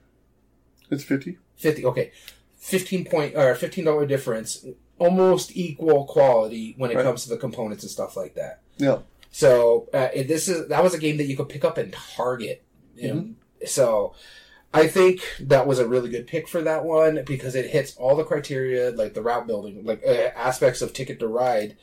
It's 0.92 1.04
fifty. 1.04 1.38
50 1.58 1.86
okay 1.86 2.12
15 2.58 3.06
point 3.06 3.36
or 3.36 3.54
15 3.54 3.84
dollar 3.86 4.06
difference 4.06 4.66
almost 4.98 5.56
equal 5.58 6.06
quality 6.06 6.74
when 6.78 6.90
it 6.90 6.96
Right. 6.96 7.04
comes 7.04 7.24
to 7.24 7.30
the 7.30 7.38
components 7.38 7.84
and 7.84 7.92
stuff 7.92 8.16
like 8.18 8.36
that 8.36 8.62
Yeah. 8.78 9.00
So 9.32 9.88
uh, 9.94 10.10
this 10.14 10.48
is 10.48 10.68
that 10.68 10.84
was 10.84 10.94
a 10.94 11.00
game 11.00 11.18
that 11.18 11.26
you 11.26 11.36
could 11.38 11.50
pick 11.50 11.64
up 11.64 11.78
and 11.78 11.94
target 11.94 12.64
you 12.96 13.14
know? 13.14 13.30
so 13.66 14.14
i 14.74 14.88
think 14.88 15.22
that 15.40 15.68
was 15.68 15.80
a 15.80 15.88
really 15.88 16.10
good 16.10 16.28
pick 16.28 16.48
for 16.48 16.62
that 16.62 16.84
one 16.84 17.24
because 17.26 17.56
it 17.56 17.70
hits 17.70 17.96
all 17.98 18.16
the 18.16 18.24
criteria 18.24 18.92
like 18.92 19.14
the 19.14 19.22
route 19.22 19.48
building 19.48 19.84
like 19.86 20.02
uh, 20.06 20.32
aspects 20.36 20.82
of 20.82 20.94
ticket 20.94 21.20
to 21.20 21.28
ride 21.28 21.78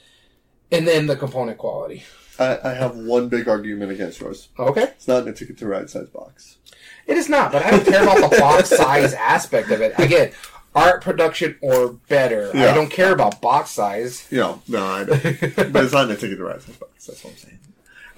and 0.70 0.86
then 0.86 1.06
the 1.06 1.16
component 1.16 1.58
quality 1.58 2.04
I, 2.38 2.58
I 2.64 2.74
have 2.74 2.96
one 2.96 3.28
big 3.28 3.48
argument 3.48 3.92
against 3.92 4.20
yours. 4.20 4.48
okay 4.58 4.82
It's 4.82 5.08
not 5.08 5.22
in 5.22 5.28
a 5.28 5.32
ticket 5.32 5.56
to 5.58 5.66
ride 5.66 5.88
size 5.88 6.10
box. 6.10 6.58
It 7.06 7.16
is 7.16 7.28
not, 7.28 7.52
but 7.52 7.64
I 7.64 7.70
don't 7.70 7.86
care 7.86 8.02
about 8.02 8.30
the 8.30 8.36
box 8.38 8.68
size 8.76 9.14
aspect 9.14 9.70
of 9.70 9.80
it. 9.80 9.98
Again, 9.98 10.32
art 10.76 11.02
production 11.02 11.56
or 11.60 11.94
better. 12.08 12.50
I 12.54 12.74
don't 12.74 12.90
care 12.90 13.12
about 13.12 13.40
box 13.40 13.70
size. 13.70 14.26
You 14.30 14.38
know, 14.38 14.62
no, 14.68 14.86
I 14.86 15.04
know. 15.04 15.14
but 15.72 15.84
it's 15.84 15.92
not 15.92 16.04
in 16.04 16.10
a 16.12 16.16
ticket 16.16 16.38
to 16.38 16.44
ride 16.44 16.62
size 16.62 16.76
box. 16.76 17.06
That's 17.06 17.24
what 17.24 17.32
I'm 17.32 17.36
saying. 17.38 17.58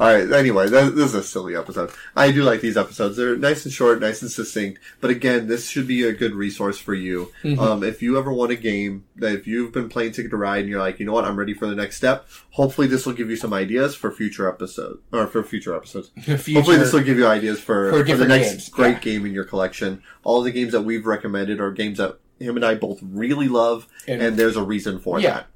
All 0.01 0.07
right. 0.07 0.31
Anyway, 0.31 0.69
that, 0.69 0.95
this 0.95 1.07
is 1.07 1.15
a 1.15 1.23
silly 1.25 1.57
episode. 1.57 1.91
I 2.15 2.31
do 2.31 2.45
like 2.45 2.61
these 2.61 2.77
episodes. 2.77 3.17
They're 3.17 3.37
nice 3.37 3.65
and 3.65 3.75
short, 3.75 4.01
nice 4.01 4.23
and 4.23 4.31
succinct. 4.31 4.81
But 5.01 5.11
again, 5.11 5.49
this 5.49 5.69
should 5.69 5.89
be 5.89 6.05
a 6.05 6.13
good 6.13 6.35
resource 6.35 6.79
for 6.79 6.95
you. 6.95 7.33
Um, 7.59 7.83
if 7.83 8.01
you 8.01 8.17
ever 8.17 8.33
want 8.33 8.53
a 8.53 8.57
game 8.57 9.07
that 9.17 9.33
if 9.33 9.47
you've 9.49 9.73
been 9.73 9.89
playing 9.89 10.13
Ticket 10.13 10.31
to 10.31 10.37
Ride 10.37 10.61
and 10.61 10.69
you're 10.69 10.79
like, 10.79 11.01
you 11.01 11.07
know 11.07 11.13
what, 11.13 11.25
I'm 11.25 11.37
ready 11.37 11.53
for 11.53 11.67
the 11.67 11.75
next 11.75 11.97
step. 11.97 12.29
Hopefully, 12.51 12.87
this 12.87 13.07
will 13.07 13.15
give 13.15 13.29
you 13.29 13.37
some 13.37 13.53
ideas 13.53 13.97
for 13.97 14.13
future 14.13 14.49
episodes 14.49 15.01
or 15.13 15.27
for 15.27 15.43
future 15.43 15.75
episodes. 15.75 16.11
Hopefully, 16.27 16.77
this 16.77 16.93
will 16.93 17.03
give 17.03 17.19
you 17.19 17.27
ideas 17.27 17.59
for, 17.59 17.91
For 17.91 18.07
for, 18.07 18.17
the 18.17 18.29
next 18.29 18.51
games, 18.51 18.69
great 18.69 18.95
yeah. 18.95 19.01
game 19.01 19.27
in 19.27 19.33
your 19.33 19.45
collection. 19.45 20.03
All 20.23 20.43
the 20.43 20.53
games 20.53 20.73
that 20.73 20.83
we've 20.83 21.07
recommended 21.07 21.61
are 21.61 21.73
games 21.73 21.99
that 21.99 22.19
him 22.39 22.57
and 22.57 22.65
I 22.65 22.75
both 22.75 22.99
really 23.03 23.49
love, 23.49 23.87
And- 24.07 24.23
and, 24.23 24.37
there's 24.37 24.57
a 24.57 24.63
reason 24.63 24.99
for 24.99 25.21
Yeah. 25.21 25.31
that. 25.31 25.47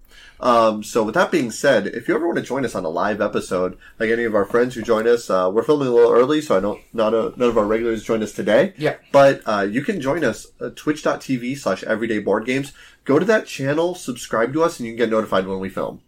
Um, 0.40 0.82
so 0.82 1.04
with 1.04 1.14
that 1.14 1.30
being 1.30 1.52
said, 1.52 1.86
if 1.86 2.08
you 2.08 2.16
ever 2.16 2.26
want 2.26 2.36
to 2.38 2.44
join 2.44 2.64
us 2.64 2.74
on 2.74 2.84
a 2.84 2.88
live 2.88 3.20
episode, 3.20 3.76
like 4.00 4.10
any 4.10 4.24
of 4.24 4.34
our 4.34 4.44
friends 4.44 4.74
who 4.74 4.82
join 4.82 5.06
us, 5.06 5.30
uh, 5.30 5.48
we're 5.54 5.62
filming 5.62 5.86
a 5.86 5.92
little 5.92 6.10
early, 6.10 6.40
so 6.40 6.56
I 6.56 6.60
don't 6.60 6.80
not 6.92 7.14
a, 7.14 7.32
none 7.36 7.48
of 7.48 7.56
our 7.56 7.64
regulars 7.64 8.02
join 8.02 8.24
us 8.24 8.32
today. 8.32 8.72
Yeah. 8.76 8.96
But 9.12 9.42
uh, 9.46 9.68
you 9.70 9.82
can 9.82 10.00
join 10.00 10.24
us 10.24 10.48
at 10.60 10.74
twitch.tv 10.74 11.56
slash 11.58 11.84
everyday 11.84 12.18
board 12.18 12.44
games. 12.44 12.72
Go 13.04 13.20
to 13.20 13.24
that 13.26 13.46
channel, 13.46 13.94
subscribe 13.94 14.52
to 14.54 14.64
us, 14.64 14.78
and 14.80 14.86
you 14.86 14.92
can 14.94 14.98
get 14.98 15.10
notified 15.10 15.46
when 15.46 15.60
we 15.60 15.68
film. 15.68 16.00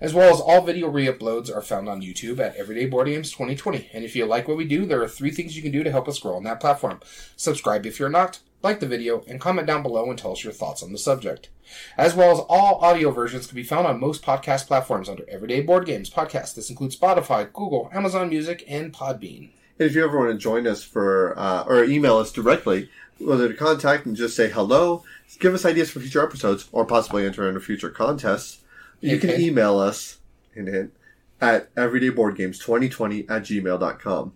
As 0.00 0.14
well 0.14 0.32
as 0.32 0.40
all 0.40 0.62
video 0.62 0.88
re-uploads 0.88 1.54
are 1.54 1.62
found 1.62 1.86
on 1.88 2.00
YouTube 2.02 2.38
at 2.40 2.56
Everyday 2.56 2.86
Board 2.86 3.06
Games 3.08 3.30
2020. 3.30 3.90
And 3.92 4.04
if 4.04 4.16
you 4.16 4.24
like 4.26 4.48
what 4.48 4.56
we 4.56 4.64
do, 4.66 4.84
there 4.86 5.02
are 5.02 5.08
three 5.08 5.30
things 5.30 5.54
you 5.54 5.62
can 5.62 5.70
do 5.72 5.82
to 5.84 5.90
help 5.90 6.08
us 6.08 6.18
grow 6.18 6.34
on 6.36 6.44
that 6.44 6.60
platform. 6.60 7.00
Subscribe 7.36 7.84
if 7.86 7.98
you're 7.98 8.08
not, 8.10 8.40
like 8.62 8.80
the 8.80 8.86
video, 8.86 9.22
and 9.26 9.40
comment 9.40 9.66
down 9.66 9.82
below 9.82 10.08
and 10.08 10.18
tell 10.18 10.32
us 10.32 10.44
your 10.44 10.52
thoughts 10.52 10.82
on 10.82 10.92
the 10.92 10.98
subject. 10.98 11.48
As 11.96 12.14
well 12.14 12.30
as 12.32 12.44
all 12.48 12.80
audio 12.80 13.10
versions 13.10 13.46
can 13.46 13.56
be 13.56 13.62
found 13.62 13.86
on 13.86 14.00
most 14.00 14.22
podcast 14.22 14.66
platforms 14.66 15.08
under 15.08 15.24
Everyday 15.28 15.60
Board 15.60 15.86
Games 15.86 16.10
Podcast. 16.10 16.54
This 16.54 16.70
includes 16.70 16.96
Spotify, 16.96 17.52
Google, 17.52 17.90
Amazon 17.92 18.28
Music, 18.28 18.64
and 18.68 18.92
Podbean. 18.92 19.50
And 19.78 19.88
if 19.88 19.94
you 19.94 20.04
ever 20.04 20.18
want 20.18 20.32
to 20.32 20.38
join 20.38 20.66
us 20.66 20.84
for, 20.84 21.38
uh, 21.38 21.64
or 21.64 21.84
email 21.84 22.18
us 22.18 22.32
directly, 22.32 22.88
whether 23.18 23.48
to 23.48 23.54
contact 23.54 24.06
and 24.06 24.16
just 24.16 24.36
say 24.36 24.50
hello, 24.50 25.04
give 25.38 25.54
us 25.54 25.64
ideas 25.64 25.90
for 25.90 26.00
future 26.00 26.22
episodes, 26.22 26.68
or 26.72 26.84
possibly 26.84 27.24
enter 27.24 27.48
in 27.48 27.56
a 27.56 27.60
future 27.60 27.90
contests, 27.90 28.60
you 29.00 29.18
can 29.18 29.40
email 29.40 29.78
us 29.78 30.18
hint, 30.54 30.68
hint, 30.68 30.92
at 31.40 31.74
everydayboardgames2020 31.74 33.30
at 33.30 33.42
gmail.com. 33.42 34.32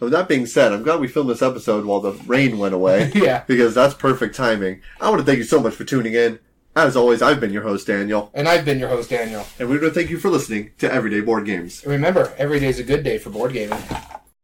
With 0.00 0.12
that 0.12 0.28
being 0.28 0.46
said, 0.46 0.72
I'm 0.72 0.82
glad 0.82 1.00
we 1.00 1.08
filmed 1.08 1.30
this 1.30 1.42
episode 1.42 1.84
while 1.86 2.00
the 2.00 2.12
rain 2.26 2.58
went 2.58 2.74
away. 2.74 3.10
Yeah. 3.14 3.44
Because 3.46 3.74
that's 3.74 3.94
perfect 3.94 4.34
timing. 4.36 4.82
I 5.00 5.08
want 5.08 5.20
to 5.20 5.26
thank 5.26 5.38
you 5.38 5.44
so 5.44 5.60
much 5.60 5.74
for 5.74 5.84
tuning 5.84 6.12
in. 6.14 6.38
As 6.74 6.94
always, 6.96 7.22
I've 7.22 7.40
been 7.40 7.52
your 7.54 7.62
host, 7.62 7.86
Daniel, 7.86 8.30
And 8.34 8.46
I've 8.46 8.66
been 8.66 8.78
your 8.78 8.90
host, 8.90 9.08
Daniel. 9.08 9.46
and 9.58 9.68
we 9.70 9.76
want 9.78 9.94
to 9.94 9.98
thank 9.98 10.10
you 10.10 10.18
for 10.18 10.28
listening 10.28 10.72
to 10.78 10.92
Everyday 10.92 11.22
Board 11.22 11.46
Games. 11.46 11.82
And 11.82 11.92
remember, 11.92 12.34
is 12.38 12.78
a 12.78 12.84
good 12.84 13.02
day 13.02 13.16
for 13.16 13.30
board 13.30 13.54
gaming. 13.54 13.82